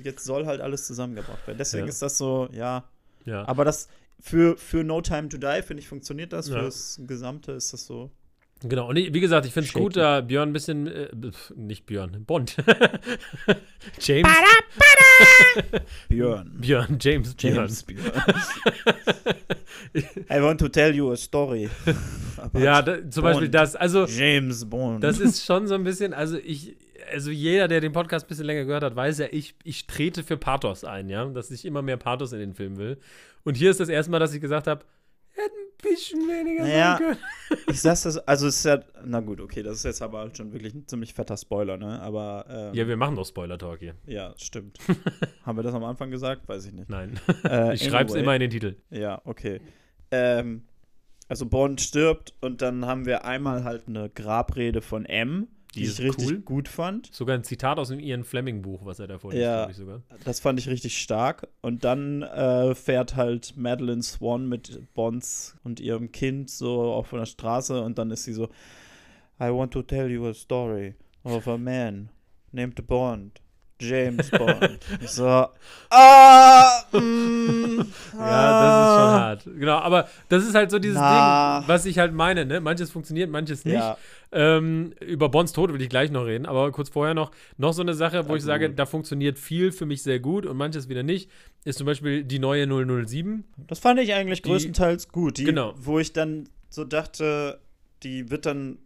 Jetzt 0.04 0.24
soll 0.24 0.46
halt 0.46 0.60
alles 0.60 0.86
zusammengebracht 0.86 1.46
werden. 1.46 1.58
Deswegen 1.58 1.84
Ja. 1.86 1.90
ist 1.90 2.02
das 2.02 2.18
so, 2.18 2.48
ja. 2.52 2.84
ja. 3.24 3.46
Aber 3.48 3.64
das 3.64 3.88
für, 4.20 4.56
für 4.56 4.84
No 4.84 5.00
Time 5.00 5.28
to 5.28 5.38
Die, 5.38 5.62
finde 5.62 5.80
ich, 5.82 5.88
funktioniert 5.88 6.32
das. 6.32 6.48
Ja. 6.48 6.60
Fürs 6.60 7.00
Gesamte 7.06 7.52
ist 7.52 7.72
das 7.72 7.86
so. 7.86 8.10
Genau, 8.62 8.90
und 8.90 8.96
ich, 8.96 9.14
wie 9.14 9.20
gesagt, 9.20 9.46
ich 9.46 9.54
finde 9.54 9.68
es 9.68 9.72
gut, 9.72 9.96
da 9.96 10.20
Björn 10.20 10.50
ein 10.50 10.52
bisschen, 10.52 10.86
äh, 10.86 11.08
nicht 11.56 11.86
Björn, 11.86 12.26
Bond. 12.26 12.56
James, 14.00 14.28
Björn. 16.10 16.50
Björn, 16.60 16.98
James, 17.00 17.34
James 17.38 17.82
Björn. 17.82 18.12
I 20.30 20.42
want 20.42 20.60
to 20.60 20.68
tell 20.68 20.94
you 20.94 21.10
a 21.10 21.16
story. 21.16 21.70
Björn. 22.52 22.62
Ja, 22.64 22.82
da, 22.82 23.10
zum 23.10 23.22
Beispiel 23.22 23.48
Bond. 23.48 23.54
das, 23.54 23.76
also 23.76 24.04
James 24.04 24.68
Bond. 24.68 25.02
das 25.02 25.18
ist 25.20 25.42
schon 25.44 25.66
so 25.66 25.74
ein 25.74 25.84
bisschen, 25.84 26.12
also 26.12 26.36
ich, 26.36 26.76
also 27.12 27.30
jeder, 27.30 27.68
der 27.68 27.80
den 27.80 27.92
Podcast 27.92 28.26
ein 28.26 28.28
bisschen 28.28 28.46
länger 28.46 28.64
gehört 28.64 28.82
hat, 28.84 28.96
weiß 28.96 29.18
ja, 29.18 29.26
ich, 29.30 29.54
ich 29.64 29.86
trete 29.86 30.22
für 30.22 30.36
Pathos 30.36 30.84
ein, 30.84 31.08
ja, 31.08 31.24
dass 31.26 31.50
ich 31.50 31.64
immer 31.64 31.82
mehr 31.82 31.96
Pathos 31.96 32.32
in 32.32 32.38
den 32.40 32.54
Film 32.54 32.76
will. 32.76 32.98
Und 33.44 33.56
hier 33.56 33.70
ist 33.70 33.80
das 33.80 33.88
erste 33.88 34.10
Mal, 34.10 34.18
dass 34.18 34.34
ich 34.34 34.40
gesagt 34.40 34.66
habe, 34.66 34.84
hätte 35.32 35.54
ein 35.54 35.90
bisschen 35.90 36.20
weniger 36.28 36.62
Naja, 36.64 36.96
sein 36.98 37.06
können. 37.06 37.18
Ich 37.68 37.80
sag's 37.80 38.02
das, 38.02 38.18
also 38.18 38.46
es 38.48 38.56
ist 38.56 38.64
ja, 38.64 38.80
na 39.04 39.20
gut, 39.20 39.40
okay, 39.40 39.62
das 39.62 39.76
ist 39.78 39.84
jetzt 39.84 40.02
aber 40.02 40.18
halt 40.20 40.36
schon 40.36 40.52
wirklich 40.52 40.74
ein 40.74 40.86
ziemlich 40.86 41.14
fetter 41.14 41.36
Spoiler, 41.36 41.76
ne? 41.76 42.00
Aber 42.02 42.44
ähm, 42.48 42.74
Ja, 42.74 42.86
wir 42.86 42.96
machen 42.96 43.16
doch 43.16 43.24
Spoiler-Talk 43.26 43.78
hier. 43.78 43.94
ja, 44.06 44.34
stimmt. 44.36 44.78
Haben 45.44 45.58
wir 45.58 45.62
das 45.62 45.74
am 45.74 45.84
Anfang 45.84 46.10
gesagt? 46.10 46.48
Weiß 46.48 46.66
ich 46.66 46.72
nicht. 46.72 46.88
Nein, 46.90 47.18
Äh, 47.44 47.74
ich 47.74 47.84
schreibe 47.84 48.06
es 48.06 48.12
anyway. 48.12 48.20
immer 48.22 48.34
in 48.34 48.40
den 48.40 48.50
Titel. 48.50 48.76
Ja, 48.90 49.22
okay. 49.24 49.60
Ähm, 50.10 50.62
also 51.28 51.46
Bond 51.46 51.80
stirbt 51.80 52.34
und 52.40 52.60
dann 52.60 52.84
haben 52.86 53.06
wir 53.06 53.24
einmal 53.24 53.62
halt 53.64 53.84
eine 53.86 54.10
Grabrede 54.10 54.82
von 54.82 55.04
M, 55.06 55.46
die, 55.74 55.80
Die 55.80 55.86
ich 55.86 56.00
richtig 56.00 56.26
cool. 56.28 56.40
gut 56.40 56.68
fand. 56.68 57.12
Sogar 57.14 57.36
ein 57.36 57.44
Zitat 57.44 57.78
aus 57.78 57.88
dem 57.88 58.00
Ian 58.00 58.24
Fleming-Buch, 58.24 58.84
was 58.84 58.98
er 58.98 59.06
da 59.06 59.18
vorliest, 59.18 59.42
Ja. 59.42 59.56
glaube 59.58 59.70
ich 59.72 59.76
sogar. 59.78 60.02
Das 60.24 60.40
fand 60.40 60.58
ich 60.58 60.68
richtig 60.68 60.98
stark. 60.98 61.46
Und 61.60 61.84
dann 61.84 62.22
äh, 62.22 62.74
fährt 62.74 63.14
halt 63.16 63.56
Madeline 63.56 64.02
Swan 64.02 64.48
mit 64.48 64.80
Bonds 64.94 65.56
und 65.62 65.78
ihrem 65.80 66.10
Kind 66.12 66.50
so 66.50 66.82
auf 66.92 67.10
der 67.10 67.26
Straße 67.26 67.80
und 67.82 67.98
dann 67.98 68.10
ist 68.10 68.24
sie 68.24 68.32
so, 68.32 68.46
I 69.40 69.44
want 69.50 69.72
to 69.72 69.82
tell 69.82 70.10
you 70.10 70.26
a 70.26 70.34
story 70.34 70.94
of 71.24 71.46
a 71.48 71.56
man 71.56 72.10
named 72.52 72.86
Bond. 72.86 73.40
James 73.80 74.30
Bond. 74.30 74.78
So, 75.06 75.46
ah, 75.90 76.82
mm, 76.92 77.78
Ja, 77.80 77.82
das 77.82 77.84
ist 77.84 78.14
schon 78.14 78.20
ah. 78.20 79.20
hart. 79.20 79.44
Genau, 79.44 79.78
aber 79.78 80.08
das 80.28 80.44
ist 80.44 80.54
halt 80.54 80.70
so 80.70 80.78
dieses 80.78 80.96
Na. 80.98 81.60
Ding, 81.60 81.68
was 81.68 81.86
ich 81.86 81.98
halt 81.98 82.12
meine, 82.12 82.44
ne? 82.46 82.60
Manches 82.60 82.90
funktioniert, 82.90 83.30
manches 83.30 83.64
nicht. 83.64 83.74
Ja, 83.74 83.96
Ähm, 84.32 84.92
über 85.00 85.28
Bonds 85.28 85.52
Tod 85.52 85.72
will 85.72 85.82
ich 85.82 85.88
gleich 85.88 86.10
noch 86.12 86.24
reden, 86.24 86.46
aber 86.46 86.70
kurz 86.70 86.88
vorher 86.88 87.14
noch, 87.14 87.32
noch 87.56 87.72
so 87.72 87.82
eine 87.82 87.94
Sache, 87.94 88.26
wo 88.28 88.32
Ja, 88.32 88.36
ich 88.36 88.44
sage, 88.44 88.68
gut. 88.68 88.78
da 88.78 88.86
funktioniert 88.86 89.38
viel 89.38 89.72
für 89.72 89.86
mich 89.86 90.02
sehr 90.02 90.20
gut 90.20 90.46
und 90.46 90.56
manches 90.56 90.88
wieder 90.88 91.02
nicht, 91.02 91.30
ist 91.64 91.78
zum 91.78 91.86
Beispiel 91.86 92.22
die 92.22 92.38
neue 92.38 92.66
007. 92.66 93.44
das 93.66 93.80
fand 93.80 93.98
ich 94.00 94.14
eigentlich 94.14 94.42
Die- 94.42 94.48
größtenteils 94.50 95.08
gut. 95.08 95.38
Die, 95.38 95.44
Genau. 95.44 95.74
Wo 95.76 95.98
ich 95.98 96.12
dann 96.12 96.48
so 96.68 96.84
dachte, 96.84 97.58
die 98.04 98.30
wird 98.30 98.46
dann, 98.46 98.78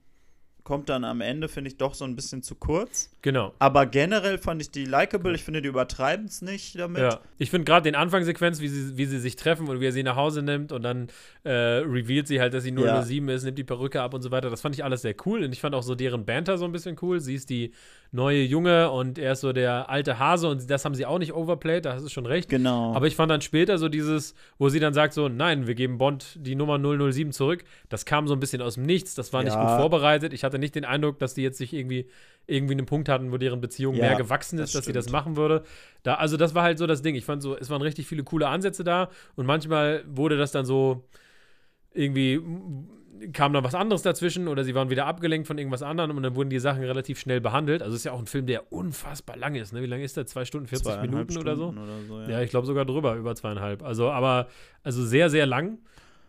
kommt 0.65 0.89
dann 0.89 1.05
am 1.05 1.21
Ende, 1.21 1.49
finde 1.49 1.69
ich, 1.69 1.77
doch 1.77 1.95
so 1.95 2.07
ein 2.07 2.17
bisschen 2.17 2.43
zu 2.43 2.55
kurz. 2.55 3.11
Genau. 3.21 3.53
Aber 3.59 3.85
generell 3.85 4.39
fand 4.39 4.63
ich 4.63 4.71
die 4.71 4.87
likable. 4.87 5.35
Ich 5.35 5.45
finde, 5.45 5.61
die 5.61 5.69
übertreiben 5.69 6.25
es 6.25 6.41
nicht 6.41 6.79
damit. 6.79 7.03
Ja. 7.03 7.21
Ich 7.37 7.51
finde 7.51 7.67
gerade 7.67 7.85
den 7.85 7.95
Anfangssequenz, 7.95 8.61
wie 8.61 8.69
sie, 8.69 8.97
wie 8.97 9.05
sie 9.05 9.19
sich 9.19 9.37
treffen 9.37 9.69
und 9.69 9.81
wie 9.81 9.87
er 9.87 9.93
sie 9.93 10.03
nach 10.03 10.17
Hause 10.17 10.43
nimmt 10.43 10.73
und 10.73 10.83
dann 10.83 11.09
äh, 11.45 11.51
revealt 11.51 12.27
sie 12.29 12.41
halt, 12.41 12.55
dass 12.55 12.65
sie 12.65 12.73
007 12.73 13.29
ist, 13.29 13.45
nimmt 13.45 13.59
die 13.59 13.65
Perücke 13.65 14.01
ab 14.01 14.15
und 14.15 14.23
so 14.23 14.31
weiter. 14.31 14.49
Das 14.49 14.63
fand 14.63 14.75
ich 14.75 14.83
alles 14.83 15.03
sehr 15.03 15.15
cool 15.27 15.45
und 15.45 15.53
ich 15.53 15.61
fand 15.61 15.75
auch 15.75 15.83
so 15.83 15.95
deren 15.95 16.25
Banter 16.25 16.57
so 16.57 16.65
ein 16.65 16.73
bisschen 16.73 16.97
cool. 17.03 17.21
Sie 17.21 17.35
ist 17.35 17.51
die 17.51 17.73
neue 18.15 18.43
Junge 18.43 18.91
und 18.91 19.19
er 19.19 19.33
ist 19.33 19.41
so 19.41 19.53
der 19.53 19.91
alte 19.91 20.19
Hase 20.19 20.49
und 20.49 20.71
das 20.71 20.85
haben 20.85 20.95
sie 20.95 21.05
auch 21.05 21.19
nicht 21.19 21.35
overplayed, 21.35 21.85
da 21.85 21.95
hast 21.95 22.05
du 22.05 22.09
schon 22.09 22.27
recht. 22.27 22.49
Genau. 22.49 22.95
Aber 22.95 23.07
ich 23.09 23.17
fand 23.17 23.31
dann 23.31 23.41
später 23.41 23.77
so 23.77 23.89
dieses, 23.89 24.35
wo 24.57 24.69
sie 24.69 24.79
dann 24.81 24.95
sagt 24.95 25.13
so, 25.15 25.29
nein, 25.29 25.67
wir 25.67 25.75
geben 25.75 25.99
Bond 25.99 26.37
die 26.41 26.55
Nummer 26.55 26.79
007 26.79 27.33
zurück. 27.33 27.65
Das 27.89 28.05
kam 28.05 28.29
so 28.29 28.35
ein 28.35 28.41
bisschen 28.41 28.63
aus 28.63 28.75
dem 28.75 28.85
Nichts, 28.85 29.15
das 29.15 29.33
war 29.33 29.43
nicht 29.43 29.55
Ja. 29.55 29.61
gut 29.61 29.71
vorbereitet. 29.71 30.33
Ich 30.33 30.45
hatte 30.45 30.59
nicht 30.59 30.75
den 30.77 30.85
Eindruck, 30.85 31.19
dass 31.19 31.35
die 31.35 31.43
jetzt 31.43 31.59
sich 31.59 31.73
irgendwie 31.75 32.09
irgendwie 32.47 32.75
einen 32.75 32.87
Punkt 32.87 33.09
hatten, 33.09 33.33
wo 33.33 33.37
deren 33.39 33.61
Beziehung 33.61 33.95
Ja, 33.97 34.03
mehr 34.03 34.15
gewachsen 34.17 34.59
ist, 34.59 34.75
das 34.75 34.81
dass 34.83 34.87
sie 34.87 34.93
das 34.93 35.05
stimmt. 35.07 35.13
machen 35.15 35.37
würde. 35.37 35.65
Da, 36.03 36.15
also 36.15 36.37
das 36.37 36.55
war 36.55 36.63
halt 36.63 36.79
so 36.79 36.87
das 36.87 37.03
Ding. 37.03 37.15
Ich 37.17 37.25
fand 37.25 37.43
so, 37.43 37.57
es 37.57 37.69
waren 37.71 37.83
richtig 37.83 38.07
viele 38.07 38.23
coole 38.23 38.47
Ansätze 38.49 38.85
da 38.85 39.09
und 39.35 39.47
manchmal 39.47 40.05
wurde 40.07 40.37
das 40.37 40.53
dann 40.53 40.67
so 40.67 41.05
irgendwie 41.95 42.41
kam 43.33 43.53
dann 43.55 43.65
was 43.65 43.75
anderes 43.75 44.03
dazwischen 44.03 44.49
oder 44.49 44.65
sie 44.65 44.75
waren 44.75 44.91
wieder 44.91 45.07
abgelenkt 45.07 45.47
von 45.47 45.57
irgendwas 45.57 45.83
anderem 45.83 46.17
und 46.17 46.23
dann 46.23 46.35
wurden 46.35 46.51
die 46.51 46.59
Sachen 46.59 46.83
relativ 46.83 47.19
schnell 47.19 47.41
behandelt. 47.41 47.81
Also 47.83 47.95
es 47.95 48.01
ist 48.01 48.05
ja 48.05 48.13
auch 48.13 48.19
ein 48.19 48.27
Film, 48.27 48.47
der 48.47 48.71
unfassbar 48.73 49.37
lang 49.37 49.55
ist. 49.55 49.73
Ne? 49.73 49.81
Wie 49.83 49.87
lange 49.87 50.05
ist 50.05 50.17
der? 50.17 50.27
Zwei 50.27 50.45
Stunden, 50.45 50.67
40 50.67 50.85
Zweieinhalb 50.87 51.11
Minuten 51.11 51.39
oder 51.39 51.57
so? 51.57 51.71
Stunden 51.73 51.83
Oder 51.83 52.03
so 52.07 52.21
ja. 52.21 52.29
Ja, 52.39 52.43
ich 52.43 52.51
glaube 52.51 52.67
sogar 52.67 52.85
drüber, 52.85 53.15
über 53.17 53.35
zweieinhalb. 53.35 53.83
Also, 53.83 54.11
aber, 54.11 54.49
also 54.83 55.05
sehr, 55.05 55.31
sehr 55.31 55.47
lang. 55.47 55.79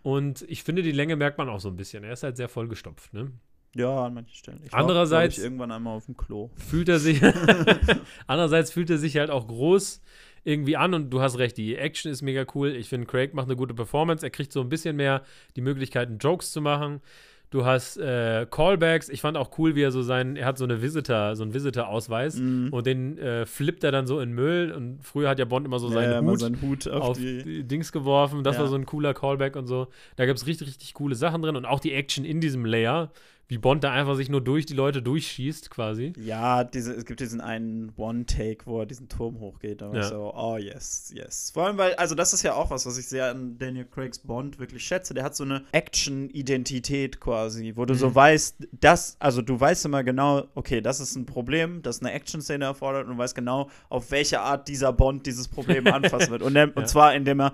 Und 0.03 0.45
ich 0.47 0.63
finde, 0.63 0.83
die 0.83 0.91
Länge 0.91 1.15
merkt 1.15 1.37
man 1.37 1.49
auch 1.49 1.59
so 1.59 1.67
ein 1.69 1.75
bisschen. 1.75 2.03
Er 2.03 2.13
ist 2.13 2.23
halt 2.23 2.37
sehr 2.37 2.47
vollgestopft, 2.47 3.13
ne? 3.13 3.31
Ja, 3.75 4.05
an 4.05 4.13
manchen 4.13 4.33
Stellen. 4.35 4.61
Ich 4.63 4.73
Andererseits- 4.73 5.35
glaub 5.35 5.39
ich, 5.39 5.43
irgendwann 5.45 5.71
einmal 5.71 5.97
auf 5.97 6.05
dem 6.05 6.15
Klo. 6.15 6.49
Fühlt 6.55 6.87
er 6.87 6.99
sich, 6.99 7.21
andererseits 8.27 8.71
fühlt 8.71 8.89
er 8.89 8.97
sich 8.99 9.17
halt 9.17 9.31
auch 9.31 9.47
groß 9.47 10.01
irgendwie 10.45 10.77
an 10.77 10.93
und 10.93 11.09
du 11.09 11.21
hast 11.21 11.37
recht, 11.37 11.57
die 11.57 11.75
Action 11.75 12.09
ist 12.11 12.21
mega 12.21 12.45
cool. 12.55 12.69
Ich 12.69 12.87
finde, 12.87 13.07
Craig 13.07 13.33
macht 13.33 13.47
eine 13.47 13.55
gute 13.57 13.73
Performance. 13.73 14.25
Er 14.25 14.29
kriegt 14.29 14.53
so 14.53 14.61
ein 14.61 14.69
bisschen 14.69 14.95
mehr 14.95 15.23
die 15.57 15.61
Möglichkeiten, 15.61 16.17
Jokes 16.19 16.51
zu 16.53 16.61
machen. 16.61 17.01
Du 17.51 17.63
hast 17.65 17.97
äh, 17.97 18.45
Callbacks. 18.49 19.07
Ich 19.07 19.21
fand 19.21 19.37
auch 19.37 19.57
cool, 19.57 19.75
wie 19.75 19.81
er 19.83 19.91
so 19.91 20.01
sein, 20.01 20.35
er 20.35 20.45
hat 20.45 20.57
so 20.57 20.63
eine 20.65 20.81
Visitor, 20.81 21.35
so 21.35 21.43
einen 21.43 21.53
Visitor-Ausweis 21.53 22.35
Mhm. 22.37 22.69
und 22.73 22.85
den 22.85 23.17
äh, 23.17 23.45
flippt 23.45 23.83
er 23.83 23.91
dann 23.91 24.07
so 24.07 24.19
in 24.19 24.33
Müll. 24.33 24.71
Und 24.71 24.99
früher 25.03 25.29
hat 25.29 25.39
ja 25.39 25.45
Bond 25.45 25.65
immer 25.65 25.79
so 25.79 25.87
seinen 25.89 26.11
ja, 26.11 26.21
Hut 26.31 26.39
seinen 26.39 26.61
Hut 26.61 26.87
auf, 26.87 27.01
auf 27.03 27.17
die. 27.17 27.43
die 27.43 27.63
Dings 27.63 27.91
geworfen. 27.91 28.43
Das 28.43 28.55
Ja. 28.57 28.63
war 28.63 28.67
so 28.67 28.75
ein 28.75 28.85
cooler 28.85 29.13
Callback 29.13 29.55
und 29.55 29.67
so. 29.67 29.87
Da 30.15 30.25
gab 30.25 30.35
es 30.35 30.47
richtig, 30.47 30.67
richtig 30.67 30.93
coole 30.95 31.15
Sachen 31.15 31.41
drin 31.41 31.55
und 31.55 31.65
auch 31.65 31.79
die 31.79 31.93
Action 31.93 32.25
in 32.25 32.41
diesem 32.41 32.65
Layer, 32.65 33.11
wie 33.47 33.57
Bond 33.59 33.83
da 33.83 33.91
einfach 33.91 34.15
sich 34.15 34.27
nur 34.29 34.41
durch 34.41 34.65
die 34.65 34.73
Leute 34.73 35.01
durchschießt, 35.03 35.69
quasi. 35.69 36.13
Ja, 36.17 36.63
diese, 36.63 36.93
es 36.93 37.05
gibt 37.05 37.19
diesen 37.19 37.41
einen 37.41 37.91
One-Take, 37.95 38.65
wo 38.65 38.79
er 38.79 38.85
diesen 38.87 39.07
Turm 39.07 39.39
hochgeht. 39.39 39.81
War 39.81 39.93
Ja. 39.95 40.03
so, 40.03 40.33
oh 40.35 40.57
yes, 40.57 41.11
yes. 41.13 41.51
Vor 41.53 41.67
allem, 41.67 41.77
weil, 41.77 41.93
also 41.95 42.15
das 42.15 42.33
ist 42.33 42.41
ja 42.43 42.53
auch 42.55 42.71
was, 42.71 42.85
was 42.87 42.97
ich 42.97 43.07
sehr 43.07 43.29
an 43.29 43.57
Daniel 43.59 43.85
Craigs 43.85 44.17
Bond 44.19 44.57
wirklich 44.57 44.83
schätze. 44.83 45.13
Der 45.13 45.23
hat 45.23 45.35
so 45.35 45.43
eine 45.43 45.63
Action-Identität 45.73 47.19
quasi, 47.19 47.73
wo 47.75 47.85
du 47.85 47.93
Mhm. 47.93 47.97
so 47.99 48.15
weißt, 48.15 48.67
dass, 48.79 49.15
also 49.19 49.41
du 49.41 49.59
weißt 49.59 49.85
immer 49.85 50.03
genau, 50.03 50.45
okay, 50.55 50.81
das 50.81 50.99
ist 50.99 51.15
ein 51.15 51.25
Problem, 51.25 51.81
das 51.81 52.01
eine 52.01 52.11
Action-Szene 52.13 52.65
erfordert 52.65 53.05
und 53.07 53.13
du 53.13 53.17
weißt 53.17 53.35
genau, 53.35 53.69
auf 53.89 54.11
welche 54.11 54.41
Art 54.41 54.67
dieser 54.67 54.91
Bond 54.93 55.25
dieses 55.25 55.47
Problem 55.47 55.87
anfassen 55.87 56.31
wird. 56.31 56.41
Und, 56.41 56.53
der, 56.55 56.65
Ja. 56.67 56.71
und 56.75 56.87
zwar, 56.87 57.13
indem 57.15 57.41
er 57.41 57.53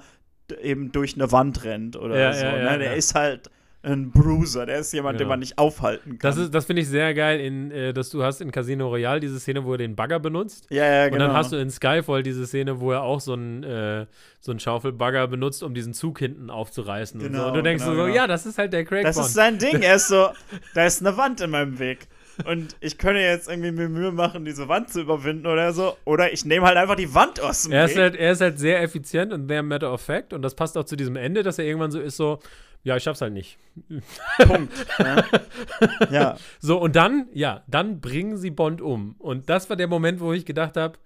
eben 0.62 0.92
durch 0.92 1.16
eine 1.16 1.32
Wand 1.32 1.64
rennt 1.64 1.96
oder 1.96 2.20
Ja, 2.20 2.34
so. 2.34 2.46
ja, 2.46 2.72
ne? 2.72 2.80
der 2.80 2.96
ist 2.96 3.16
halt 3.16 3.50
ein 3.84 4.12
Bruiser, 4.12 4.66
der 4.68 4.80
ist 4.80 4.94
jemand, 4.94 5.16
den 5.16 5.26
Genau. 5.26 5.30
man 5.30 5.40
nicht 5.40 5.58
aufhalten 5.58 6.20
kann. 6.20 6.30
Das, 6.30 6.38
ist, 6.38 6.54
das 6.54 6.66
finde 6.66 6.84
ich 6.84 6.88
sehr 6.88 7.14
geil, 7.16 7.40
in, 7.40 7.72
äh, 7.72 7.94
dass 7.94 8.10
du 8.12 8.24
hast 8.24 8.40
in 8.42 8.52
Casino 8.52 8.88
Royale 8.88 9.20
diese 9.20 9.40
Szene, 9.40 9.64
wo 9.66 9.72
er 9.74 9.80
den 9.80 9.96
Bagger 9.96 10.20
benutzt. 10.20 10.68
ja, 10.70 10.86
ja, 10.86 11.06
Und 11.06 11.14
genau. 11.14 11.28
dann 11.28 11.36
hast 11.36 11.52
du 11.52 11.56
in 11.58 11.70
Skyfall 11.72 12.22
diese 12.22 12.46
Szene, 12.46 12.80
wo 12.80 12.92
er 12.92 13.02
auch 13.02 13.20
so 13.22 13.34
einen, 13.34 13.64
äh, 13.64 14.06
so 14.40 14.52
einen 14.52 14.60
Schaufelbagger 14.60 15.28
benutzt, 15.28 15.64
um 15.64 15.74
diesen 15.74 15.94
Zug 15.94 16.20
hinten 16.20 16.50
aufzureißen. 16.52 17.20
und, 17.20 17.26
so. 17.28 17.32
Genau, 17.32 17.48
und 17.48 17.54
du 17.56 17.64
denkst 17.64 17.84
genau, 17.84 17.96
so, 17.96 18.04
genau. 18.06 18.16
ja, 18.16 18.28
das 18.28 18.46
ist 18.46 18.58
halt 18.60 18.72
der 18.74 18.86
Craig 18.86 19.04
Das 19.04 19.16
Bond. 19.16 19.28
ist 19.28 19.34
sein 19.34 19.58
Ding. 19.58 19.82
Er 19.82 19.96
ist 19.96 20.08
so, 20.10 20.30
da 20.76 20.86
ist 20.86 21.02
eine 21.06 21.18
Wand 21.18 21.42
in 21.42 21.50
meinem 21.50 21.80
Weg. 21.80 22.08
Und 22.46 22.76
ich 22.80 22.98
könnte 22.98 23.20
jetzt 23.20 23.50
irgendwie 23.50 23.72
mir 23.72 23.90
Mühe 23.90 24.12
machen, 24.12 24.46
diese 24.46 24.68
Wand 24.68 24.90
zu 24.90 25.02
überwinden 25.02 25.46
oder 25.48 25.74
so. 25.74 25.98
Oder 26.06 26.32
ich 26.32 26.46
nehme 26.46 26.66
halt 26.66 26.78
einfach 26.78 26.96
die 26.96 27.14
Wand 27.14 27.40
aus 27.42 27.64
dem 27.64 27.72
er, 27.74 27.86
ist 27.86 27.92
Weg. 27.96 28.02
halt, 28.02 28.16
er 28.16 28.32
ist 28.32 28.42
halt 28.42 28.58
sehr 28.58 28.82
effizient 28.82 29.34
und 29.34 29.48
sehr 29.48 29.62
matter 29.64 29.92
of 29.94 30.02
fact. 30.02 30.34
Und 30.34 30.42
das 30.42 30.56
passt 30.56 30.78
auch 30.78 30.86
zu 30.86 30.96
diesem 30.96 31.16
Ende, 31.18 31.44
dass 31.44 31.60
er 31.60 31.66
irgendwann 31.66 31.92
so 31.92 32.00
ist, 32.00 32.16
so, 32.18 32.40
ja, 32.84 32.98
ich 32.98 33.04
schaff's 33.04 33.22
halt 33.22 33.34
nicht. 33.34 33.58
Punkt. 34.40 34.74
ja. 35.00 35.24
ja. 36.12 36.38
So, 36.60 36.80
und 36.80 36.96
dann, 36.96 37.28
ja, 37.34 37.64
dann 37.68 38.02
bringen 38.02 38.38
sie 38.38 38.50
Bond 38.52 38.82
um. 38.82 39.16
Und 39.20 39.50
das 39.50 39.70
war 39.70 39.76
der 39.78 39.88
Moment, 39.88 40.20
wo 40.20 40.34
ich 40.34 40.46
gedacht 40.46 40.78
habe, 40.78 40.98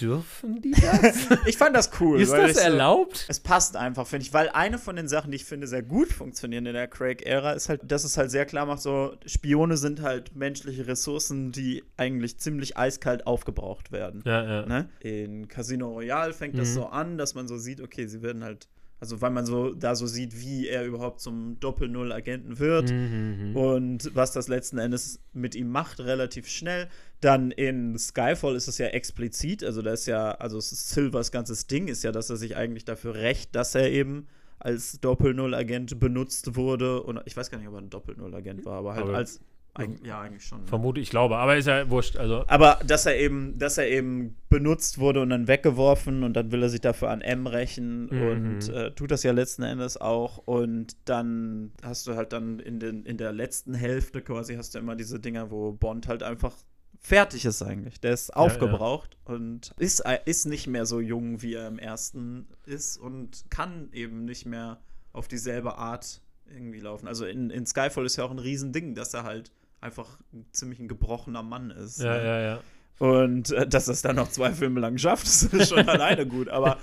Dürfen 0.00 0.60
die 0.60 0.72
das? 0.72 1.28
ich 1.46 1.56
fand 1.56 1.76
das 1.76 1.88
cool. 2.00 2.20
Ist 2.20 2.32
das 2.32 2.50
ich 2.50 2.56
so- 2.56 2.62
erlaubt? 2.62 3.26
Es 3.28 3.38
passt 3.38 3.76
einfach, 3.76 4.08
finde 4.08 4.26
ich, 4.26 4.32
weil 4.34 4.48
eine 4.48 4.78
von 4.80 4.96
den 4.96 5.06
Sachen, 5.06 5.30
die 5.30 5.36
ich 5.36 5.44
finde, 5.44 5.68
sehr 5.68 5.84
gut 5.84 6.08
funktionieren 6.08 6.66
in 6.66 6.74
der 6.74 6.88
Craig-Ära, 6.88 7.52
ist 7.52 7.68
halt, 7.68 7.80
dass 7.84 8.02
es 8.02 8.16
halt 8.16 8.32
sehr 8.32 8.44
klar 8.44 8.66
macht, 8.66 8.82
so 8.82 9.14
Spione 9.24 9.76
sind 9.76 10.02
halt 10.02 10.34
menschliche 10.34 10.88
Ressourcen, 10.88 11.52
die 11.52 11.84
eigentlich 11.96 12.38
ziemlich 12.38 12.76
eiskalt 12.76 13.24
aufgebraucht 13.28 13.92
werden. 13.92 14.24
Ja, 14.26 14.42
ja. 14.42 14.66
Ne? 14.66 14.88
In 14.98 15.46
Casino 15.46 15.92
Royale 15.92 16.32
fängt 16.32 16.58
das 16.58 16.70
Mhm. 16.70 16.74
so 16.74 16.86
an, 16.86 17.16
dass 17.16 17.36
man 17.36 17.46
so 17.46 17.56
sieht, 17.56 17.80
okay, 17.80 18.08
sie 18.08 18.20
werden 18.20 18.42
halt, 18.42 18.66
also 19.00 19.20
weil 19.20 19.30
man 19.30 19.44
so 19.44 19.74
da 19.74 19.94
so 19.94 20.06
sieht, 20.06 20.40
wie 20.40 20.66
er 20.68 20.84
überhaupt 20.86 21.20
zum 21.20 21.58
Doppel-Null-Agenten 21.60 22.58
wird 22.58 22.90
Mhm, 22.90 23.50
mhm. 23.50 23.56
und 23.56 24.14
was 24.14 24.32
das 24.32 24.48
letzten 24.48 24.78
Endes 24.78 25.20
mit 25.32 25.54
ihm 25.54 25.68
macht, 25.68 26.00
relativ 26.00 26.48
schnell. 26.48 26.88
Dann 27.20 27.50
in 27.50 27.98
Skyfall 27.98 28.54
ist 28.56 28.68
es 28.68 28.78
ja 28.78 28.86
explizit, 28.86 29.62
also 29.64 29.82
da 29.82 29.92
ist 29.92 30.06
ja, 30.06 30.32
also 30.32 30.58
Silvers 30.60 31.32
ganzes 31.32 31.66
Ding 31.66 31.88
ist 31.88 32.02
ja, 32.04 32.12
dass 32.12 32.30
er 32.30 32.36
sich 32.36 32.56
eigentlich 32.56 32.84
dafür 32.84 33.14
rächt, 33.14 33.54
dass 33.54 33.74
er 33.74 33.90
eben 33.90 34.26
als 34.58 34.98
Doppel-Null-Agent 35.00 36.00
benutzt 36.00 36.56
wurde. 36.56 37.02
Und 37.02 37.20
ich 37.26 37.36
weiß 37.36 37.50
gar 37.50 37.58
nicht, 37.58 37.68
ob 37.68 37.74
er 37.74 37.80
ein 37.82 37.90
Doppel-Null-Agent 37.90 38.64
war, 38.64 38.78
aber 38.78 38.94
halt 38.94 39.04
Aber- 39.04 39.16
als. 39.16 39.40
Eig 39.76 40.04
ja, 40.04 40.20
eigentlich 40.20 40.44
schon. 40.44 40.66
Vermute, 40.66 41.00
ich 41.00 41.10
glaube, 41.10 41.36
aber 41.36 41.56
ist 41.56 41.66
ja 41.66 41.90
wurscht. 41.90 42.16
Also, 42.16 42.44
Aber 42.46 42.78
dass 42.86 43.06
er 43.06 43.16
eben, 43.18 43.58
dass 43.58 43.76
er 43.76 43.88
eben 43.88 44.36
benutzt 44.48 44.98
wurde 44.98 45.20
und 45.20 45.30
dann 45.30 45.48
weggeworfen 45.48 46.22
und 46.22 46.34
dann 46.34 46.52
will 46.52 46.62
er 46.62 46.68
sich 46.68 46.80
dafür 46.80 47.10
an 47.10 47.20
M 47.20 47.46
rächen 47.48 48.06
Mhm. 48.06 48.22
und 48.30 48.68
äh, 48.68 48.92
tut 48.92 49.10
das 49.10 49.24
ja 49.24 49.32
letzten 49.32 49.62
Endes 49.64 49.96
auch. 49.96 50.38
Und 50.38 50.96
dann 51.06 51.72
hast 51.82 52.06
du 52.06 52.14
halt 52.14 52.32
dann 52.32 52.60
in, 52.60 52.78
den, 52.78 53.04
in 53.04 53.16
der 53.18 53.32
letzten 53.32 53.74
Hälfte 53.74 54.22
quasi 54.22 54.54
hast 54.54 54.74
du 54.74 54.78
immer 54.78 54.94
diese 54.94 55.18
Dinger, 55.18 55.50
wo 55.50 55.72
Bond 55.72 56.06
halt 56.06 56.22
einfach 56.22 56.54
fertig 57.00 57.44
ist 57.44 57.60
eigentlich. 57.60 58.00
Der 58.00 58.12
ist 58.14 58.34
aufgebraucht 58.34 59.16
und 59.24 59.72
ist, 59.78 60.00
äh, 60.06 60.18
ist 60.24 60.46
nicht 60.46 60.66
mehr 60.68 60.86
so 60.86 61.00
jung, 61.00 61.42
wie 61.42 61.54
er 61.54 61.66
im 61.68 61.78
ersten 61.78 62.46
ist 62.64 62.96
und 62.96 63.44
kann 63.50 63.88
eben 63.92 64.24
nicht 64.24 64.46
mehr 64.46 64.80
auf 65.12 65.28
dieselbe 65.28 65.76
Art 65.78 66.22
irgendwie 66.48 66.80
laufen. 66.80 67.08
Also 67.08 67.26
in, 67.26 67.50
in 67.50 67.66
Skyfall 67.66 68.06
ist 68.06 68.16
ja 68.16 68.24
auch 68.24 68.30
ein 68.30 68.38
Riesending, 68.38 68.94
dass 68.94 69.12
er 69.14 69.24
halt 69.24 69.50
einfach 69.84 70.18
ein 70.32 70.46
ziemlich 70.52 70.80
ein 70.80 70.88
gebrochener 70.88 71.42
Mann 71.42 71.70
ist. 71.70 72.00
ja, 72.00 72.12
ne? 72.16 72.24
ja, 72.24 72.40
ja. 72.40 72.60
Und 73.00 73.50
äh, 73.50 73.66
dass 73.66 73.88
es 73.88 74.02
dann 74.02 74.14
noch 74.16 74.30
zwei 74.30 74.52
Filme 74.52 74.78
lang 74.80 74.96
schafft, 74.98 75.26
ist 75.26 75.50
schon 75.68 75.88
alleine 75.88 76.26
gut. 76.26 76.48
Aber, 76.48 76.78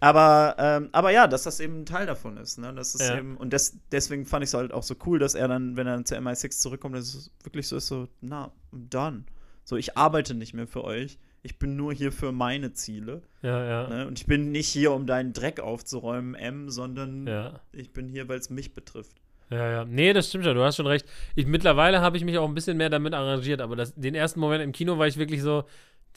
aber, 0.00 0.54
ähm, 0.58 0.88
aber 0.92 1.10
ja, 1.12 1.26
dass 1.26 1.44
das 1.44 1.60
eben 1.60 1.80
ein 1.80 1.86
Teil 1.86 2.06
davon 2.06 2.36
ist. 2.36 2.58
Ne? 2.58 2.74
Das 2.74 2.94
ist 2.94 3.00
Ja. 3.08 3.16
eben, 3.18 3.36
und 3.38 3.52
des, 3.52 3.78
deswegen 3.90 4.26
fand 4.26 4.44
ich 4.44 4.50
es 4.50 4.54
halt 4.54 4.72
auch 4.72 4.82
so 4.82 4.94
cool, 5.06 5.18
dass 5.18 5.34
er 5.34 5.48
dann, 5.48 5.76
wenn 5.76 5.86
er 5.86 5.94
dann 5.94 6.04
zur 6.04 6.18
MI6 6.18 6.60
zurückkommt, 6.60 6.94
dass 6.94 7.14
es 7.14 7.30
wirklich 7.42 7.66
so 7.68 7.76
ist, 7.76 7.86
so, 7.86 8.06
na, 8.20 8.52
done. 8.70 9.24
So, 9.64 9.76
ich 9.76 9.96
arbeite 9.96 10.34
nicht 10.34 10.52
mehr 10.52 10.66
für 10.66 10.84
euch. 10.84 11.18
Ich 11.42 11.58
bin 11.58 11.74
nur 11.76 11.92
hier 11.94 12.12
für 12.12 12.32
meine 12.32 12.72
Ziele. 12.74 13.22
Ja, 13.40 13.64
ja. 13.64 13.88
Ne? 13.88 14.06
Und 14.08 14.18
ich 14.18 14.26
bin 14.26 14.52
nicht 14.52 14.68
hier, 14.68 14.92
um 14.92 15.06
deinen 15.06 15.32
Dreck 15.32 15.60
aufzuräumen, 15.60 16.34
M, 16.34 16.68
sondern 16.70 17.26
Ja. 17.26 17.60
ich 17.72 17.92
bin 17.94 18.08
hier, 18.08 18.28
weil 18.28 18.38
es 18.38 18.50
mich 18.50 18.74
betrifft. 18.74 19.16
Ja, 19.50 19.70
ja. 19.70 19.84
Nee, 19.84 20.12
das 20.12 20.28
stimmt 20.28 20.44
schon, 20.44 20.56
du 20.56 20.62
hast 20.62 20.76
schon 20.76 20.86
recht. 20.86 21.06
Ich, 21.34 21.46
mittlerweile 21.46 22.00
habe 22.00 22.16
ich 22.16 22.24
mich 22.24 22.36
auch 22.38 22.48
ein 22.48 22.54
bisschen 22.54 22.76
mehr 22.76 22.90
damit 22.90 23.14
arrangiert, 23.14 23.60
aber 23.60 23.76
das, 23.76 23.94
den 23.94 24.14
ersten 24.14 24.40
Moment 24.40 24.62
im 24.62 24.72
Kino 24.72 24.98
war 24.98 25.06
ich 25.06 25.16
wirklich 25.16 25.42
so, 25.42 25.64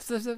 das, 0.08 0.28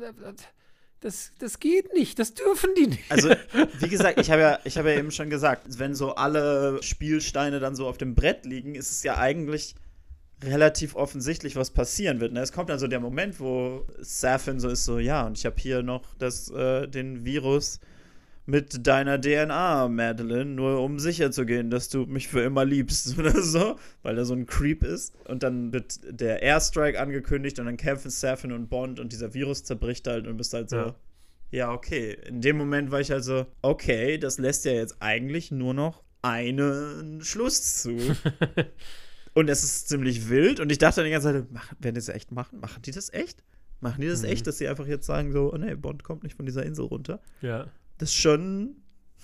das, 1.01 1.32
das, 1.38 1.59
geht 1.59 1.95
nicht, 1.95 2.18
das 2.18 2.34
dürfen 2.34 2.70
die 2.76 2.88
nicht. 2.88 3.11
Also, 3.11 3.30
wie 3.80 3.88
gesagt, 3.88 4.20
ich 4.20 4.30
habe 4.30 4.43
ja, 4.43 4.59
ich 4.64 4.76
habe 4.76 4.93
ja 4.93 4.99
eben 4.99 5.11
schon 5.11 5.30
gesagt, 5.30 5.78
wenn 5.78 5.95
so 5.95 6.14
alle 6.14 6.82
Spielsteine 6.82 7.61
dann 7.61 7.74
so 7.74 7.86
auf 7.86 7.99
dem 7.99 8.14
Brett 8.14 8.45
liegen, 8.45 8.74
ist 8.74 8.90
es 8.90 9.03
ja 9.03 9.16
eigentlich 9.16 9.74
relativ 10.45 10.97
offensichtlich, 10.97 11.57
was 11.57 11.70
passieren 11.70 12.20
wird. 12.20 12.32
Ne? 12.32 12.40
Es 12.40 12.53
kommt 12.53 12.68
dann 12.68 12.78
so 12.78 12.88
der 12.88 13.01
Moment, 13.01 13.40
wo 13.40 13.86
Safin 14.01 14.61
so 14.61 14.68
ist, 14.68 14.84
so, 14.84 14.99
ja, 14.99 15.26
und 15.26 15.38
ich 15.38 15.47
habe 15.47 15.57
hier 15.59 15.82
noch 15.82 16.03
das, 16.18 16.51
äh, 16.51 16.88
den 16.88 17.24
Virus 17.24 17.80
mit 18.45 18.86
deiner 18.86 19.20
DNA, 19.20 19.88
Madeline, 19.88 20.47
nur 20.47 20.80
um 20.82 20.99
sicher 20.99 21.30
zu 21.30 21.47
gehen, 21.47 21.70
dass 21.70 21.88
du 21.88 22.07
mich 22.07 22.28
für 22.28 22.40
immer 22.40 22.64
liebst 22.64 23.16
oder 23.18 23.40
so, 23.40 23.76
weil 24.03 24.18
er 24.18 24.24
so 24.24 24.34
ein 24.34 24.47
Creep 24.47 24.82
ist. 24.82 25.14
Und 25.28 25.43
dann 25.43 25.72
wird 25.72 26.01
der 26.09 26.43
Airstrike 26.43 26.99
angekündigt 27.01 27.59
und 27.61 27.66
dann 27.66 27.76
kämpfen 27.76 28.11
Safin 28.11 28.53
und 28.53 28.68
Bond 28.68 28.99
und 29.01 29.12
dieser 29.12 29.32
Virus 29.34 29.62
zerbricht 29.64 30.07
halt 30.09 30.26
und 30.26 30.36
bist 30.36 30.53
halt 30.55 30.70
so, 30.70 30.76
Ja. 30.76 30.95
ja, 31.53 31.72
okay. 31.72 32.16
In 32.26 32.40
dem 32.40 32.57
Moment 32.59 32.90
war 32.90 33.01
ich 33.01 33.12
also, 33.12 33.47
okay, 33.62 34.18
das 34.18 34.38
lässt 34.38 34.64
ja 34.64 34.72
jetzt 34.72 34.97
eigentlich 35.01 35.51
nur 35.53 35.72
noch 35.74 36.03
einen 36.22 37.20
Schluss 37.22 37.82
zu. 37.82 37.97
und 39.34 39.49
es 39.49 39.62
ist 39.64 39.88
ziemlich 39.88 40.28
wild. 40.28 40.61
Und 40.61 40.70
ich 40.70 40.78
dachte 40.78 40.97
dann 40.97 41.05
die 41.07 41.11
ganze 41.12 41.32
Zeit, 41.32 41.45
werden 41.78 41.95
die 41.95 42.01
das 42.01 42.09
echt 42.09 42.32
machen? 42.32 42.61
Machen 42.61 42.82
die 42.82 42.90
das 42.90 43.12
echt? 43.12 43.43
Machen 43.80 44.01
die 44.01 44.09
das 44.09 44.22
Mhm. 44.22 44.28
echt, 44.28 44.47
dass 44.47 44.59
sie 44.59 44.68
einfach 44.68 44.86
jetzt 44.86 45.07
sagen 45.07 45.32
so, 45.32 45.53
oh 45.53 45.57
nee, 45.57 45.74
Bond 45.74 46.05
kommt 46.05 46.22
nicht 46.22 46.36
von 46.36 46.47
dieser 46.47 46.64
Insel 46.64 46.84
runter? 46.86 47.20
ja, 47.40 47.66
Das 48.03 48.11
ist 48.11 48.16
schon, 48.16 48.76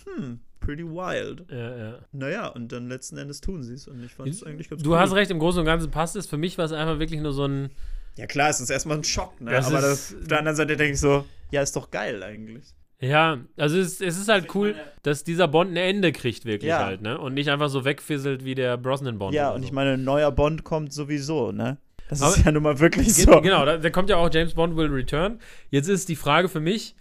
hm, 0.05 0.39
pretty 0.61 0.85
wild. 0.85 1.45
ja, 1.51 1.77
ja. 1.77 1.99
Naja, 2.13 2.47
und 2.49 2.71
dann 2.71 2.89
letzten 2.89 3.17
Endes 3.19 3.41
tun 3.41 3.63
sie 3.65 3.75
es. 3.75 3.89
Und 3.89 4.05
ich 4.05 4.13
fand 4.13 4.29
es 4.29 4.45
eigentlich 4.45 4.71
ganz 4.71 4.83
Du 4.83 4.91
cool. 4.93 4.99
hast 4.99 5.13
recht, 5.15 5.31
im 5.33 5.39
Großen 5.41 5.59
und 5.61 5.67
Ganzen 5.67 5.91
passt 5.91 6.15
es. 6.15 6.27
Für 6.27 6.37
mich 6.37 6.59
war 6.59 6.65
es 6.65 6.73
einfach 6.73 6.99
wirklich 7.01 7.21
nur 7.21 7.33
so 7.33 7.45
ein. 7.47 7.71
Ja 8.17 8.27
klar, 8.27 8.51
es 8.51 8.61
ist 8.61 8.71
erstmal 8.71 8.99
ein 8.99 9.05
Schock, 9.05 9.41
ne? 9.41 9.51
Das 9.51 9.67
Aber 9.67 9.81
das, 9.81 10.15
auf 10.21 10.27
der 10.29 10.39
anderen 10.39 10.57
Seite 10.57 10.77
denke 10.77 10.93
ich 10.95 11.01
so, 11.01 11.25
ja, 11.51 11.63
ist 11.63 11.75
doch 11.75 11.91
geil 11.91 12.23
eigentlich. 12.23 12.67
Ja, 13.01 13.39
also 13.57 13.79
es, 13.79 14.01
es 14.01 14.19
ist 14.19 14.29
halt 14.29 14.53
cool, 14.57 14.75
dass 15.03 15.23
dieser 15.25 15.47
Bond 15.49 15.71
ein 15.73 15.77
Ende 15.77 16.11
kriegt, 16.13 16.45
wirklich 16.45 16.69
Ja. 16.71 16.85
halt, 16.85 17.01
ne? 17.01 17.19
Und 17.19 17.35
nicht 17.35 17.49
einfach 17.49 17.69
so 17.69 17.85
wegfisselt 17.85 18.45
wie 18.45 18.55
der 18.57 18.77
Brosnan-Bond. 18.77 19.35
Ja, 19.35 19.51
und 19.51 19.61
so. 19.63 19.67
ich 19.67 19.73
meine, 19.73 19.93
ein 19.95 20.05
neuer 20.05 20.31
Bond 20.33 20.63
kommt 20.65 20.93
sowieso, 20.93 21.51
ne? 21.53 21.79
Das 22.09 22.23
Aber- 22.23 22.35
ist 22.37 22.45
ja 22.45 22.51
nun 22.53 22.63
mal 22.65 22.79
wirklich 22.81 23.13
so. 23.15 23.41
Genau, 23.41 23.65
da, 23.65 23.77
da 23.79 23.91
kommt 23.91 24.11
ja 24.11 24.17
auch 24.17 24.33
James 24.33 24.55
Bond 24.55 24.77
will 24.77 24.89
return. 24.89 25.39
Jetzt 25.71 25.89
ist 25.89 26.09
die 26.09 26.17
Frage 26.17 26.49
für 26.49 26.61
mich, 26.61 26.97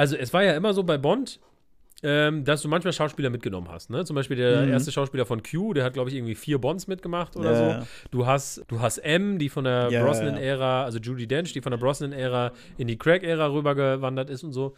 also 0.00 0.16
es 0.16 0.32
war 0.32 0.42
ja 0.42 0.54
immer 0.54 0.72
so 0.72 0.82
bei 0.82 0.96
Bond, 0.98 1.38
ähm, 2.02 2.44
dass 2.46 2.62
du 2.62 2.68
manchmal 2.68 2.94
Schauspieler 2.94 3.28
mitgenommen 3.28 3.68
hast. 3.68 3.90
Ne? 3.90 4.06
Zum 4.06 4.16
Beispiel 4.16 4.36
der 4.38 4.62
Mhm. 4.64 4.72
erste 4.72 4.90
Schauspieler 4.90 5.26
von 5.26 5.42
Q, 5.42 5.74
der 5.74 5.84
hat, 5.84 5.92
glaube 5.92 6.08
ich, 6.08 6.16
irgendwie 6.16 6.34
vier 6.34 6.58
Bonds 6.58 6.86
mitgemacht 6.86 7.36
oder 7.36 7.50
Ja, 7.50 7.80
so. 7.82 7.86
Du 8.10 8.26
hast, 8.26 8.64
du 8.68 8.80
hast 8.80 8.98
M, 8.98 9.38
die 9.38 9.50
von 9.50 9.64
der 9.64 9.90
Ja, 9.90 10.02
Brosnan-Ära, 10.02 10.84
also 10.84 10.98
Judy 10.98 11.26
Dench, 11.26 11.52
die 11.52 11.60
von 11.60 11.72
der 11.72 11.78
Brosnan-Ära 11.78 12.52
in 12.78 12.88
die 12.88 12.96
Craig-Ära 12.96 13.46
rübergewandert 13.52 14.30
ist 14.30 14.42
und 14.44 14.52
so. 14.54 14.74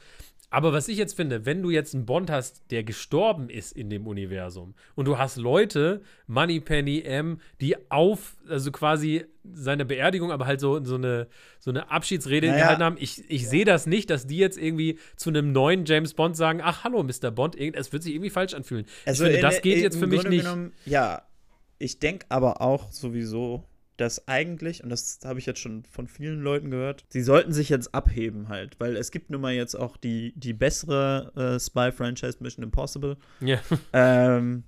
Aber 0.52 0.74
was 0.74 0.86
ich 0.88 0.98
jetzt 0.98 1.14
finde, 1.14 1.46
wenn 1.46 1.62
du 1.62 1.70
jetzt 1.70 1.94
einen 1.94 2.04
Bond 2.04 2.30
hast, 2.30 2.70
der 2.70 2.84
gestorben 2.84 3.48
ist 3.48 3.72
in 3.72 3.88
dem 3.88 4.06
Universum 4.06 4.74
und 4.94 5.06
du 5.06 5.16
hast 5.16 5.38
Leute, 5.38 6.02
Moneypenny, 6.26 7.00
M, 7.00 7.40
die 7.62 7.74
auf, 7.90 8.36
also 8.46 8.70
quasi 8.70 9.24
seine 9.50 9.86
Beerdigung, 9.86 10.30
aber 10.30 10.44
halt 10.44 10.60
so, 10.60 10.84
so, 10.84 10.96
eine, 10.96 11.26
so 11.58 11.70
eine 11.70 11.90
Abschiedsrede 11.90 12.48
Naja. 12.48 12.58
gehalten 12.64 12.82
haben. 12.82 12.96
Ich, 13.00 13.24
ich 13.30 13.48
sehe 13.48 13.64
das 13.64 13.86
nicht, 13.86 14.10
dass 14.10 14.26
die 14.26 14.36
jetzt 14.36 14.58
irgendwie 14.58 14.98
zu 15.16 15.30
einem 15.30 15.52
neuen 15.52 15.86
James 15.86 16.12
Bond 16.12 16.36
sagen, 16.36 16.60
ach 16.62 16.84
hallo, 16.84 17.02
Mr. 17.02 17.30
Bond, 17.30 17.56
es 17.56 17.90
wird 17.94 18.02
sich 18.02 18.12
irgendwie 18.12 18.30
falsch 18.30 18.52
anfühlen. 18.52 18.84
Also 19.06 19.24
ich 19.24 19.30
finde, 19.30 19.38
in 19.38 19.50
das 19.50 19.62
geht 19.62 19.78
im 19.78 19.82
jetzt 19.84 19.98
für 19.98 20.06
mich 20.06 20.20
Grunde 20.20 20.36
nicht. 20.36 20.44
Genommen, 20.44 20.72
ja, 20.84 21.22
ich 21.78 21.98
denke 21.98 22.26
aber 22.28 22.60
auch 22.60 22.92
sowieso, 22.92 23.64
dass 23.96 24.26
eigentlich, 24.26 24.82
und 24.82 24.90
das 24.90 25.20
habe 25.24 25.38
ich 25.38 25.46
jetzt 25.46 25.60
schon 25.60 25.84
von 25.84 26.06
vielen 26.06 26.40
Leuten 26.40 26.70
gehört, 26.70 27.04
sie 27.10 27.22
sollten 27.22 27.52
sich 27.52 27.68
jetzt 27.68 27.94
abheben 27.94 28.48
halt, 28.48 28.80
weil 28.80 28.96
es 28.96 29.10
gibt 29.10 29.30
nun 29.30 29.40
mal 29.40 29.52
jetzt 29.52 29.74
auch 29.74 29.96
die, 29.96 30.32
die 30.36 30.52
bessere 30.52 31.32
äh, 31.36 31.60
Spy-Franchise 31.60 32.38
Mission 32.40 32.64
Impossible. 32.64 33.16
Ja. 33.40 33.60
Ähm, 33.92 34.64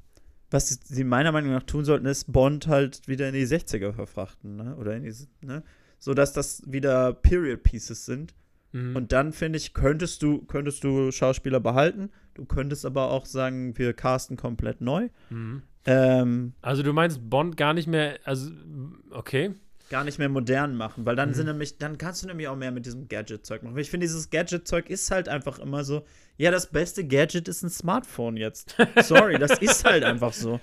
was 0.51 0.68
sie 0.68 1.05
meiner 1.05 1.33
Meinung 1.33 1.53
nach 1.53 1.64
tun 1.64 1.85
sollten, 1.85 2.07
ist 2.07 2.33
Bond 2.33 2.68
halt 2.68 3.09
wieder 3.09 3.29
in 3.29 3.35
die 3.35 3.47
60er 3.47 3.93
verfrachten, 3.93 4.57
ne? 4.57 4.77
Oder 4.77 4.97
in 4.97 5.03
die, 5.03 5.12
ne? 5.45 5.62
So 5.99 6.14
dass 6.14 6.33
das 6.33 6.62
wieder 6.66 7.12
Period 7.12 7.62
Pieces 7.62 8.05
sind. 8.05 8.35
Mhm. 8.72 8.95
Und 8.95 9.12
dann 9.12 9.33
finde 9.33 9.57
ich, 9.57 9.75
könntest 9.75 10.22
du, 10.22 10.43
könntest 10.45 10.85
du 10.85 11.11
Schauspieler 11.11 11.61
behalten. 11.61 12.11
Du 12.35 12.45
könntest 12.45 12.85
aber 12.85 13.11
auch 13.11 13.26
sagen, 13.26 13.76
wir 13.78 13.93
casten 13.93 14.37
komplett 14.37 14.80
neu. 14.80 15.09
Mhm. 15.30 15.62
Ähm, 15.87 16.53
Also 16.62 16.82
du 16.82 16.93
meinst 16.93 17.28
Bond 17.30 17.57
gar 17.57 17.74
nicht 17.74 17.87
mehr, 17.87 18.18
also 18.24 18.51
okay. 19.11 19.55
Gar 19.91 20.03
nicht 20.05 20.18
mehr 20.18 20.28
modern 20.28 20.76
machen, 20.76 21.05
weil 21.07 21.14
dann 21.16 21.30
Mhm. 21.30 21.35
sind 21.35 21.47
nämlich, 21.47 21.78
dann 21.78 21.99
kannst 21.99 22.22
du 22.22 22.26
nämlich 22.26 22.49
auch 22.49 22.57
mehr 22.57 22.70
mit 22.72 22.87
diesem 22.87 23.07
Gadget-Zeug 23.09 23.62
machen. 23.62 23.76
Ich 23.78 23.91
finde, 23.91 24.07
dieses 24.07 24.30
Gadget-Zeug 24.30 24.89
ist 24.91 25.11
halt 25.11 25.28
einfach 25.28 25.59
immer 25.59 25.85
so, 25.85 26.05
ja, 26.37 26.51
das 26.51 26.66
beste 26.66 27.07
Gadget 27.07 27.47
ist 27.47 27.62
ein 27.62 27.70
Smartphone 27.70 28.37
jetzt. 28.37 28.74
Sorry, 29.05 29.39
das 29.39 29.59
ist 29.61 29.85
halt 29.85 30.03
einfach 30.05 30.32
so. 30.32 30.59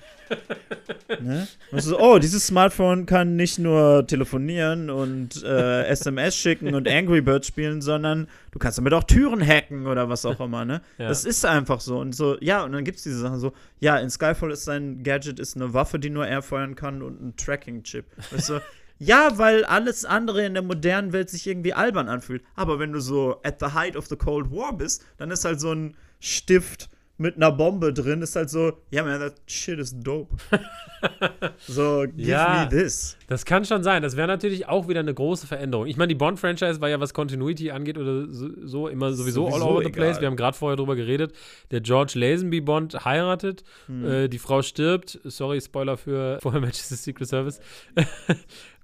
Ne? 1.21 1.47
Und 1.71 1.81
so, 1.81 1.97
oh, 1.99 2.19
dieses 2.19 2.47
Smartphone 2.47 3.05
kann 3.05 3.35
nicht 3.37 3.57
nur 3.59 4.05
telefonieren 4.05 4.89
und 4.89 5.41
äh, 5.43 5.85
SMS 5.85 6.35
schicken 6.35 6.73
und 6.75 6.89
Angry 6.89 7.21
Birds 7.21 7.47
spielen, 7.47 7.81
sondern 7.81 8.27
du 8.51 8.59
kannst 8.59 8.79
damit 8.79 8.93
auch 8.93 9.03
Türen 9.05 9.45
hacken 9.45 9.87
oder 9.87 10.09
was 10.09 10.25
auch 10.25 10.39
immer, 10.41 10.65
ne? 10.65 10.81
Ja. 10.97 11.07
Das 11.07 11.23
ist 11.25 11.45
einfach 11.45 11.79
so. 11.79 11.99
Und 11.99 12.13
so, 12.15 12.37
ja, 12.41 12.63
und 12.63 12.73
dann 12.73 12.83
gibt 12.83 12.97
es 12.97 13.03
diese 13.03 13.19
Sachen 13.19 13.39
so, 13.39 13.53
ja, 13.79 13.97
in 13.97 14.09
Skyfall 14.09 14.51
ist 14.51 14.65
sein 14.65 15.03
Gadget 15.03 15.39
ist 15.39 15.55
eine 15.55 15.73
Waffe, 15.73 15.99
die 15.99 16.09
nur 16.09 16.27
er 16.27 16.41
feuern 16.41 16.75
kann 16.75 17.01
und 17.01 17.21
ein 17.21 17.35
Tracking-Chip. 17.37 18.05
Weißt 18.31 18.49
du, 18.49 18.61
ja, 19.03 19.37
weil 19.37 19.65
alles 19.65 20.05
andere 20.05 20.45
in 20.45 20.53
der 20.53 20.63
modernen 20.63 21.11
Welt 21.11 21.29
sich 21.29 21.47
irgendwie 21.47 21.73
albern 21.73 22.07
anfühlt. 22.07 22.43
Aber 22.55 22.77
wenn 22.79 22.91
du 22.91 22.99
so 23.01 23.39
at 23.43 23.59
the 23.59 23.73
height 23.73 23.95
of 23.95 24.05
the 24.05 24.15
Cold 24.15 24.51
War 24.51 24.77
bist, 24.77 25.03
dann 25.17 25.31
ist 25.31 25.43
halt 25.43 25.59
so 25.59 25.71
ein 25.73 25.97
Stift 26.19 26.89
mit 27.17 27.35
einer 27.35 27.51
Bombe 27.51 27.93
drin, 27.93 28.21
ist 28.23 28.35
halt 28.35 28.49
so, 28.49 28.69
ja, 28.89 29.03
yeah, 29.03 29.03
man, 29.03 29.19
that 29.19 29.35
shit 29.45 29.77
is 29.77 29.93
dope. 29.99 30.35
so, 31.67 32.05
give 32.15 32.27
Ja. 32.29 32.63
me 32.63 32.69
this. 32.69 33.15
Das 33.27 33.45
kann 33.45 33.63
schon 33.63 33.83
sein. 33.83 34.01
Das 34.01 34.17
wäre 34.17 34.27
natürlich 34.27 34.67
auch 34.67 34.87
wieder 34.87 35.01
eine 35.01 35.13
große 35.13 35.45
Veränderung. 35.45 35.85
Ich 35.85 35.97
meine, 35.97 36.07
die 36.09 36.15
Bond-Franchise 36.15 36.81
war 36.81 36.89
ja, 36.89 36.99
was 36.99 37.13
Continuity 37.13 37.69
angeht 37.71 37.99
oder 37.99 38.25
so, 38.31 38.49
so 38.63 38.87
immer 38.87 39.13
sowieso, 39.13 39.45
all 39.45 39.51
Sowieso 39.53 39.69
over 39.69 39.79
the 39.83 39.89
egal. 39.89 40.03
place. 40.05 40.19
Wir 40.19 40.27
haben 40.27 40.35
gerade 40.35 40.57
vorher 40.57 40.77
drüber 40.77 40.95
geredet. 40.95 41.33
Der 41.69 41.81
George 41.81 42.13
Lazenby 42.15 42.61
Bond 42.61 43.05
heiratet, 43.05 43.63
Hm. 43.85 44.05
äh, 44.05 44.27
die 44.27 44.39
Frau 44.39 44.63
stirbt. 44.63 45.19
Sorry, 45.23 45.61
Spoiler 45.61 45.97
für 45.97 46.39
vorher 46.41 46.59
Manchester 46.61 46.95
Secret 46.95 47.27
Service. 47.27 47.59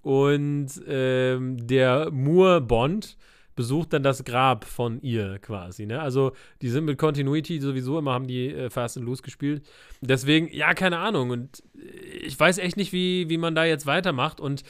Und 0.08 0.70
ähm, 0.88 1.68
der 1.68 2.12
Moore 2.12 2.62
Bond 2.62 3.18
besucht 3.58 3.92
dann 3.92 4.04
das 4.04 4.24
Grab 4.24 4.64
von 4.64 5.02
ihr 5.02 5.38
quasi. 5.40 5.86
Ne? 5.86 6.00
Also 6.00 6.32
die 6.62 6.70
sind 6.70 6.86
mit 6.86 6.98
Continuity 6.98 7.60
sowieso 7.60 8.00
immer, 8.00 8.14
haben 8.14 8.26
die 8.26 8.54
äh, 8.54 8.70
Fast 8.70 8.96
and 8.96 9.06
Loose 9.06 9.22
gespielt. 9.22 9.68
Deswegen, 10.00 10.48
ja, 10.54 10.74
keine 10.76 11.00
Ahnung. 11.00 11.32
Und 11.32 11.62
äh, 11.76 11.90
ich 12.26 12.40
weiß 12.40 12.58
echt 12.60 12.78
nicht, 12.78 12.94
wie, 12.94 13.28
wie 13.28 13.38
man 13.38 13.54
da 13.54 13.66
jetzt 13.66 13.86
weitermacht. 13.86 14.40
Und 14.40 14.64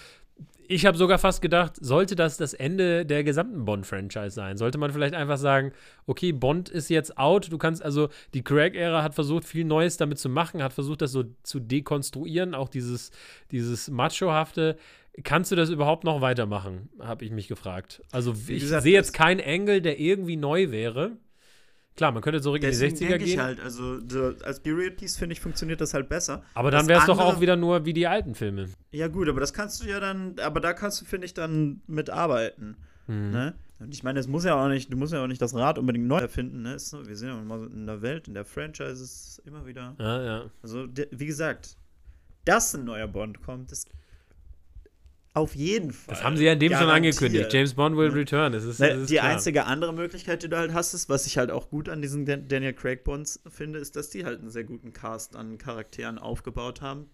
ich 0.67 0.88
habe 0.88 0.97
sogar 0.97 1.19
fast 1.19 1.43
gedacht, 1.43 1.75
sollte 1.79 2.15
das 2.15 2.38
das 2.38 2.55
Ende 2.55 3.05
der 3.05 3.23
gesamten 3.23 3.63
Bond-Franchise 3.63 4.31
sein? 4.31 4.57
Sollte 4.57 4.79
man 4.79 4.91
vielleicht 4.91 5.13
einfach 5.13 5.38
sagen, 5.38 5.71
okay, 6.07 6.31
Bond 6.31 6.67
ist 6.69 6.89
jetzt 6.89 7.19
out, 7.19 7.51
du 7.51 7.59
kannst, 7.59 7.83
also 7.83 8.09
die 8.33 8.43
Craig-Ära 8.43 9.03
hat 9.03 9.13
versucht, 9.13 9.45
viel 9.45 9.65
Neues 9.65 9.97
damit 9.97 10.17
zu 10.17 10.29
machen, 10.29 10.63
hat 10.63 10.73
versucht, 10.73 11.03
das 11.03 11.11
so 11.11 11.25
zu 11.43 11.59
dekonstruieren, 11.59 12.55
auch 12.55 12.69
dieses, 12.69 13.11
dieses 13.51 13.91
Macho-hafte. 13.91 14.77
Kannst 15.24 15.51
du 15.51 15.55
das 15.55 15.70
überhaupt 15.70 16.03
noch 16.03 16.22
weitermachen, 16.22 16.89
habe 16.99 17.26
ich 17.26 17.32
mich 17.32 17.47
gefragt. 17.47 18.01
Also 18.11 18.36
ich 18.47 18.68
sehe 18.68 18.93
jetzt 18.93 19.13
keinen 19.13 19.41
Angle, 19.41 19.82
der 19.82 19.99
irgendwie 19.99 20.36
neu 20.36 20.72
wäre. 20.72 21.18
Klar, 21.95 22.11
man 22.11 22.22
könnte 22.22 22.41
zurück 22.41 22.61
in 22.61 22.70
die 22.70 22.78
Deswegen 22.78 22.95
60er 22.95 23.07
denke 23.09 23.26
ich 23.26 23.32
gehen, 23.32 23.41
halt, 23.41 23.59
also 23.59 23.99
so, 24.07 24.36
als 24.43 24.59
Period 24.59 24.97
Piece, 24.97 25.18
finde 25.18 25.34
ich, 25.34 25.39
funktioniert 25.39 25.82
das 25.82 25.95
halt 25.95 26.07
besser. 26.07 26.43
aber 26.53 26.70
dann 26.70 26.88
wäre 26.88 26.99
es 26.99 27.07
doch 27.07 27.18
auch 27.18 27.41
wieder 27.41 27.55
nur 27.55 27.86
wie 27.86 27.93
die 27.93 28.05
alten 28.05 28.36
Filme. 28.36 28.70
Ja, 28.91 29.07
gut, 29.07 29.28
aber 29.28 29.39
das 29.39 29.51
kannst 29.51 29.84
du 29.84 29.89
ja 29.89 29.99
dann, 29.99 30.36
aber 30.39 30.59
da 30.59 30.74
kannst 30.74 31.01
du, 31.01 31.05
finde 31.05 31.26
ich, 31.26 31.34
dann 31.34 31.82
mitarbeiten. 31.88 32.78
Mhm. 33.07 33.32
Ne? 33.32 33.55
Und 33.80 33.93
ich 33.95 34.03
meine, 34.03 34.20
es 34.20 34.28
muss 34.28 34.43
ja 34.43 34.63
auch 34.63 34.68
nicht, 34.68 34.93
du 34.93 34.97
musst 34.97 35.11
ja 35.11 35.24
auch 35.24 35.28
nicht 35.28 35.41
das 35.41 35.55
Rad 35.55 35.80
unbedingt 35.80 36.05
neu 36.05 36.20
erfinden, 36.20 36.61
ne? 36.61 36.76
Ist 36.76 36.93
wir 36.93 37.15
sind 37.15 37.30
ja 37.30 37.39
immer 37.39 37.59
so 37.59 37.65
in 37.65 37.88
der 37.88 38.01
Welt, 38.03 38.28
in 38.28 38.36
der 38.36 38.45
Franchise 38.45 39.03
ist 39.03 39.41
immer 39.45 39.65
wieder. 39.65 39.95
Ja, 39.99 40.24
ja. 40.24 40.51
Also, 40.61 40.88
wie 41.11 41.26
gesagt, 41.26 41.78
dass 42.45 42.76
ein 42.76 42.86
neuer 42.86 43.07
Bond 43.07 43.41
kommt, 43.41 43.72
ist 43.72 43.89
auf 45.38 45.55
jeden 45.55 45.93
Fall. 45.93 46.15
Das 46.15 46.23
haben 46.23 46.35
sie 46.35 46.45
ja 46.45 46.53
in 46.53 46.59
dem 46.59 46.73
schon 46.73 46.89
angekündigt. 46.89 47.53
James 47.53 47.73
Bond 47.75 47.95
will 47.95 48.09
return. 48.09 48.51
Das 48.51 48.63
ist, 48.63 48.79
das 48.79 48.97
ist 48.97 49.09
die 49.09 49.15
klar. 49.15 49.29
einzige 49.29 49.65
andere 49.65 49.93
Möglichkeit, 49.93 50.43
die 50.43 50.49
du 50.49 50.57
halt 50.57 50.73
hast, 50.73 50.93
ist, 50.93 51.09
was 51.09 51.27
ich 51.27 51.38
halt 51.38 51.51
auch 51.51 51.69
gut 51.69 51.89
an 51.89 52.01
diesen 52.01 52.25
Dan 52.25 52.47
Daniel 52.47 52.73
Craig 52.73 53.03
Bonds 53.03 53.39
finde, 53.47 53.79
ist, 53.79 53.95
dass 53.95 54.09
die 54.09 54.25
halt 54.25 54.39
einen 54.39 54.49
sehr 54.49 54.63
guten 54.63 54.93
Cast 54.93 55.35
an 55.35 55.57
Charakteren 55.57 56.17
aufgebaut 56.17 56.81
haben, 56.81 57.09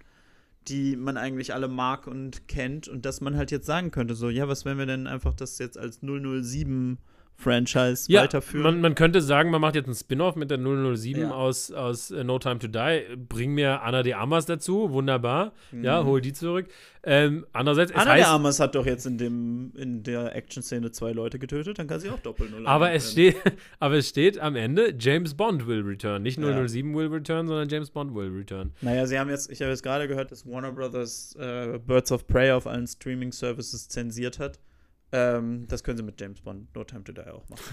die 0.68 0.96
man 0.96 1.18
eigentlich 1.18 1.54
alle 1.54 1.68
mag 1.68 2.08
und 2.08 2.48
kennt 2.48 2.88
und 2.88 3.06
dass 3.06 3.22
man 3.22 3.36
halt 3.36 3.52
jetzt 3.52 3.66
sagen 3.66 3.92
könnte, 3.92 4.16
so, 4.16 4.30
ja, 4.30 4.48
was 4.48 4.64
wenn 4.66 4.78
wir 4.78 4.86
denn 4.86 5.06
einfach 5.06 5.34
das 5.34 5.60
jetzt 5.60 5.78
als 5.78 6.00
007 6.02 6.98
Franchise 7.44 8.12
ja, 8.12 8.22
weiterführen? 8.24 8.64
Man, 8.64 8.82
man 8.82 8.96
könnte 8.96 9.22
sagen, 9.22 9.50
man 9.52 9.62
macht 9.62 9.76
jetzt 9.76 9.86
einen 9.88 9.96
Spin-off 9.96 10.36
mit 10.36 10.50
der 10.50 10.58
007 10.58 11.22
Ja. 11.22 11.32
aus, 11.32 11.72
aus 11.72 12.12
äh, 12.12 12.24
No 12.24 12.40
Time 12.40 12.60
to 12.60 12.68
Die. 12.68 13.16
Bring 13.18 13.54
mir 13.54 13.82
Anna 13.82 14.02
de 14.04 14.14
Armas 14.14 14.46
dazu, 14.46 14.92
wunderbar. 14.92 15.54
Ja, 15.82 16.04
hol 16.06 16.22
die 16.22 16.34
zurück. 16.34 16.68
Ähm, 17.06 17.46
andererseits, 17.52 17.92
Mhm. 17.92 18.00
Anna 18.00 18.12
heißt, 18.12 18.24
de 18.26 18.32
Armas 18.32 18.60
hat 18.62 18.76
doch 18.76 18.86
jetzt 18.86 19.06
in, 19.06 19.18
dem, 19.18 19.74
in 19.76 20.04
der 20.04 20.36
Action-Szene 20.36 20.92
zwei 20.92 21.12
Leute 21.12 21.38
getötet, 21.38 21.78
dann 21.78 21.88
kann 21.88 22.00
sie 22.00 22.10
auch 22.10 22.20
doppelt 22.20 22.52
null 22.52 22.66
aber 22.66 22.94
es, 22.94 23.12
steht, 23.12 23.36
aber 23.80 23.96
es 23.96 24.08
steht 24.08 24.40
am 24.40 24.56
Ende, 24.56 24.96
James 24.98 25.34
Bond 25.36 25.68
will 25.68 25.82
return. 25.82 26.24
Nicht 26.24 26.40
Ja. 26.40 26.66
007 26.68 26.96
will 26.96 27.08
return, 27.08 27.48
sondern 27.48 27.68
James 27.68 27.90
Bond 27.90 28.16
will 28.16 28.30
return. 28.30 28.72
Naja, 28.80 29.06
sie 29.06 29.20
haben 29.20 29.30
jetzt, 29.30 29.52
ich 29.52 29.62
habe 29.62 29.72
jetzt 29.72 29.84
gerade 29.84 30.08
gehört, 30.08 30.32
dass 30.32 30.46
Warner 30.48 30.72
Brothers 30.72 31.36
äh, 31.38 31.78
Birds 31.86 32.12
of 32.14 32.26
Prey 32.26 32.52
auf 32.52 32.68
allen 32.68 32.88
Streaming-Services 32.88 33.90
zensiert 33.90 34.40
hat. 34.40 34.60
Ähm, 35.16 35.66
das 35.68 35.84
können 35.84 35.98
sie 35.98 36.04
mit 36.04 36.20
James 36.20 36.42
Bond 36.42 36.74
No 36.76 36.84
Time 36.84 37.04
to 37.04 37.12
Die 37.12 37.22
auch 37.22 37.48
machen. 37.48 37.64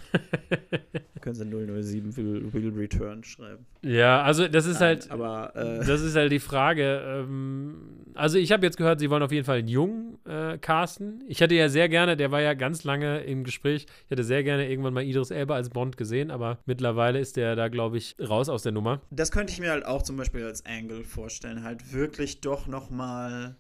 können 1.23 1.35
sie 1.35 1.45
007 1.45 2.17
will, 2.17 2.53
will 2.53 2.73
Return 2.77 3.25
schreiben. 3.25 3.65
Ja, 3.83 4.23
also 4.23 4.47
das 4.47 4.67
ist 4.67 4.75
Nein, 4.81 4.89
halt. 4.89 5.11
Aber 5.11 5.57
äh, 5.57 5.85
Das 5.87 6.03
ist 6.03 6.15
halt 6.17 6.31
die 6.33 6.39
Frage. 6.39 7.03
Ähm, 7.03 7.77
also 8.15 8.37
ich 8.37 8.53
habe 8.53 8.67
jetzt 8.67 8.77
gehört, 8.77 9.01
sie 9.01 9.09
wollen 9.09 9.23
auf 9.23 9.33
jeden 9.33 9.47
Fall 9.47 9.59
einen 9.59 9.69
Jungen 9.69 10.19
äh, 10.27 10.59
casten. 10.59 11.25
Ich 11.29 11.41
hätte 11.41 11.55
ja 11.55 11.71
sehr 11.71 11.89
gerne, 11.89 12.17
der 12.17 12.31
war 12.31 12.43
ja 12.43 12.53
ganz 12.55 12.85
lange 12.85 13.21
im 13.21 13.45
Gespräch, 13.45 13.87
ich 14.05 14.11
hätte 14.11 14.25
sehr 14.25 14.43
gerne 14.45 14.69
irgendwann 14.69 14.93
mal 14.93 15.03
Idris 15.05 15.31
Elba 15.31 15.55
als 15.55 15.71
Bond 15.71 15.97
gesehen, 15.97 16.31
aber 16.31 16.59
mittlerweile 16.67 17.19
ist 17.21 17.37
der 17.37 17.57
da, 17.57 17.69
glaube 17.69 17.97
ich, 17.97 18.17
raus 18.21 18.49
aus 18.51 18.63
der 18.63 18.73
Nummer. 18.73 19.01
das 19.11 19.31
könnte 19.31 19.53
ich 19.53 19.61
mir 19.61 19.71
halt 19.71 19.87
auch 19.87 20.03
zum 20.03 20.17
Beispiel 20.17 20.45
als 20.45 20.67
Angle 20.67 21.05
vorstellen. 21.05 21.63
Halt 21.63 21.93
wirklich 21.95 22.41
doch 22.43 22.67
noch 22.67 22.91
mal 22.91 23.57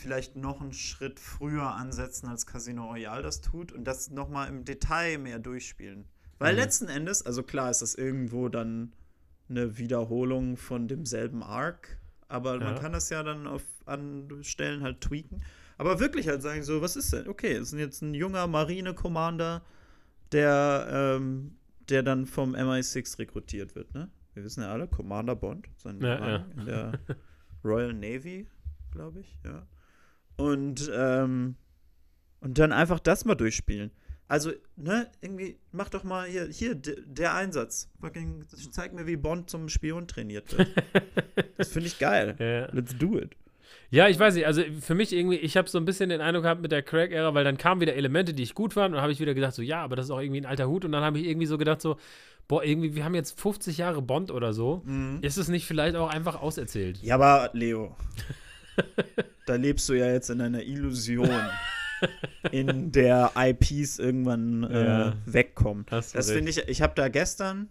vielleicht 0.00 0.36
noch 0.36 0.60
einen 0.60 0.72
Schritt 0.72 1.20
früher 1.20 1.74
ansetzen, 1.74 2.28
als 2.28 2.46
Casino 2.46 2.86
Royale 2.88 3.22
das 3.22 3.40
tut 3.40 3.72
und 3.72 3.84
das 3.84 4.10
noch 4.10 4.28
mal 4.28 4.46
im 4.46 4.64
Detail 4.64 5.18
mehr 5.18 5.38
durchspielen. 5.38 6.06
Weil 6.38 6.54
Mhm. 6.54 6.58
letzten 6.60 6.88
Endes, 6.88 7.24
also 7.24 7.42
klar 7.42 7.70
ist 7.70 7.82
das 7.82 7.94
irgendwo 7.94 8.48
dann 8.48 8.92
eine 9.48 9.78
Wiederholung 9.78 10.56
von 10.56 10.88
demselben 10.88 11.42
Arc, 11.42 11.98
aber 12.28 12.58
man 12.58 12.74
Ja. 12.74 12.80
kann 12.80 12.92
das 12.92 13.10
ja 13.10 13.22
dann 13.22 13.46
auf 13.46 13.62
an 13.86 14.28
Stellen 14.42 14.82
halt 14.82 15.00
tweaken. 15.00 15.42
Aber 15.76 15.98
wirklich 15.98 16.28
halt 16.28 16.42
sagen 16.42 16.62
so, 16.62 16.80
was 16.82 16.94
ist 16.96 17.12
denn? 17.12 17.26
Okay, 17.28 17.52
es 17.54 17.72
ist 17.72 17.78
jetzt 17.78 18.02
ein 18.02 18.14
junger 18.14 18.46
Marine-Commander, 18.46 19.62
der, 20.32 21.16
ähm, 21.18 21.56
der 21.88 22.02
dann 22.02 22.26
vom 22.26 22.54
MI6 22.54 23.18
rekrutiert 23.18 23.74
wird, 23.74 23.92
ne? 23.94 24.08
Wir 24.34 24.44
wissen 24.44 24.62
ja 24.62 24.70
alle, 24.72 24.86
Commander 24.86 25.34
Bond, 25.34 25.68
sein 25.76 26.00
Ja, 26.00 26.14
Rang 26.14 26.28
ja. 26.30 26.46
in 26.60 26.66
der 26.66 26.92
Royal 27.64 27.92
Navy, 27.92 28.46
glaube 28.92 29.20
ich, 29.20 29.38
ja. 29.44 29.66
Und, 30.40 30.90
ähm, 30.94 31.56
und 32.40 32.58
dann 32.58 32.72
einfach 32.72 33.00
das 33.00 33.24
mal 33.24 33.34
durchspielen. 33.34 33.90
Also, 34.28 34.52
ne, 34.76 35.08
irgendwie, 35.20 35.58
mach 35.72 35.88
doch 35.88 36.04
mal 36.04 36.28
hier, 36.28 36.46
hier, 36.46 36.76
der 36.76 37.34
Einsatz. 37.34 37.90
Fucking, 38.00 38.44
zeig 38.70 38.92
mir, 38.92 39.06
wie 39.06 39.16
Bond 39.16 39.50
zum 39.50 39.68
Spion 39.68 40.06
trainiert 40.06 40.56
wird. 40.56 40.68
das 41.56 41.68
finde 41.72 41.88
ich 41.88 41.98
geil. 41.98 42.36
Ja. 42.38 42.72
Let's 42.72 42.96
do 42.96 43.18
it. 43.18 43.34
Ja, 43.90 44.06
ich 44.06 44.20
weiß 44.20 44.34
nicht, 44.34 44.46
also 44.46 44.62
für 44.80 44.94
mich 44.94 45.12
irgendwie, 45.12 45.36
ich 45.36 45.56
habe 45.56 45.68
so 45.68 45.78
ein 45.78 45.84
bisschen 45.84 46.10
den 46.10 46.20
Eindruck 46.20 46.44
gehabt 46.44 46.62
mit 46.62 46.70
der 46.70 46.82
Craig-Ära, 46.82 47.34
weil 47.34 47.42
dann 47.42 47.58
kamen 47.58 47.80
wieder 47.80 47.94
Elemente, 47.94 48.32
die 48.32 48.44
ich 48.44 48.54
gut 48.54 48.74
fand 48.74 48.86
und 48.86 48.92
dann 48.92 49.02
habe 49.02 49.12
ich 49.12 49.18
wieder 49.18 49.34
gedacht, 49.34 49.54
so, 49.54 49.62
ja, 49.62 49.82
aber 49.82 49.96
das 49.96 50.06
ist 50.06 50.10
auch 50.12 50.20
irgendwie 50.20 50.40
ein 50.40 50.46
alter 50.46 50.68
Hut 50.68 50.84
und 50.84 50.92
dann 50.92 51.02
habe 51.02 51.18
ich 51.18 51.26
irgendwie 51.26 51.46
so 51.46 51.58
gedacht, 51.58 51.80
so, 51.80 51.96
boah, 52.46 52.62
irgendwie, 52.62 52.94
wir 52.94 53.04
haben 53.04 53.16
jetzt 53.16 53.40
50 53.40 53.78
Jahre 53.78 54.00
Bond 54.00 54.30
oder 54.30 54.52
so. 54.52 54.84
Ist 55.22 55.38
es 55.38 55.48
nicht 55.48 55.66
vielleicht 55.66 55.96
auch 55.96 56.08
einfach 56.08 56.40
auserzählt? 56.40 57.02
Ja, 57.02 57.16
aber 57.16 57.50
Leo, 57.52 57.96
da 59.50 59.56
lebst 59.56 59.88
du 59.88 59.94
ja 59.94 60.06
jetzt 60.06 60.30
in 60.30 60.40
einer 60.40 60.62
Illusion, 60.62 61.28
in 62.52 62.92
der 62.92 63.32
IPs 63.36 63.98
irgendwann 63.98 64.64
äh, 64.64 64.84
Ja. 64.84 65.12
wegkommen. 65.26 65.84
Das 65.90 66.12
finde 66.12 66.50
ich, 66.50 66.58
ich 66.68 66.82
habe 66.82 66.94
da 66.94 67.08
gestern, 67.08 67.68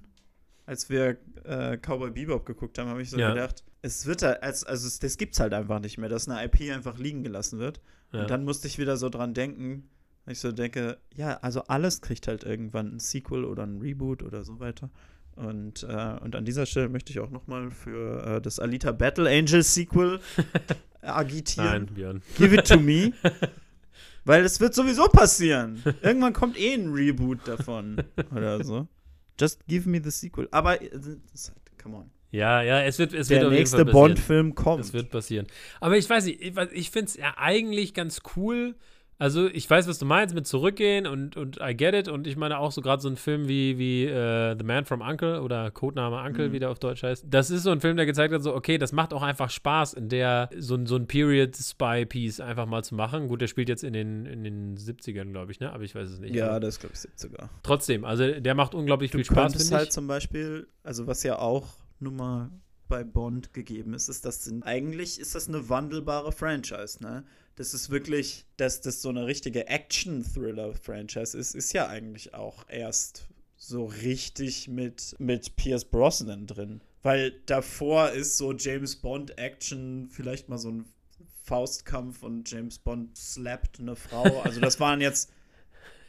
als 0.66 0.90
wir 0.90 1.18
äh, 1.46 1.78
Cowboy 1.78 2.12
Bebop 2.12 2.46
geguckt 2.46 2.78
haben, 2.78 2.90
habe 2.90 3.02
ich 3.02 3.10
so 3.10 3.18
Ja. 3.18 3.34
gedacht, 3.34 3.64
es 3.82 4.06
wird 4.06 4.22
halt, 4.24 4.44
als, 4.44 4.64
also 4.66 4.88
es, 4.88 5.00
das 5.00 5.18
gibt's 5.18 5.40
halt 5.40 5.54
einfach 5.54 5.80
nicht 5.80 5.98
mehr, 5.98 6.10
dass 6.10 6.28
eine 6.28 6.44
IP 6.46 6.72
einfach 6.74 6.98
liegen 7.00 7.24
gelassen 7.24 7.60
wird. 7.60 7.82
Ja. 8.12 8.22
Und 8.22 8.30
dann 8.30 8.44
musste 8.44 8.68
ich 8.68 8.78
wieder 8.78 8.98
so 8.98 9.10
dran 9.10 9.34
denken, 9.34 9.90
ich 10.28 10.40
so 10.40 10.52
denke, 10.52 10.98
ja, 11.16 11.38
also 11.38 11.64
alles 11.64 12.02
kriegt 12.02 12.28
halt 12.28 12.44
irgendwann 12.44 12.96
ein 12.96 13.00
Sequel 13.00 13.46
oder 13.46 13.64
ein 13.64 13.80
Reboot 13.80 14.22
oder 14.22 14.44
so 14.44 14.60
weiter. 14.60 14.90
Und, 15.40 15.84
äh, 15.84 16.18
und 16.22 16.36
an 16.36 16.44
dieser 16.44 16.66
Stelle 16.66 16.90
möchte 16.90 17.14
ich 17.14 17.20
auch 17.20 17.30
nochmal 17.30 17.72
für 17.72 18.26
äh, 18.26 18.42
das 18.42 18.60
Alita 18.60 18.92
Battle 18.92 19.30
Angel 19.30 19.64
Sequel 19.64 20.20
agitieren. 21.02 21.86
Nein, 21.86 21.86
Björn. 21.86 22.22
Give 22.38 22.54
it 22.54 22.68
to 22.68 22.78
me. 22.78 23.14
Weil 24.26 24.44
es 24.44 24.60
wird 24.60 24.74
sowieso 24.74 25.08
passieren. 25.08 25.82
Irgendwann 26.02 26.34
kommt 26.34 26.60
eh 26.60 26.74
ein 26.74 26.92
Reboot 26.92 27.48
davon. 27.48 28.04
Oder 28.36 28.62
so. 28.64 28.88
Just 29.40 29.66
give 29.68 29.88
me 29.90 30.02
the 30.04 30.12
sequel. 30.12 30.50
Aber, 30.52 30.82
äh, 30.82 30.90
come 31.82 31.96
on. 31.96 32.12
Ja, 32.32 32.62
ja, 32.62 32.84
es 32.84 33.00
wird, 33.00 33.14
es 33.14 33.30
wird 33.30 33.42
Der 33.42 33.50
jeden 33.50 33.60
nächste. 33.60 33.86
Bond-Film 33.86 34.54
kommt. 34.56 34.82
Das 34.82 34.94
wird 34.94 35.10
passieren. 35.10 35.48
Aber 35.80 35.98
ich 35.98 36.08
weiß 36.08 36.26
nicht, 36.26 36.42
ich, 36.42 36.56
ich 36.74 36.92
finde 36.92 37.06
es 37.06 37.16
ja 37.16 37.34
eigentlich 37.38 37.94
ganz 37.94 38.22
cool. 38.36 38.76
Also, 39.20 39.48
ich 39.48 39.70
weiß, 39.70 39.88
was 39.90 40.00
du 40.00 40.06
meinst 40.06 40.34
mit 40.34 40.48
zurückgehen 40.48 41.06
und, 41.06 41.36
und 41.36 41.60
I 41.62 41.76
get 41.76 41.94
it. 41.94 42.08
Und 42.08 42.26
ich 42.26 42.38
meine 42.38 42.58
auch 42.58 42.72
so 42.72 42.82
gerade 42.82 43.02
so 43.02 43.10
ein 43.10 43.18
Film 43.18 43.50
wie, 43.50 43.78
wie 43.78 44.06
äh, 44.06 44.56
The 44.58 44.64
Man 44.64 44.86
from 44.86 45.02
Uncle 45.02 45.42
oder 45.42 45.70
Codename 45.72 46.16
Uncle, 46.24 46.48
Mhm. 46.48 46.54
wie 46.54 46.60
der 46.60 46.70
auf 46.72 46.80
Deutsch 46.80 47.04
heißt. 47.04 47.26
Das 47.30 47.50
ist 47.52 47.64
so 47.64 47.72
ein 47.72 47.82
Film, 47.82 47.98
der 47.98 48.06
gezeigt 48.06 48.34
hat, 48.34 48.42
so, 48.42 48.56
okay, 48.56 48.78
das 48.78 48.94
macht 48.94 49.14
auch 49.14 49.22
einfach 49.22 49.50
Spaß, 49.50 49.94
in 49.94 50.08
der 50.08 50.50
so, 50.58 50.76
ein- 50.76 50.86
so 50.86 50.96
ein 50.96 51.06
Period-Spy-Piece 51.06 52.40
einfach 52.40 52.66
mal 52.66 52.84
zu 52.84 52.96
machen. 52.96 53.28
Gut, 53.28 53.42
der 53.42 53.48
spielt 53.48 53.70
jetzt 53.70 53.84
in 53.84 53.94
den, 53.94 54.26
in 54.26 54.44
den 54.44 54.78
70ern, 54.78 55.32
glaube 55.32 55.52
ich, 55.52 55.60
ne? 55.60 55.72
Aber 55.74 55.84
ich 55.84 55.94
weiß 55.96 56.10
es 56.10 56.20
nicht. 56.20 56.34
ja, 56.36 56.60
das 56.60 56.80
glaube 56.80 56.96
ich 56.96 57.02
70er. 57.02 57.50
Trotzdem, 57.64 58.06
also 58.06 58.40
der 58.40 58.56
macht 58.56 58.74
unglaublich 58.74 59.12
Du 59.12 59.18
viel 59.18 59.26
Spaß, 59.26 59.36
könntest 59.36 59.66
finde 59.66 59.78
halt 59.78 59.88
ich. 59.90 59.94
zum 59.94 60.08
Beispiel, 60.08 60.68
also 60.84 61.08
was 61.08 61.24
ja 61.24 61.40
auch 61.40 61.68
nun 62.00 62.16
mal 62.16 62.50
bei 62.90 63.04
Bond 63.06 63.54
gegeben 63.54 63.94
ist, 63.94 64.10
ist, 64.10 64.24
sind, 64.44 64.64
eigentlich 64.64 65.20
ist 65.20 65.36
das 65.36 65.48
eine 65.48 65.70
wandelbare 65.70 66.34
Franchise, 66.34 67.02
ne? 67.02 67.24
Das 67.56 67.74
ist 67.74 67.90
wirklich, 67.90 68.46
dass 68.58 68.82
das 68.82 69.02
so 69.02 69.10
eine 69.10 69.26
richtige 69.26 69.68
Action-Thriller-Franchise 69.68 71.38
ist, 71.38 71.56
ist 71.56 71.74
ja 71.74 71.88
eigentlich 71.88 72.34
auch 72.34 72.66
erst 72.70 73.28
so 73.58 73.86
richtig 73.86 74.70
mit, 74.70 75.16
mit 75.20 75.56
Pierce 75.58 75.84
Brosnan 75.86 76.48
drin. 76.48 76.82
Weil 77.02 77.32
davor 77.46 78.12
ist 78.12 78.38
so 78.38 78.54
James 78.54 78.96
Bond 78.96 79.38
Action 79.38 80.08
vielleicht 80.10 80.48
mal 80.48 80.58
so 80.58 80.72
ein 80.72 80.86
Faustkampf 81.44 82.24
und 82.24 82.50
James 82.50 82.80
Bond 82.80 83.18
slappt 83.18 83.80
eine 83.80 83.96
Frau. 83.96 84.42
Also 84.42 84.62
das 84.62 84.80
waren 84.80 85.02
jetzt 85.02 85.32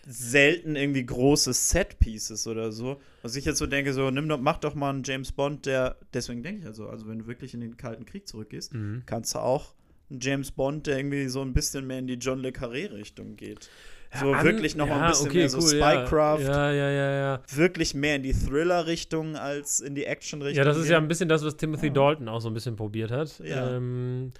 selten 0.07 0.77
irgendwie 0.77 1.05
große 1.05 1.53
Set-Pieces 1.53 2.47
oder 2.47 2.73
so. 2.73 3.01
Was 3.23 3.37
ich 3.37 3.45
jetzt 3.45 3.59
so 3.59 3.67
denke, 3.67 3.93
so 3.93 4.11
nimm 4.11 4.29
doch, 4.29 4.41
mach 4.41 4.59
doch 4.59 4.75
mal 4.75 4.91
einen 4.91 5.03
James 5.05 5.33
Bond, 5.33 5.67
der, 5.67 5.97
deswegen 6.15 6.43
denke 6.43 6.61
ich 6.63 6.67
also, 6.67 6.89
also 6.89 7.07
wenn 7.09 7.19
du 7.21 7.27
wirklich 7.27 7.55
in 7.55 7.61
den 7.61 7.77
Kalten 7.77 8.07
Krieg 8.07 8.27
zurückgehst, 8.27 8.73
Mhm. 8.75 9.03
kannst 9.07 9.35
du 9.35 9.39
auch 9.41 9.75
einen 10.11 10.21
James 10.21 10.51
Bond, 10.51 10.87
der 10.87 10.99
irgendwie 10.99 11.29
so 11.29 11.43
ein 11.43 11.53
bisschen 11.53 11.87
mehr 11.87 11.99
in 11.99 12.07
die 12.07 12.15
John 12.15 12.41
Le 12.41 12.51
Carré-Richtung 12.51 13.37
geht. 13.37 13.69
So 14.19 14.33
An- 14.33 14.45
wirklich 14.45 14.75
noch 14.75 14.89
mal 14.89 14.97
ja, 14.97 15.05
ein 15.05 15.11
bisschen 15.13 15.29
okay, 15.29 15.39
mehr 15.39 15.49
so 15.49 15.59
cool, 15.59 15.69
Spycraft, 15.69 16.41
Ja, 16.41 16.73
ja, 16.73 16.91
ja, 16.91 17.13
ja. 17.13 17.43
wirklich 17.55 17.95
mehr 17.95 18.17
in 18.17 18.25
die 18.25 18.33
Thriller-Richtung 18.33 19.37
als 19.37 19.79
in 19.81 19.95
die 19.95 20.05
Action-Richtung. 20.05 20.57
Ja, 20.59 20.65
das 20.65 20.79
ist 20.79 20.89
ja 20.89 20.97
ein 20.99 21.07
bisschen 21.07 21.29
das, 21.29 21.45
was 21.45 21.57
Timothy 21.57 21.87
Ja. 21.89 21.93
Dalton 21.93 22.27
auch 22.29 22.41
so 22.41 22.49
ein 22.49 22.55
bisschen 22.55 22.75
probiert 22.75 23.13
hat. 23.13 23.39
Ja. 23.45 23.77
Ähm, 23.77 24.33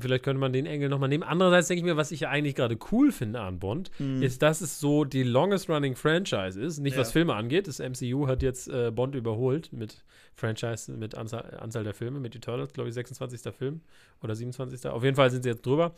vielleicht 0.00 0.24
könnte 0.24 0.38
man 0.40 0.52
den 0.52 0.66
Engel 0.66 0.88
nochmal 0.88 1.08
nehmen. 1.08 1.22
Andererseits 1.24 1.68
denke 1.68 1.80
ich 1.80 1.84
mir, 1.84 1.96
was 1.96 2.12
ich 2.12 2.20
ja 2.20 2.28
eigentlich 2.30 2.54
gerade 2.54 2.78
cool 2.92 3.10
finde 3.12 3.40
an 3.40 3.58
Bond, 3.58 3.90
Hm. 3.98 4.22
ist, 4.22 4.42
dass 4.42 4.60
es 4.60 4.78
so 4.80 5.04
die 5.04 5.22
longest 5.24 5.68
running 5.68 5.96
Franchise 5.96 6.60
ist. 6.60 6.78
Nicht 6.78 6.96
was 6.96 7.08
Ja. 7.08 7.12
Filme 7.12 7.34
angeht. 7.34 7.66
Das 7.68 7.78
MCU 7.80 8.26
hat 8.28 8.42
jetzt 8.42 8.68
äh, 8.68 8.90
Bond 8.90 9.14
überholt 9.14 9.72
mit 9.72 10.04
Franchise, 10.34 10.90
mit 10.92 11.14
Anzahl, 11.14 11.58
Anzahl 11.60 11.84
der 11.84 11.92
Filme, 11.94 12.18
mit 12.18 12.34
Eternals, 12.34 12.72
glaube 12.72 12.88
ich, 12.88 12.94
26. 12.94 13.52
Film 13.54 13.80
oder 14.22 14.34
27. 14.34 14.86
Auf 14.90 15.04
jeden 15.04 15.16
Fall 15.16 15.30
sind 15.30 15.42
sie 15.42 15.50
jetzt 15.50 15.66
drüber. 15.66 15.94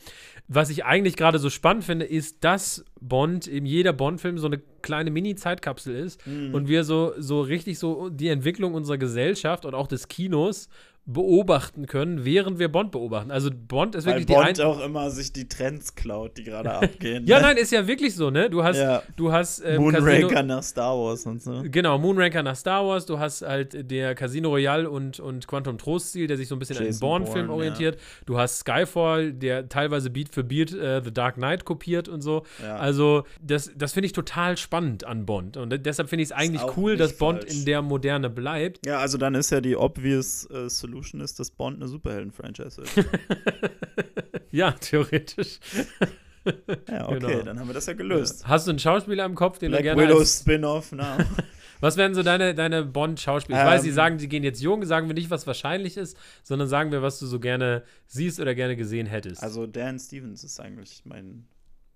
Was 0.49 0.71
ich 0.71 0.85
eigentlich 0.85 1.17
gerade 1.17 1.39
so 1.39 1.51
spannend 1.51 1.85
finde, 1.85 2.05
ist, 2.05 2.43
dass 2.43 2.85
Bond 3.01 3.47
in 3.47 3.65
jeder 3.67 3.93
Bond-Film 3.93 4.39
so 4.39 4.47
eine 4.49 4.61
kleine 4.83 5.11
Mini-Zeitkapsel 5.11 5.95
ist 5.95 6.27
Mhm. 6.27 6.55
und 6.55 6.69
wir 6.69 6.85
so, 6.85 7.13
so 7.19 7.41
richtig 7.43 7.79
so 7.79 8.09
die 8.09 8.29
Entwicklung 8.29 8.75
unserer 8.75 8.99
Gesellschaft 8.99 9.65
und 9.67 9.75
auch 9.75 9.87
des 9.87 10.09
Kinos 10.09 10.69
beobachten 11.07 11.87
können, 11.87 12.25
während 12.25 12.59
wir 12.59 12.69
Bond 12.69 12.91
beobachten. 12.91 13.31
Also 13.31 13.51
Bond 13.53 13.95
ist 13.95 14.07
Weil 14.07 14.15
wirklich 14.21 14.27
die 14.27 14.33
Bond 14.33 14.61
auch 14.63 14.83
immer 14.83 15.11
sich 15.11 15.33
die 15.35 15.47
Trends 15.49 15.95
klaut, 15.95 16.39
die 16.39 16.45
gerade 16.45 16.73
abgehen. 16.75 17.27
Ja, 17.27 17.37
ne? 17.37 17.43
nein, 17.43 17.57
ist 17.59 17.73
ja 17.73 17.87
wirklich 17.87 18.15
so, 18.15 18.31
ne? 18.31 18.49
Du 18.49 18.65
hast, 18.65 18.79
Ja. 18.79 19.03
du 19.17 19.31
hast 19.31 19.63
ähm, 19.65 19.83
Moonraker 19.83 20.29
Casino, 20.29 20.43
nach 20.43 20.63
Star 20.63 20.97
Wars 20.97 21.27
und 21.27 21.43
so. 21.43 21.63
Genau, 21.65 21.99
Moonraker 21.99 22.43
nach 22.43 22.57
Star 22.57 22.87
Wars, 22.87 23.05
du 23.05 23.19
hast 23.19 23.43
halt 23.43 23.91
der 23.91 24.15
Casino 24.15 24.49
Royale 24.49 24.89
und, 24.89 25.21
und 25.21 25.47
Quantum 25.47 25.77
Trost-Stil, 25.77 26.27
der 26.27 26.39
sich 26.39 26.49
so 26.49 26.57
ein 26.57 26.59
bisschen 26.59 26.79
an 26.79 26.85
den 26.85 26.93
Jason 26.93 27.25
Bourne, 27.25 27.51
orientiert. 27.53 27.99
Du 28.25 28.39
hast 28.39 28.61
Skyfall, 28.61 29.35
der 29.35 29.69
teilweise 29.69 30.09
Beat 30.09 30.31
für 30.31 30.43
Beat 30.43 30.73
äh, 30.73 31.03
The 31.05 31.13
Dark 31.13 31.35
Knight 31.35 31.67
kopiert 31.67 32.09
und 32.09 32.23
so. 32.23 32.45
Ja. 32.63 32.77
Also, 32.77 33.25
das, 33.43 33.71
das 33.77 33.93
finde 33.93 34.07
ich 34.07 34.13
total 34.15 34.57
spannend 34.57 35.05
an 35.05 35.27
Bond. 35.27 35.59
Und 35.59 35.85
deshalb 35.85 36.09
finde 36.09 36.23
ich 36.23 36.31
es 36.31 36.33
eigentlich 36.33 36.63
cool, 36.79 36.97
dass 36.97 37.19
Bond 37.19 37.43
falsch. 37.43 37.55
in 37.55 37.65
der 37.67 37.83
Moderne 37.83 38.31
bleibt. 38.31 38.87
Ja, 38.87 38.99
also 39.01 39.19
dann 39.19 39.35
ist 39.35 39.51
ja 39.51 39.61
die 39.61 39.77
obvious 39.77 40.49
äh, 40.51 40.71
Solution 40.71 40.94
ist, 41.21 41.39
dass 41.41 41.51
Bond 41.51 41.77
eine 41.77 41.89
Superhelden-Franchise 41.89 42.79
wird. 42.79 42.91
ja, 44.51 44.73
theoretisch. 44.73 45.59
ja, 46.89 47.09
okay, 47.09 47.19
Genau. 47.19 47.43
dann 47.43 47.59
haben 47.59 47.69
wir 47.69 47.75
das 47.75 47.87
ja 47.87 47.95
gelöst. 47.95 48.47
Hast 48.47 48.67
du 48.67 48.71
einen 48.71 48.79
Schauspieler 48.79 49.25
im 49.25 49.35
Kopf, 49.35 49.59
den 49.59 49.71
Black 49.71 49.81
du 49.81 49.85
gerne 49.85 50.03
Widow 50.03 50.25
Spin-off, 50.25 50.93
na. 50.93 51.19
Was 51.81 51.97
wären 51.97 52.15
so 52.15 52.23
deine, 52.23 52.55
deine 52.55 52.85
Bond-Schauspieler? 52.85 53.59
Ich 53.61 53.67
weiß, 53.67 53.83
sie 53.83 53.89
Ähm, 53.89 53.95
sagen, 53.95 54.19
sie 54.19 54.29
gehen 54.29 54.43
jetzt 54.45 54.63
jung, 54.63 54.85
sagen 54.87 55.07
wir 55.09 55.15
nicht, 55.15 55.29
was 55.29 55.47
wahrscheinlich 55.47 55.97
ist, 55.99 56.17
sondern 56.43 56.67
sagen 56.69 56.93
wir, 56.93 57.03
was 57.03 57.19
du 57.19 57.27
so 57.27 57.41
gerne 57.41 57.83
siehst 58.07 58.41
oder 58.41 58.55
gerne 58.55 58.77
gesehen 58.77 59.07
hättest. 59.07 59.43
Also 59.43 59.67
Dan 59.67 59.99
Stevens 59.99 60.45
ist 60.45 60.61
eigentlich 60.61 61.03
mein, 61.05 61.47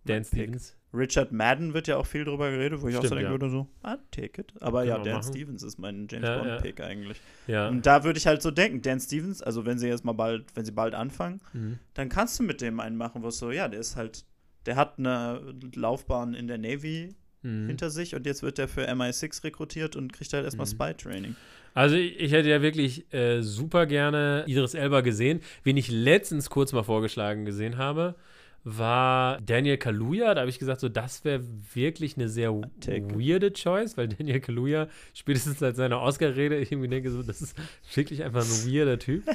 Dan 0.05 0.17
mein 0.17 0.23
Pick. 0.25 0.27
Stevens. 0.27 0.77
Richard 0.95 1.33
Madden 1.33 1.75
wird 1.75 1.87
ja 1.87 1.97
auch 1.99 2.07
viel 2.07 2.25
drüber 2.25 2.51
geredet, 2.51 2.81
wo 2.81 2.89
ich 2.89 2.97
auch 2.97 3.03
so 3.03 3.09
Stimmt, 3.09 3.21
denken 3.21 3.35
ja. 3.35 3.41
würde, 3.41 3.51
so, 3.51 3.69
ah, 3.83 3.99
take 4.11 4.41
it. 4.41 4.55
Aber 4.61 4.79
Können 4.81 4.89
ja, 4.91 4.99
Dan 4.99 5.13
machen. 5.19 5.33
Stevens 5.35 5.63
ist 5.63 5.79
mein 5.79 6.07
James 6.11 6.27
Ja, 6.29 6.37
ja. 6.37 6.43
Bond-Pick 6.55 6.81
eigentlich. 6.81 7.21
Ja. 7.47 7.69
Und 7.69 7.85
da 7.85 8.05
würde 8.05 8.19
ich 8.19 8.27
halt 8.27 8.41
so 8.41 8.51
denken, 8.51 8.81
Dan 8.81 8.99
Stevens, 8.99 9.43
also 9.43 9.67
wenn 9.67 9.79
sie 9.79 9.89
jetzt 9.89 10.05
mal 10.05 10.13
bald, 10.13 10.45
wenn 10.55 10.65
sie 10.65 10.73
bald 10.73 10.95
anfangen, 10.95 11.41
Mhm. 11.53 11.79
dann 11.95 12.09
kannst 12.09 12.39
du 12.39 12.43
mit 12.43 12.61
dem 12.63 12.81
einen 12.81 12.97
machen, 12.97 13.23
wo 13.23 13.29
es 13.29 13.39
so, 13.39 13.51
ja, 13.51 13.69
der 13.69 13.81
ist 13.81 13.97
halt, 13.97 14.25
der 14.67 14.77
hat 14.77 14.99
eine 14.99 15.55
Laufbahn 15.75 16.33
in 16.35 16.47
der 16.49 16.59
Navy 16.59 17.15
Mhm. 17.43 17.67
hinter 17.69 17.91
sich 17.91 18.15
und 18.17 18.27
jetzt 18.27 18.43
wird 18.43 18.59
der 18.59 18.67
für 18.67 18.89
MI6 18.89 19.45
rekrutiert 19.45 19.95
und 19.95 20.13
kriegt 20.13 20.33
halt 20.33 20.45
erstmal 20.45 20.67
Mhm. 20.67 20.71
Spy-Training. 20.71 21.37
Also 21.75 21.95
ich, 21.95 22.19
ich 22.19 22.33
hätte 22.33 22.49
ja 22.49 22.63
wirklich 22.63 23.13
äh, 23.15 23.43
super 23.43 23.87
gerne 23.87 24.43
Idris 24.49 24.75
Elba 24.75 25.03
gesehen. 25.03 25.41
Wen 25.63 25.77
ich 25.77 25.91
letztens 25.91 26.51
kurz 26.51 26.73
mal 26.73 26.83
vorgeschlagen 26.83 27.45
gesehen 27.45 27.77
habe, 27.77 28.17
war 28.65 29.41
Daniel 29.41 29.79
Kaluuya. 29.79 30.35
Da 30.35 30.43
habe 30.43 30.51
ich 30.51 30.59
gesagt, 30.59 30.81
so 30.81 30.89
das 30.89 31.25
wäre 31.25 31.43
wirklich 31.75 32.17
eine 32.17 32.29
sehr 32.29 32.53
weirde 32.53 33.53
Choice, 33.53 33.97
weil 33.97 34.09
Daniel 34.09 34.41
Kaluuya 34.41 34.89
spätestens 35.15 35.59
seit 35.59 35.77
seiner 35.77 36.01
Oscar-Rede 36.01 36.57
ich 36.59 36.73
irgendwie 36.73 36.89
denke, 36.89 37.11
so 37.11 37.23
das 37.23 37.41
ist 37.41 37.57
wirklich 37.95 38.23
einfach 38.23 38.43
ein 38.43 38.71
weirder 38.71 38.99
Typ. 38.99 39.25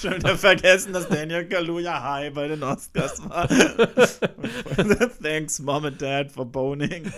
Schon 0.00 0.16
wieder 0.16 0.36
vergessen, 0.36 0.92
dass 0.92 1.08
Daniel 1.08 1.46
Kaluuya 1.46 2.02
high 2.02 2.32
bei 2.32 2.48
den 2.48 2.62
Oscars 2.62 3.22
war. 3.28 3.48
Thanks, 5.22 5.58
Mom 5.58 5.84
and 5.86 6.00
Dad, 6.00 6.30
for 6.30 6.44
boning. 6.44 7.04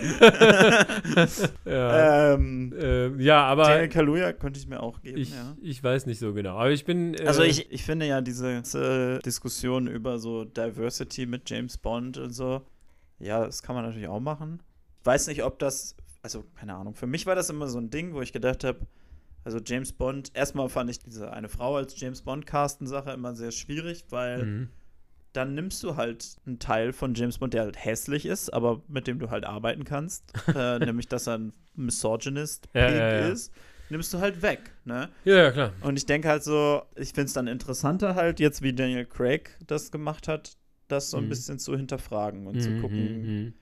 ja, 1.65 2.33
ähm, 2.33 2.73
äh, 2.79 3.09
ja, 3.21 3.43
aber 3.43 3.63
Daniel 3.63 3.89
Kaluuya 3.89 4.33
könnte 4.33 4.59
ich 4.59 4.67
mir 4.67 4.81
auch 4.81 5.01
geben, 5.01 5.17
ich, 5.17 5.31
ja. 5.31 5.55
ich 5.61 5.83
weiß 5.83 6.05
nicht 6.05 6.19
so 6.19 6.33
genau. 6.33 6.57
Aber 6.57 6.71
ich 6.71 6.85
bin. 6.85 7.13
Äh, 7.13 7.27
Also 7.27 7.43
ich, 7.43 7.71
ich 7.71 7.83
finde 7.83 8.05
ja 8.05 8.21
diese 8.21 8.53
ganze 8.53 9.19
Diskussion 9.25 9.87
über 9.87 9.98
so 10.19 10.45
Diversity 10.45 11.25
mit 11.25 11.49
James 11.49 11.77
Bond 11.77 12.17
und 12.17 12.31
so, 12.31 12.61
ja, 13.19 13.45
das 13.45 13.61
kann 13.63 13.75
man 13.75 13.85
natürlich 13.85 14.07
auch 14.07 14.19
machen. 14.19 14.61
Weiß 15.03 15.27
nicht, 15.27 15.43
ob 15.43 15.59
das, 15.59 15.95
also 16.21 16.43
keine 16.55 16.75
Ahnung, 16.75 16.95
für 16.95 17.07
mich 17.07 17.25
war 17.25 17.35
das 17.35 17.49
immer 17.49 17.67
so 17.67 17.77
ein 17.79 17.89
Ding, 17.89 18.13
wo 18.13 18.21
ich 18.21 18.33
gedacht 18.33 18.63
habe, 18.63 18.79
also 19.43 19.59
James 19.65 19.93
Bond, 19.93 20.31
erstmal 20.35 20.69
fand 20.69 20.89
ich 20.89 20.99
diese 20.99 21.31
eine 21.31 21.49
Frau 21.49 21.77
als 21.77 21.99
James 21.99 22.21
Bond 22.21 22.45
casten 22.45 22.87
Sache 22.87 23.11
immer 23.11 23.35
sehr 23.35 23.51
schwierig, 23.51 24.05
weil 24.09 24.45
Mhm. 24.45 24.69
dann 25.33 25.53
nimmst 25.55 25.81
du 25.83 25.95
halt 25.95 26.37
einen 26.45 26.59
Teil 26.59 26.91
von 26.91 27.13
James 27.13 27.37
Bond, 27.37 27.53
der 27.53 27.63
halt 27.63 27.83
hässlich 27.83 28.25
ist, 28.25 28.51
aber 28.53 28.81
mit 28.87 29.07
dem 29.07 29.19
du 29.19 29.29
halt 29.29 29.45
arbeiten 29.45 29.85
kannst, 29.85 30.23
äh, 30.55 30.79
nämlich 30.79 31.07
dass 31.07 31.27
er 31.27 31.37
ein 31.37 31.53
Misogynist 31.75 32.67
Ja, 32.73 32.89
ja, 32.89 33.11
ja. 33.13 33.29
ist, 33.29 33.53
nimmst 33.89 34.13
du 34.13 34.19
halt 34.19 34.41
weg, 34.41 34.59
ne? 34.85 35.09
Ja, 35.25 35.35
ja, 35.35 35.51
klar. 35.51 35.73
Und 35.81 35.97
ich 35.97 36.05
denke 36.05 36.27
halt 36.29 36.43
so, 36.43 36.83
ich 36.95 37.09
finde 37.09 37.25
es 37.25 37.33
dann 37.33 37.47
interessanter 37.47 38.15
halt 38.15 38.39
jetzt, 38.39 38.61
wie 38.61 38.73
Daniel 38.73 39.05
Craig 39.05 39.57
das 39.67 39.91
gemacht 39.91 40.27
hat, 40.27 40.57
das 40.87 41.09
so 41.11 41.17
ein 41.17 41.25
Mhm. 41.25 41.29
bisschen 41.29 41.59
zu 41.59 41.75
hinterfragen 41.75 42.47
und 42.47 42.61
zu 42.61 42.69
Mhm, 42.71 42.81
gucken, 42.81 43.45
mhm. 43.45 43.53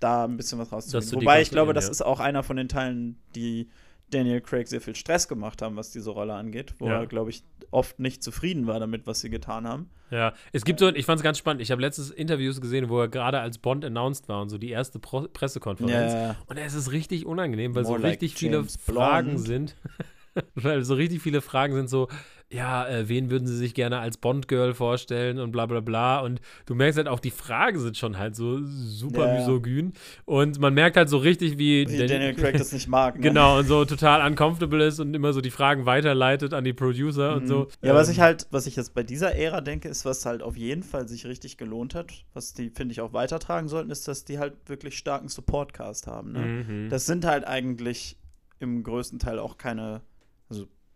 da 0.00 0.24
ein 0.24 0.36
bisschen 0.36 0.58
was 0.58 0.88
zu 0.88 1.16
Wobei 1.16 1.40
ich 1.40 1.50
glaube, 1.50 1.72
das 1.72 1.86
ja. 1.86 1.90
ist 1.90 2.02
auch 2.02 2.20
einer 2.20 2.42
von 2.42 2.56
den 2.56 2.68
Teilen, 2.68 3.18
die 3.34 3.68
Daniel 4.10 4.40
Craig 4.40 4.68
sehr 4.68 4.80
viel 4.80 4.94
Stress 4.94 5.26
gemacht 5.28 5.62
haben, 5.62 5.76
was 5.76 5.90
diese 5.90 6.10
Rolle 6.10 6.34
angeht, 6.34 6.74
wo 6.78 6.86
Ja. 6.86 7.00
er, 7.00 7.06
glaube 7.06 7.30
ich, 7.30 7.42
oft 7.70 7.98
nicht 7.98 8.22
zufrieden 8.22 8.66
war 8.66 8.78
damit, 8.78 9.06
was 9.06 9.20
sie 9.20 9.30
getan 9.30 9.66
haben. 9.66 9.90
Ja, 10.10 10.34
es 10.52 10.64
gibt 10.64 10.78
so, 10.78 10.88
ich 10.88 11.04
fand 11.04 11.18
es 11.18 11.24
ganz 11.24 11.38
spannend. 11.38 11.60
Ich 11.60 11.72
habe 11.72 11.80
letztes 11.80 12.10
Interviews 12.10 12.60
gesehen, 12.60 12.88
wo 12.88 13.00
er 13.00 13.08
gerade 13.08 13.40
als 13.40 13.58
Bond 13.58 13.84
announced 13.84 14.28
war 14.28 14.40
und 14.40 14.48
so 14.48 14.58
die 14.58 14.70
erste 14.70 15.00
Pro 15.00 15.22
Pressekonferenz. 15.22 16.12
Ja. 16.12 16.36
Und 16.46 16.58
es 16.58 16.74
ist 16.74 16.92
richtig 16.92 17.26
unangenehm, 17.26 17.74
weil 17.74 17.82
More 17.82 17.96
so 17.96 18.02
like 18.02 18.12
richtig 18.12 18.34
viele 18.34 18.58
James 18.58 18.76
Fragen 18.76 19.38
sind. 19.38 19.74
weil 20.54 20.84
so 20.84 20.94
richtig 20.94 21.22
viele 21.22 21.40
Fragen 21.40 21.74
sind 21.74 21.88
so, 21.90 22.08
ja, 22.52 22.86
äh, 22.88 23.08
wen 23.08 23.28
würden 23.30 23.48
sie 23.48 23.56
sich 23.56 23.74
gerne 23.74 23.98
als 23.98 24.18
Bond-Girl 24.18 24.72
vorstellen 24.72 25.40
und 25.40 25.50
bla 25.50 25.66
bla 25.66 25.80
bla. 25.80 26.20
Und 26.20 26.40
du 26.66 26.76
merkst 26.76 26.96
halt 26.96 27.08
auch, 27.08 27.18
die 27.18 27.32
Fragen 27.32 27.80
sind 27.80 27.96
schon 27.96 28.18
halt 28.18 28.36
so 28.36 28.60
super 28.64 29.26
Ja, 29.26 29.32
misogyn. 29.34 29.92
Und 30.26 30.60
man 30.60 30.72
merkt 30.72 30.96
halt 30.96 31.08
so 31.08 31.18
richtig, 31.18 31.58
wie, 31.58 31.88
Wie 31.88 31.96
Dan- 31.96 32.06
Daniel 32.06 32.34
Craig 32.34 32.56
das 32.56 32.70
nicht 32.72 32.86
mag. 32.86 33.16
Ne? 33.16 33.22
Genau, 33.22 33.58
und 33.58 33.66
so 33.66 33.84
total 33.84 34.24
uncomfortable 34.30 34.84
ist 34.86 35.00
und 35.00 35.12
immer 35.14 35.32
so 35.32 35.40
die 35.40 35.50
Fragen 35.50 35.86
weiterleitet 35.86 36.54
an 36.54 36.62
die 36.62 36.72
Producer 36.72 37.34
und 37.34 37.42
Mhm. 37.44 37.48
so. 37.48 37.68
Ja, 37.82 37.94
was 37.94 38.06
Ähm, 38.08 38.12
ich 38.12 38.20
halt, 38.20 38.46
was 38.52 38.68
ich 38.68 38.76
jetzt 38.76 38.94
bei 38.94 39.02
dieser 39.02 39.34
Ära 39.34 39.60
denke, 39.60 39.88
ist, 39.88 40.04
was 40.04 40.24
halt 40.24 40.42
auf 40.42 40.56
jeden 40.56 40.84
Fall 40.84 41.08
sich 41.08 41.26
richtig 41.26 41.56
gelohnt 41.58 41.96
hat, 41.96 42.12
was 42.32 42.54
die, 42.54 42.70
finde 42.70 42.92
ich, 42.92 43.00
auch 43.00 43.12
weitertragen 43.12 43.66
sollten, 43.68 43.90
ist, 43.90 44.06
dass 44.06 44.24
die 44.24 44.38
halt 44.38 44.54
wirklich 44.66 44.96
starken 44.96 45.28
Support-Cast 45.28 46.06
haben. 46.06 46.30
Ne? 46.32 46.64
Mhm. 46.68 46.88
Das 46.90 47.06
sind 47.06 47.24
halt 47.24 47.44
eigentlich 47.44 48.16
im 48.60 48.84
größten 48.84 49.18
Teil 49.18 49.40
auch 49.40 49.58
keine, 49.58 50.00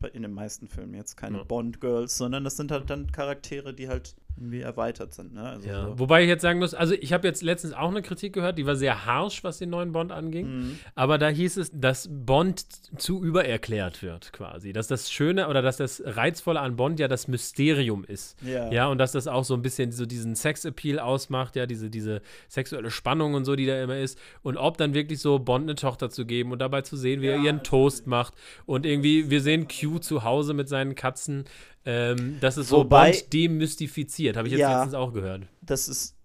in 0.09 0.23
den 0.23 0.33
meisten 0.33 0.69
Filmen 0.69 0.95
jetzt 0.95 1.17
keine 1.17 1.39
Ja. 1.39 1.45
Bond-Girls, 1.45 2.17
sondern 2.17 2.45
das 2.45 2.57
sind 2.57 2.71
halt 2.71 2.89
dann 2.91 3.11
Charaktere, 3.13 3.75
die 3.75 3.89
halt 3.89 4.17
irgendwie 4.37 4.61
erweitert 4.61 5.13
sind. 5.15 5.35
Ne? 5.35 5.43
Also 5.43 5.69
Ja, 5.69 5.85
so. 5.87 5.99
wobei 5.99 6.23
ich 6.23 6.29
jetzt 6.29 6.43
sagen 6.43 6.59
muss, 6.59 6.75
also 6.75 6.95
ich 6.95 7.13
habe 7.13 7.27
jetzt 7.27 7.43
letztens 7.43 7.73
auch 7.75 7.91
eine 7.91 8.03
Kritik 8.03 8.33
gehört, 8.33 8.59
die 8.59 8.67
war 8.67 8.77
sehr 8.77 9.05
harsh, 9.07 9.45
was 9.45 9.59
den 9.59 9.71
neuen 9.71 9.93
Bond 9.93 10.13
anging. 10.13 10.47
Mhm. 10.47 10.79
Aber 10.95 11.19
da 11.19 11.29
hieß 11.29 11.57
es, 11.59 11.71
dass 11.75 12.09
Bond 12.11 12.65
zu 12.99 13.23
übererklärt 13.23 14.03
wird, 14.03 14.33
quasi. 14.33 14.73
Dass 14.73 14.87
das 14.87 15.11
Schöne 15.11 15.49
oder 15.49 15.63
dass 15.63 15.77
das 15.77 16.03
Reizvolle 16.05 16.61
an 16.61 16.77
Bond 16.77 17.01
ja 17.01 17.09
das 17.09 17.29
Mysterium 17.29 18.05
ist. 18.05 18.37
Ja. 18.43 18.71
Ja, 18.73 18.87
und 18.89 18.99
dass 18.99 19.13
das 19.13 19.27
auch 19.27 19.45
so 19.45 19.55
ein 19.55 19.63
bisschen 19.63 19.93
so 19.93 20.07
diesen 20.07 20.35
Sexappeal 20.35 20.99
ausmacht, 20.99 21.57
ja, 21.57 21.67
diese, 21.67 21.91
diese 21.91 22.23
sexuelle 22.49 22.91
Spannung 22.91 23.35
und 23.35 23.45
so, 23.45 23.57
die 23.57 23.67
da 23.67 23.83
immer 23.83 23.99
ist. 23.99 24.19
Und 24.43 24.57
ob 24.57 24.77
dann 24.79 24.95
wirklich 24.95 25.21
so 25.21 25.39
Bond 25.39 25.65
eine 25.65 25.75
Tochter 25.75 26.11
zu 26.11 26.25
geben 26.27 26.53
und 26.53 26.59
dabei 26.61 26.83
zu 26.83 26.97
sehen, 26.97 27.21
wie 27.23 27.27
er 27.27 27.39
ihren 27.39 27.63
Toast 27.63 28.07
macht. 28.07 28.35
Und 28.67 28.87
irgendwie, 28.87 29.31
wir 29.31 29.41
sehen 29.41 29.69
Q 29.69 29.99
zu 29.99 30.25
Hause 30.25 30.55
mit 30.55 30.69
seinen 30.69 30.95
Katzen. 30.95 31.45
Ähm, 31.85 32.37
das 32.41 32.57
ist 32.59 32.69
so 32.69 32.79
Wobei- 32.79 33.13
Bond 33.13 33.33
demystifiziert, 33.33 34.37
habe 34.37 34.49
ich 34.49 34.53
jetzt 34.53 34.61
Ja. 34.61 34.75
letztens 34.77 34.95
auch 34.95 35.13
gehört. 35.13 35.47
Das 35.63 35.89
ist, 35.89 36.17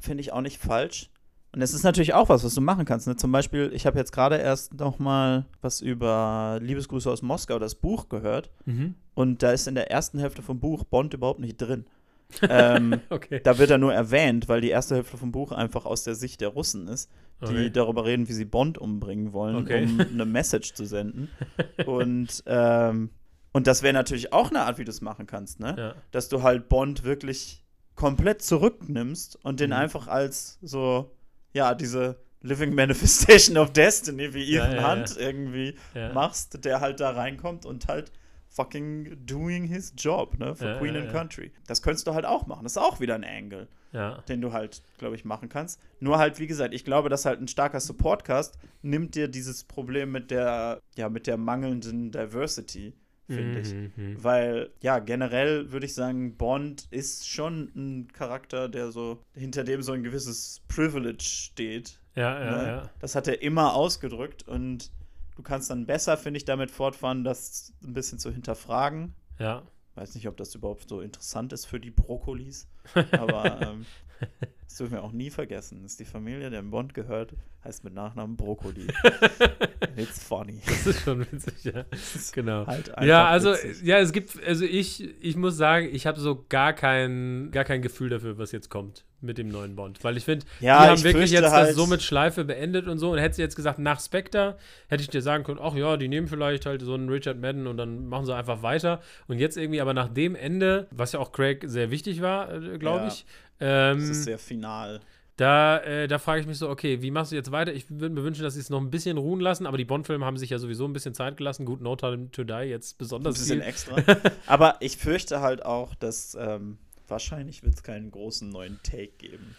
finde 0.00 0.20
ich, 0.20 0.32
auch 0.32 0.40
nicht 0.40 0.58
falsch. 0.58 1.10
Und 1.52 1.62
es 1.62 1.74
ist 1.74 1.82
natürlich 1.82 2.14
auch 2.14 2.28
was, 2.28 2.44
was 2.44 2.54
du 2.54 2.60
machen 2.60 2.84
kannst. 2.84 3.08
Ne? 3.08 3.16
Zum 3.16 3.32
Beispiel, 3.32 3.72
ich 3.74 3.84
habe 3.84 3.98
jetzt 3.98 4.12
gerade 4.12 4.36
erst 4.36 4.74
noch 4.74 5.00
mal 5.00 5.46
was 5.60 5.80
über 5.80 6.60
Liebesgrüße 6.62 7.10
aus 7.10 7.22
Moskau, 7.22 7.58
das 7.58 7.74
Buch 7.74 8.08
gehört. 8.08 8.50
Mhm. 8.66 8.94
Und 9.14 9.42
da 9.42 9.50
ist 9.50 9.66
in 9.66 9.74
der 9.74 9.90
ersten 9.90 10.20
Hälfte 10.20 10.42
vom 10.42 10.60
Buch 10.60 10.84
Bond 10.84 11.12
überhaupt 11.14 11.40
nicht 11.40 11.56
drin. 11.56 11.86
ähm, 12.48 13.00
Okay. 13.10 13.40
da 13.42 13.58
wird 13.58 13.70
er 13.70 13.78
nur 13.78 13.92
erwähnt, 13.92 14.48
weil 14.48 14.60
die 14.60 14.68
erste 14.68 14.94
Hälfte 14.94 15.16
vom 15.16 15.32
Buch 15.32 15.50
einfach 15.50 15.84
aus 15.84 16.04
der 16.04 16.14
Sicht 16.14 16.40
der 16.40 16.50
Russen 16.50 16.86
ist, 16.86 17.10
die 17.42 17.46
Okay. 17.46 17.70
darüber 17.70 18.04
reden, 18.04 18.28
wie 18.28 18.32
sie 18.32 18.44
Bond 18.44 18.78
umbringen 18.78 19.32
wollen, 19.32 19.56
Okay. 19.56 19.82
um 19.82 19.98
eine 20.00 20.24
Message 20.26 20.74
zu 20.74 20.84
senden. 20.86 21.28
Und, 21.86 22.44
ähm, 22.46 23.10
und 23.52 23.66
das 23.66 23.82
wäre 23.82 23.92
natürlich 23.94 24.32
auch 24.32 24.50
eine 24.50 24.60
Art, 24.62 24.78
wie 24.78 24.84
du 24.84 24.90
es 24.90 25.00
machen 25.00 25.26
kannst, 25.26 25.60
ne? 25.60 25.74
Ja. 25.76 25.94
Dass 26.12 26.28
du 26.28 26.42
halt 26.42 26.68
Bond 26.68 27.04
wirklich 27.04 27.64
komplett 27.96 28.42
zurücknimmst 28.42 29.36
und 29.44 29.60
den 29.60 29.70
Mhm. 29.70 29.76
einfach 29.76 30.06
als 30.08 30.58
so, 30.62 31.10
ja, 31.52 31.74
diese 31.74 32.16
Living 32.42 32.74
Manifestation 32.74 33.58
of 33.58 33.72
Destiny 33.72 34.32
wie 34.32 34.44
Ja, 34.44 34.66
Ethan 34.66 34.76
ja, 34.76 34.90
Hunt 34.92 35.16
irgendwie 35.18 35.74
Ja. 35.94 36.12
machst, 36.12 36.64
der 36.64 36.80
halt 36.80 37.00
da 37.00 37.10
reinkommt 37.10 37.66
und 37.66 37.86
halt 37.88 38.10
fucking 38.48 39.26
doing 39.26 39.64
his 39.64 39.92
job, 39.96 40.38
ne, 40.38 40.54
für 40.56 40.66
Ja, 40.66 40.78
Queen 40.78 40.94
ja, 40.94 41.00
and 41.02 41.12
ja. 41.12 41.18
Country. 41.18 41.52
Das 41.66 41.82
könntest 41.82 42.06
du 42.06 42.14
halt 42.14 42.24
auch 42.24 42.46
machen. 42.46 42.64
Das 42.64 42.72
ist 42.72 42.78
auch 42.78 42.98
wieder 42.98 43.14
ein 43.14 43.24
Angle, 43.24 43.68
ja. 43.92 44.22
den 44.28 44.40
du 44.40 44.52
halt, 44.52 44.82
glaube 44.98 45.14
ich, 45.14 45.24
machen 45.24 45.48
kannst. 45.48 45.78
Nur 46.00 46.18
halt, 46.18 46.38
wie 46.40 46.46
gesagt, 46.48 46.74
ich 46.74 46.84
glaube, 46.84 47.08
dass 47.10 47.26
halt 47.26 47.40
ein 47.40 47.46
starker 47.48 47.78
Supportcast 47.80 48.58
nimmt 48.82 49.14
dir 49.14 49.28
dieses 49.28 49.62
Problem 49.64 50.10
mit 50.10 50.30
der, 50.32 50.80
ja, 50.96 51.08
mit 51.08 51.26
der 51.28 51.36
mangelnden 51.36 52.10
Diversity, 52.10 52.94
finde 53.34 53.60
ich. 53.60 53.72
Mhm, 53.72 53.92
mhm. 53.96 54.24
Weil, 54.24 54.70
ja, 54.80 54.98
generell 54.98 55.72
würde 55.72 55.86
ich 55.86 55.94
sagen, 55.94 56.36
Bond 56.36 56.86
ist 56.90 57.28
schon 57.28 57.70
ein 57.74 58.08
Charakter, 58.12 58.68
der 58.68 58.92
so, 58.92 59.22
hinter 59.34 59.64
dem 59.64 59.82
so 59.82 59.92
ein 59.92 60.02
gewisses 60.02 60.62
Privilege 60.68 61.22
steht. 61.24 61.98
Ja, 62.14 62.40
ja, 62.44 62.50
ne? 62.50 62.66
ja. 62.66 62.90
Das 62.98 63.14
hat 63.14 63.28
er 63.28 63.42
immer 63.42 63.74
ausgedrückt 63.74 64.46
und 64.46 64.90
du 65.36 65.42
kannst 65.42 65.70
dann 65.70 65.86
besser, 65.86 66.16
finde 66.16 66.38
ich, 66.38 66.44
damit 66.44 66.70
fortfahren, 66.70 67.24
das 67.24 67.72
ein 67.82 67.94
bisschen 67.94 68.18
zu 68.18 68.30
hinterfragen. 68.30 69.14
Ja. 69.38 69.62
Weiß 69.94 70.14
nicht, 70.14 70.28
ob 70.28 70.36
das 70.36 70.54
überhaupt 70.54 70.88
so 70.88 71.00
interessant 71.00 71.52
ist 71.52 71.66
für 71.66 71.80
die 71.80 71.90
Brokkolis, 71.90 72.68
aber 73.12 73.60
ähm, 73.60 73.86
das 74.64 74.76
dürfen 74.76 74.92
wir 74.92 75.02
auch 75.02 75.12
nie 75.12 75.30
vergessen. 75.30 75.80
Das 75.82 75.92
ist 75.92 76.00
die 76.00 76.04
Familie, 76.04 76.50
der 76.50 76.62
Bond 76.62 76.94
gehört, 76.94 77.34
heißt 77.64 77.84
mit 77.84 77.94
Nachnamen 77.94 78.36
Brokkoli. 78.36 78.86
It's 79.96 80.22
funny. 80.22 80.60
Das 80.66 80.86
ist 80.86 81.02
schon 81.02 81.20
witzig, 81.20 81.64
ja. 81.64 81.84
Genau. 82.32 82.66
Halt 82.66 82.92
Ja, 83.02 83.26
also, 83.26 83.52
witzig. 83.52 83.82
ja, 83.82 83.98
es 83.98 84.12
gibt, 84.12 84.42
also 84.46 84.64
ich, 84.64 85.02
ich 85.22 85.36
muss 85.36 85.56
sagen, 85.56 85.88
ich 85.92 86.06
habe 86.06 86.18
so 86.20 86.44
gar 86.48 86.72
kein, 86.72 87.50
gar 87.50 87.64
kein 87.64 87.82
Gefühl 87.82 88.08
dafür, 88.08 88.38
was 88.38 88.52
jetzt 88.52 88.70
kommt 88.70 89.04
mit 89.22 89.36
dem 89.36 89.48
neuen 89.48 89.76
Bond. 89.76 90.02
Weil 90.02 90.16
ich 90.16 90.24
finde, 90.24 90.46
Ja, 90.60 90.82
die 90.84 90.88
haben 90.88 90.94
ich 90.96 91.04
wirklich 91.04 91.30
jetzt 91.30 91.42
das 91.42 91.52
halt- 91.52 91.74
so 91.74 91.86
mit 91.86 92.02
Schleife 92.02 92.44
beendet 92.44 92.86
und 92.88 92.98
so. 92.98 93.12
Und 93.12 93.18
hättest 93.18 93.38
du 93.38 93.42
jetzt 93.42 93.56
gesagt, 93.56 93.78
nach 93.78 94.00
Spectre, 94.00 94.56
hätte 94.88 95.02
ich 95.02 95.10
dir 95.10 95.20
sagen 95.20 95.44
können, 95.44 95.58
ach 95.62 95.74
ja, 95.74 95.96
die 95.98 96.08
nehmen 96.08 96.26
vielleicht 96.28 96.64
halt 96.64 96.80
so 96.80 96.94
einen 96.94 97.08
Richard 97.10 97.38
Madden 97.38 97.66
und 97.66 97.76
dann 97.76 98.06
machen 98.06 98.24
sie 98.24 98.34
einfach 98.34 98.62
weiter. 98.62 99.00
Und 99.28 99.38
jetzt 99.38 99.56
irgendwie 99.58 99.80
aber 99.82 99.92
nach 99.92 100.08
dem 100.08 100.34
Ende, 100.34 100.86
was 100.90 101.12
ja 101.12 101.20
auch 101.20 101.32
Craig 101.32 101.64
sehr 101.66 101.90
wichtig 101.90 102.22
war, 102.22 102.50
äh, 102.54 102.78
glaube 102.78 103.00
Ja. 103.00 103.08
ich, 103.08 103.26
ähm, 103.60 103.98
Das 103.98 104.08
ist 104.08 104.24
sehr 104.24 104.38
final. 104.38 105.00
da, 105.36 105.78
äh, 105.78 106.06
da 106.08 106.18
frage 106.18 106.40
ich 106.42 106.46
mich 106.46 106.58
so, 106.58 106.68
okay, 106.68 107.00
wie 107.02 107.10
machst 107.10 107.32
du 107.32 107.36
jetzt 107.36 107.50
weiter? 107.52 107.72
Ich 107.72 107.88
würde 107.90 108.14
mir 108.14 108.22
wünschen, 108.22 108.42
dass 108.42 108.54
sie 108.54 108.60
es 108.60 108.68
noch 108.70 108.80
ein 108.80 108.90
bisschen 108.90 109.16
ruhen 109.18 109.40
lassen, 109.40 109.66
aber 109.66 109.76
die 109.78 109.84
Bond-Filme 109.84 110.24
haben 110.24 110.36
sich 110.36 110.50
ja 110.50 110.58
sowieso 110.58 110.84
ein 110.86 110.92
bisschen 110.92 111.14
Zeit 111.14 111.36
gelassen. 111.36 111.64
Gut, 111.64 111.80
No 111.80 111.96
Time 111.96 112.30
to 112.30 112.44
Die 112.44 112.52
jetzt 112.64 112.94
Ein 112.94 112.98
besonders 112.98 113.38
bisschen 113.38 113.60
viel. 113.60 113.68
extra. 113.68 113.96
Aber 114.46 114.76
ich 114.80 114.96
fürchte 114.96 115.40
halt 115.40 115.64
auch, 115.64 115.94
dass 115.94 116.36
ähm, 116.38 116.78
wahrscheinlich 117.08 117.62
wird 117.62 117.74
es 117.74 117.82
keinen 117.82 118.10
großen 118.10 118.48
neuen 118.50 118.78
Take 118.82 119.12
geben 119.18 119.54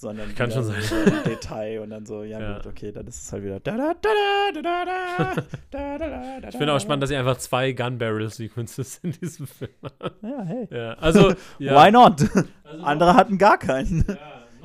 sondern 0.00 0.34
Kann 0.34 0.50
schon 0.50 0.64
sein. 0.64 0.80
So 0.80 0.96
Detail 1.26 1.80
und 1.80 1.90
dann 1.90 2.06
so, 2.06 2.22
ja, 2.22 2.40
ja, 2.40 2.56
gut, 2.56 2.66
okay, 2.66 2.90
dann 2.90 3.06
ist 3.06 3.22
es 3.22 3.32
halt 3.32 3.44
wieder. 3.44 3.56
ich 6.48 6.58
bin 6.58 6.68
auch 6.70 6.80
spannend, 6.80 7.02
dass 7.02 7.10
ihr 7.10 7.18
einfach 7.18 7.36
zwei 7.36 7.72
Gun 7.72 7.98
Barrel 7.98 8.30
Sequences 8.30 8.98
in 9.02 9.12
diesem 9.12 9.46
Film 9.46 9.70
haben. 10.00 10.14
Ja, 10.22 10.42
hey. 10.42 10.68
Ja, 10.70 10.92
also, 10.94 11.34
ja. 11.58 11.74
why 11.74 11.90
not? 11.90 12.22
Also, 12.64 12.82
Andere 12.84 13.14
hatten 13.14 13.36
gar 13.36 13.58
keinen. 13.58 14.04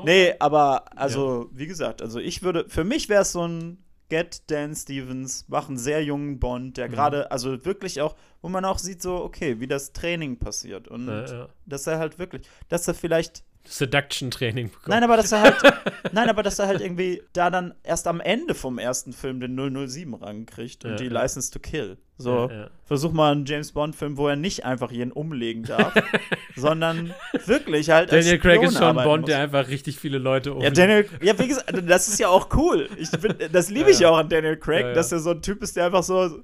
nee, 0.06 0.34
aber, 0.40 0.98
also, 0.98 1.50
wie 1.52 1.68
gesagt, 1.68 2.02
also 2.02 2.20
ich 2.20 2.42
würde, 2.42 2.66
für 2.70 2.86
mich 2.86 3.10
wäre 3.10 3.24
es 3.24 3.34
so 3.34 3.46
ein 3.46 3.84
Get 4.08 4.50
Dan 4.50 4.74
Stevens, 4.74 5.46
mach 5.50 5.68
einen 5.68 5.78
sehr 5.78 6.04
jungen 6.04 6.40
Bond, 6.40 6.78
der 6.78 6.88
mhm. 6.88 6.92
gerade, 6.94 7.18
mhm. 7.20 7.28
also 7.32 7.66
wirklich 7.66 8.00
auch, 8.00 8.16
wo 8.42 8.48
man 8.48 8.64
auch 8.64 8.78
sieht, 8.78 9.02
so, 9.02 9.18
okay, 9.18 9.60
wie 9.60 9.68
das 9.68 9.92
Training 9.92 10.38
passiert 10.38 10.88
und 10.88 11.08
ja, 11.08 11.26
ja. 11.26 11.50
dass 11.66 11.88
er 11.88 12.00
halt 12.00 12.20
wirklich, 12.20 12.44
dass 12.70 12.88
er 12.88 12.94
vielleicht 12.94 13.44
Seduction-Training 13.68 14.70
bekommen. 14.70 14.88
Nein, 14.90 15.04
aber 15.04 15.18
dass 15.18 15.32
er 15.32 15.42
halt, 15.42 15.56
nein, 16.12 16.30
aber 16.30 16.44
dass 16.44 16.60
er 16.60 16.68
halt 16.68 16.82
irgendwie 16.82 17.24
da 17.34 17.50
dann 17.50 17.74
erst 17.84 18.08
am 18.08 18.20
Ende 18.20 18.54
vom 18.56 18.78
ersten 18.80 19.14
Film 19.14 19.40
den 19.40 19.60
007-Rang 19.60 20.46
kriegt 20.46 20.86
und 20.86 20.92
Ja, 20.92 20.98
die 20.98 21.06
ja. 21.06 21.12
License 21.22 21.52
to 21.52 21.60
Kill. 21.60 21.98
So, 22.18 22.50
Ja, 22.50 22.70
versuch 22.86 23.12
mal 23.12 23.34
einen 23.34 23.46
James 23.46 23.74
Bond-Film, 23.74 24.18
wo 24.18 24.28
er 24.30 24.38
nicht 24.38 24.64
einfach 24.64 24.90
jeden 24.92 25.12
umlegen 25.12 25.64
darf, 25.64 25.94
sondern 26.56 27.14
wirklich 27.46 27.90
halt 27.90 28.12
Daniel 28.12 28.40
Craig 28.40 28.64
ist 28.64 28.78
schon 28.78 28.96
Bond, 28.96 29.22
muss. 29.22 29.30
der 29.30 29.40
einfach 29.40 29.68
richtig 29.68 30.00
viele 30.00 30.18
Leute 30.18 30.54
um. 30.54 30.62
Ja, 30.62 30.70
Daniel, 30.70 31.10
ja, 31.22 31.38
wie 31.38 31.48
gesagt, 31.48 31.74
das 31.90 32.08
ist 32.08 32.20
ja 32.20 32.30
auch 32.30 32.48
cool. 32.56 32.90
Ich 32.98 33.12
bin, 33.12 33.36
das 33.52 33.70
liebe 33.70 33.92
ich 33.92 34.00
Ja, 34.00 34.10
auch 34.10 34.18
an 34.18 34.30
Daniel 34.30 34.56
Craig, 34.58 34.94
dass 34.94 35.12
er 35.12 35.20
so 35.20 35.32
ein 35.32 35.42
Typ 35.42 35.62
ist, 35.62 35.76
der 35.76 35.88
einfach 35.88 36.04
so, 36.04 36.42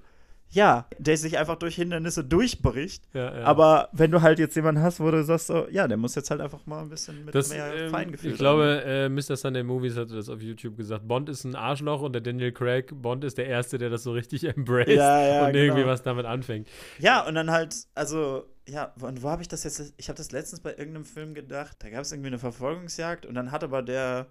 ja, 0.51 0.85
der 0.99 1.17
sich 1.17 1.37
einfach 1.37 1.55
durch 1.55 1.75
Hindernisse 1.75 2.23
durchbricht. 2.23 3.03
ja, 3.13 3.39
ja. 3.39 3.43
Aber 3.45 3.89
wenn 3.93 4.11
du 4.11 4.21
halt 4.21 4.37
jetzt 4.37 4.55
jemanden 4.55 4.81
hast, 4.81 4.99
wo 4.99 5.09
du 5.09 5.23
sagst, 5.23 5.47
so, 5.47 5.67
ja, 5.69 5.87
der 5.87 5.97
muss 5.97 6.13
jetzt 6.15 6.29
halt 6.29 6.41
einfach 6.41 6.65
mal 6.65 6.81
ein 6.81 6.89
bisschen 6.89 7.23
mit 7.25 7.33
Das, 7.33 7.49
mehr 7.49 7.73
ähm, 7.73 7.89
Feingefühl. 7.89 8.31
ich 8.31 8.37
glaube, 8.37 8.83
äh, 8.85 9.07
Mr. 9.09 9.37
Sunday 9.37 9.63
Movies 9.63 9.95
hatte 9.95 10.13
das 10.15 10.27
auf 10.29 10.41
YouTube 10.41 10.75
gesagt. 10.75 11.07
Bond 11.07 11.29
ist 11.29 11.45
ein 11.45 11.55
Arschloch 11.55 12.01
und 12.01 12.13
der 12.13 12.21
Daniel 12.21 12.51
Craig, 12.51 12.91
Bond 13.01 13.23
ist 13.23 13.37
der 13.37 13.47
Erste, 13.47 13.77
der 13.77 13.89
das 13.89 14.03
so 14.03 14.11
richtig 14.11 14.43
embraced 14.57 14.89
Ja, 14.89 15.45
und 15.47 15.55
irgendwie 15.55 15.81
genau. 15.81 15.91
was 15.91 16.03
damit 16.03 16.25
anfängt. 16.25 16.67
Ja, 16.99 17.25
und 17.25 17.35
dann 17.35 17.49
halt, 17.49 17.75
also, 17.95 18.43
ja, 18.67 18.93
und 18.99 19.23
wo 19.23 19.29
habe 19.29 19.41
ich 19.41 19.47
das 19.47 19.63
jetzt? 19.63 19.93
Ich 19.97 20.09
habe 20.09 20.17
das 20.17 20.31
letztens 20.31 20.59
bei 20.61 20.71
irgendeinem 20.71 21.05
Film 21.05 21.33
gedacht. 21.33 21.77
Da 21.79 21.89
gab 21.89 22.01
es 22.01 22.11
irgendwie 22.11 22.27
eine 22.27 22.39
Verfolgungsjagd 22.39 23.25
und 23.25 23.35
dann 23.35 23.51
hat 23.51 23.63
aber 23.63 23.81
der, 23.81 24.27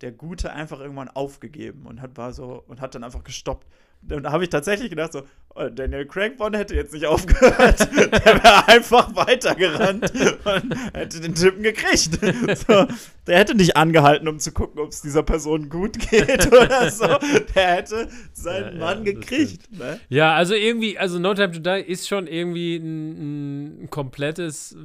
der 0.00 0.12
Gute 0.12 0.52
einfach 0.52 0.80
irgendwann 0.80 1.08
aufgegeben 1.08 1.86
und 1.86 2.00
hat 2.02 2.16
war 2.16 2.32
so 2.32 2.62
und 2.66 2.80
hat 2.80 2.94
dann 2.94 3.04
einfach 3.04 3.22
gestoppt. 3.24 3.66
Und 4.10 4.24
da 4.24 4.32
habe 4.32 4.44
ich 4.44 4.50
tatsächlich 4.50 4.90
gedacht, 4.90 5.12
so, 5.12 5.22
oh, 5.54 5.68
Daniel 5.68 6.06
Craig 6.06 6.36
Bond 6.36 6.56
hätte 6.56 6.74
jetzt 6.74 6.92
nicht 6.92 7.06
aufgehört. 7.06 7.80
der 7.96 8.42
wäre 8.42 8.68
einfach 8.68 9.14
weitergerannt 9.14 10.12
und 10.44 10.94
hätte 10.94 11.20
den 11.20 11.34
Typen 11.34 11.62
gekriegt. 11.62 12.18
So, 12.66 12.86
der 13.26 13.38
hätte 13.38 13.54
nicht 13.54 13.76
angehalten, 13.76 14.28
um 14.28 14.38
zu 14.38 14.52
gucken, 14.52 14.80
ob 14.80 14.90
es 14.90 15.00
dieser 15.00 15.22
Person 15.22 15.68
gut 15.68 15.98
geht 16.10 16.46
oder 16.52 16.90
so. 16.90 17.06
Der 17.54 17.76
hätte 17.76 18.08
seinen 18.32 18.74
Ja, 18.74 18.78
Mann 18.78 19.04
ja, 19.04 19.12
gekriegt. 19.12 19.70
Ne? 19.72 20.00
Ja, 20.08 20.34
also 20.34 20.54
irgendwie, 20.54 20.98
also 20.98 21.18
No 21.18 21.34
Time 21.34 21.52
to 21.52 21.60
Die 21.60 21.80
ist 21.80 22.08
schon 22.08 22.26
irgendwie 22.26 22.76
ein, 22.76 23.82
ein 23.84 23.90
komplettes 23.90 24.76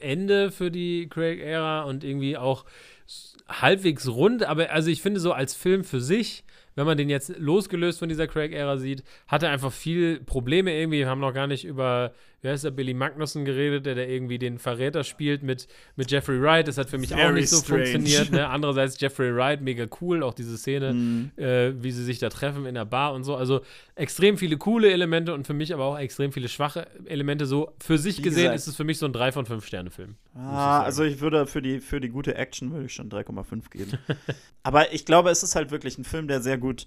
Ende 0.00 0.50
für 0.50 0.70
die 0.70 1.08
Craig-Ära 1.08 1.82
und 1.82 2.04
irgendwie 2.04 2.36
auch 2.36 2.64
halbwegs 3.48 4.08
rund, 4.08 4.44
aber 4.44 4.70
also 4.70 4.90
ich 4.90 5.02
finde 5.02 5.20
so 5.20 5.32
als 5.32 5.54
Film 5.54 5.84
für 5.84 6.00
sich, 6.00 6.44
wenn 6.74 6.86
man 6.86 6.96
den 6.96 7.10
jetzt 7.10 7.36
losgelöst 7.38 7.98
von 7.98 8.08
dieser 8.08 8.26
Craig-Ära 8.26 8.76
sieht, 8.76 9.02
hat 9.26 9.42
er 9.42 9.50
einfach 9.50 9.72
viel 9.72 10.20
Probleme 10.20 10.72
irgendwie. 10.72 10.98
Wir 10.98 11.08
haben 11.08 11.20
noch 11.20 11.34
gar 11.34 11.46
nicht 11.46 11.64
über, 11.64 12.12
wie 12.42 12.48
heißt 12.48 12.64
der, 12.64 12.70
Billy 12.70 12.94
Magnussen 12.94 13.44
geredet, 13.44 13.86
der 13.86 13.94
da 13.94 14.02
irgendwie 14.02 14.38
den 14.38 14.58
Verräter 14.58 15.04
spielt 15.04 15.42
mit, 15.42 15.68
mit 15.96 16.10
Jeffrey 16.10 16.40
Wright. 16.40 16.66
Das 16.68 16.78
hat 16.78 16.88
für 16.90 16.98
mich 16.98 17.12
auch 17.14 17.18
Very 17.18 17.34
nicht 17.40 17.48
so 17.50 17.56
strange. 17.58 17.86
funktioniert. 17.86 18.32
Ne? 18.32 18.48
Andererseits 18.50 18.98
Jeffrey 19.00 19.34
Wright, 19.34 19.60
mega 19.60 19.86
cool, 20.00 20.22
auch 20.22 20.34
diese 20.34 20.56
Szene 20.56 20.92
Mhm. 20.92 21.30
äh, 21.36 21.72
wie 21.82 21.90
sie 21.92 22.04
sich 22.04 22.18
da 22.18 22.28
treffen 22.30 22.66
in 22.66 22.74
der 22.74 22.84
Bar 22.84 23.12
und 23.14 23.24
so. 23.24 23.36
Also 23.36 23.60
extrem 23.94 24.38
viele 24.38 24.56
coole 24.56 24.90
Elemente 24.90 25.34
und 25.34 25.46
für 25.46 25.54
mich 25.54 25.74
aber 25.74 25.84
auch 25.84 25.98
extrem 25.98 26.32
viele 26.32 26.48
schwache 26.48 26.86
Elemente. 27.06 27.46
So 27.46 27.72
für 27.78 27.98
sich 27.98 28.18
Wie 28.18 28.22
gesehen 28.22 28.42
gesagt- 28.44 28.56
ist 28.56 28.66
es 28.68 28.76
für 28.76 28.84
mich 28.84 28.98
so 28.98 29.06
ein 29.06 29.12
3 29.12 29.32
von 29.32 29.46
5 29.46 29.66
Sterne 29.66 29.90
Film. 29.90 30.16
Ah, 30.34 30.82
also 30.82 31.04
ich 31.04 31.20
würde 31.20 31.46
für 31.46 31.60
die, 31.62 31.80
für 31.80 32.00
die 32.00 32.08
gute 32.08 32.34
Action 32.36 32.72
würde 32.72 32.86
ich 32.86 32.94
schon 32.94 33.10
3,5 33.10 33.70
geben. 33.70 33.98
Aber 34.62 34.92
ich 34.92 35.04
glaube, 35.04 35.30
es 35.30 35.42
ist 35.42 35.54
halt 35.56 35.70
wirklich 35.70 35.98
ein 35.98 36.04
Film, 36.04 36.28
der 36.28 36.40
sehr 36.40 36.58
gut 36.58 36.86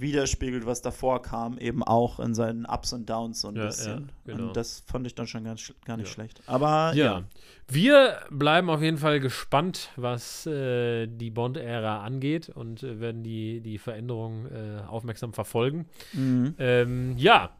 widerspiegelt, 0.00 0.66
was 0.66 0.82
davor 0.82 1.22
kam, 1.22 1.58
eben 1.58 1.82
auch 1.82 2.20
in 2.20 2.34
seinen 2.34 2.66
Ups 2.66 2.92
und 2.92 3.08
Downs 3.10 3.40
so 3.40 3.48
ein 3.48 3.56
Ja, 3.56 3.66
bisschen. 3.66 4.10
ja, 4.26 4.32
genau. 4.34 4.48
Und 4.48 4.56
das 4.56 4.84
fand 4.86 5.06
ich 5.06 5.14
dann 5.14 5.26
schon 5.26 5.44
ganz, 5.44 5.72
gar 5.84 5.96
nicht 5.96 6.06
Ja. 6.08 6.12
schlecht. 6.14 6.40
Aber 6.46 6.92
Ja. 6.94 7.04
ja. 7.18 7.24
Wir 7.70 8.16
bleiben 8.30 8.70
auf 8.70 8.80
jeden 8.80 8.96
Fall 8.98 9.20
gespannt, 9.20 9.90
was 9.96 10.46
äh, 10.46 11.06
die 11.06 11.30
Bond-Ära 11.30 12.02
angeht 12.02 12.48
und 12.48 12.82
äh, 12.82 12.98
werden 13.00 13.22
die, 13.22 13.60
die 13.60 13.78
Veränderungen 13.78 14.46
äh, 14.46 14.82
aufmerksam 14.86 15.32
verfolgen. 15.34 15.86
Mhm. 16.14 16.54
Ähm, 16.58 17.14
ja, 17.18 17.50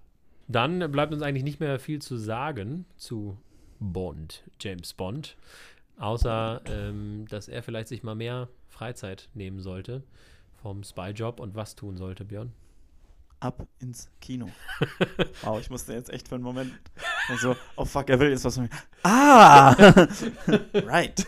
dann 0.46 0.90
bleibt 0.90 1.12
uns 1.12 1.22
eigentlich 1.22 1.44
nicht 1.44 1.60
mehr 1.60 1.78
viel 1.78 2.00
zu 2.00 2.16
sagen 2.16 2.86
zu 2.96 3.36
Bond, 3.80 4.44
James 4.60 4.94
Bond. 4.94 5.36
Außer, 5.98 6.62
ähm, 6.66 7.26
dass 7.28 7.48
er 7.48 7.62
vielleicht 7.62 7.88
sich 7.88 8.02
mal 8.02 8.14
mehr 8.14 8.48
Freizeit 8.68 9.28
nehmen 9.34 9.60
sollte 9.60 10.02
vom 10.62 10.82
Spy-Job 10.82 11.40
und 11.40 11.54
was 11.54 11.74
tun 11.74 11.96
sollte, 11.96 12.24
Björn. 12.24 12.52
Ab 13.40 13.66
ins 13.78 14.10
Kino. 14.20 14.50
wow, 15.42 15.60
ich 15.60 15.70
musste 15.70 15.92
jetzt 15.92 16.10
echt 16.10 16.28
für 16.28 16.34
einen 16.34 16.44
Moment 16.44 16.72
so, 17.36 17.56
oh 17.76 17.84
fuck, 17.84 18.08
er 18.08 18.18
will 18.18 18.30
jetzt 18.30 18.44
was 18.44 18.54
von 18.54 18.64
mir. 18.64 18.70
Ah! 19.02 19.72
right. 20.74 21.24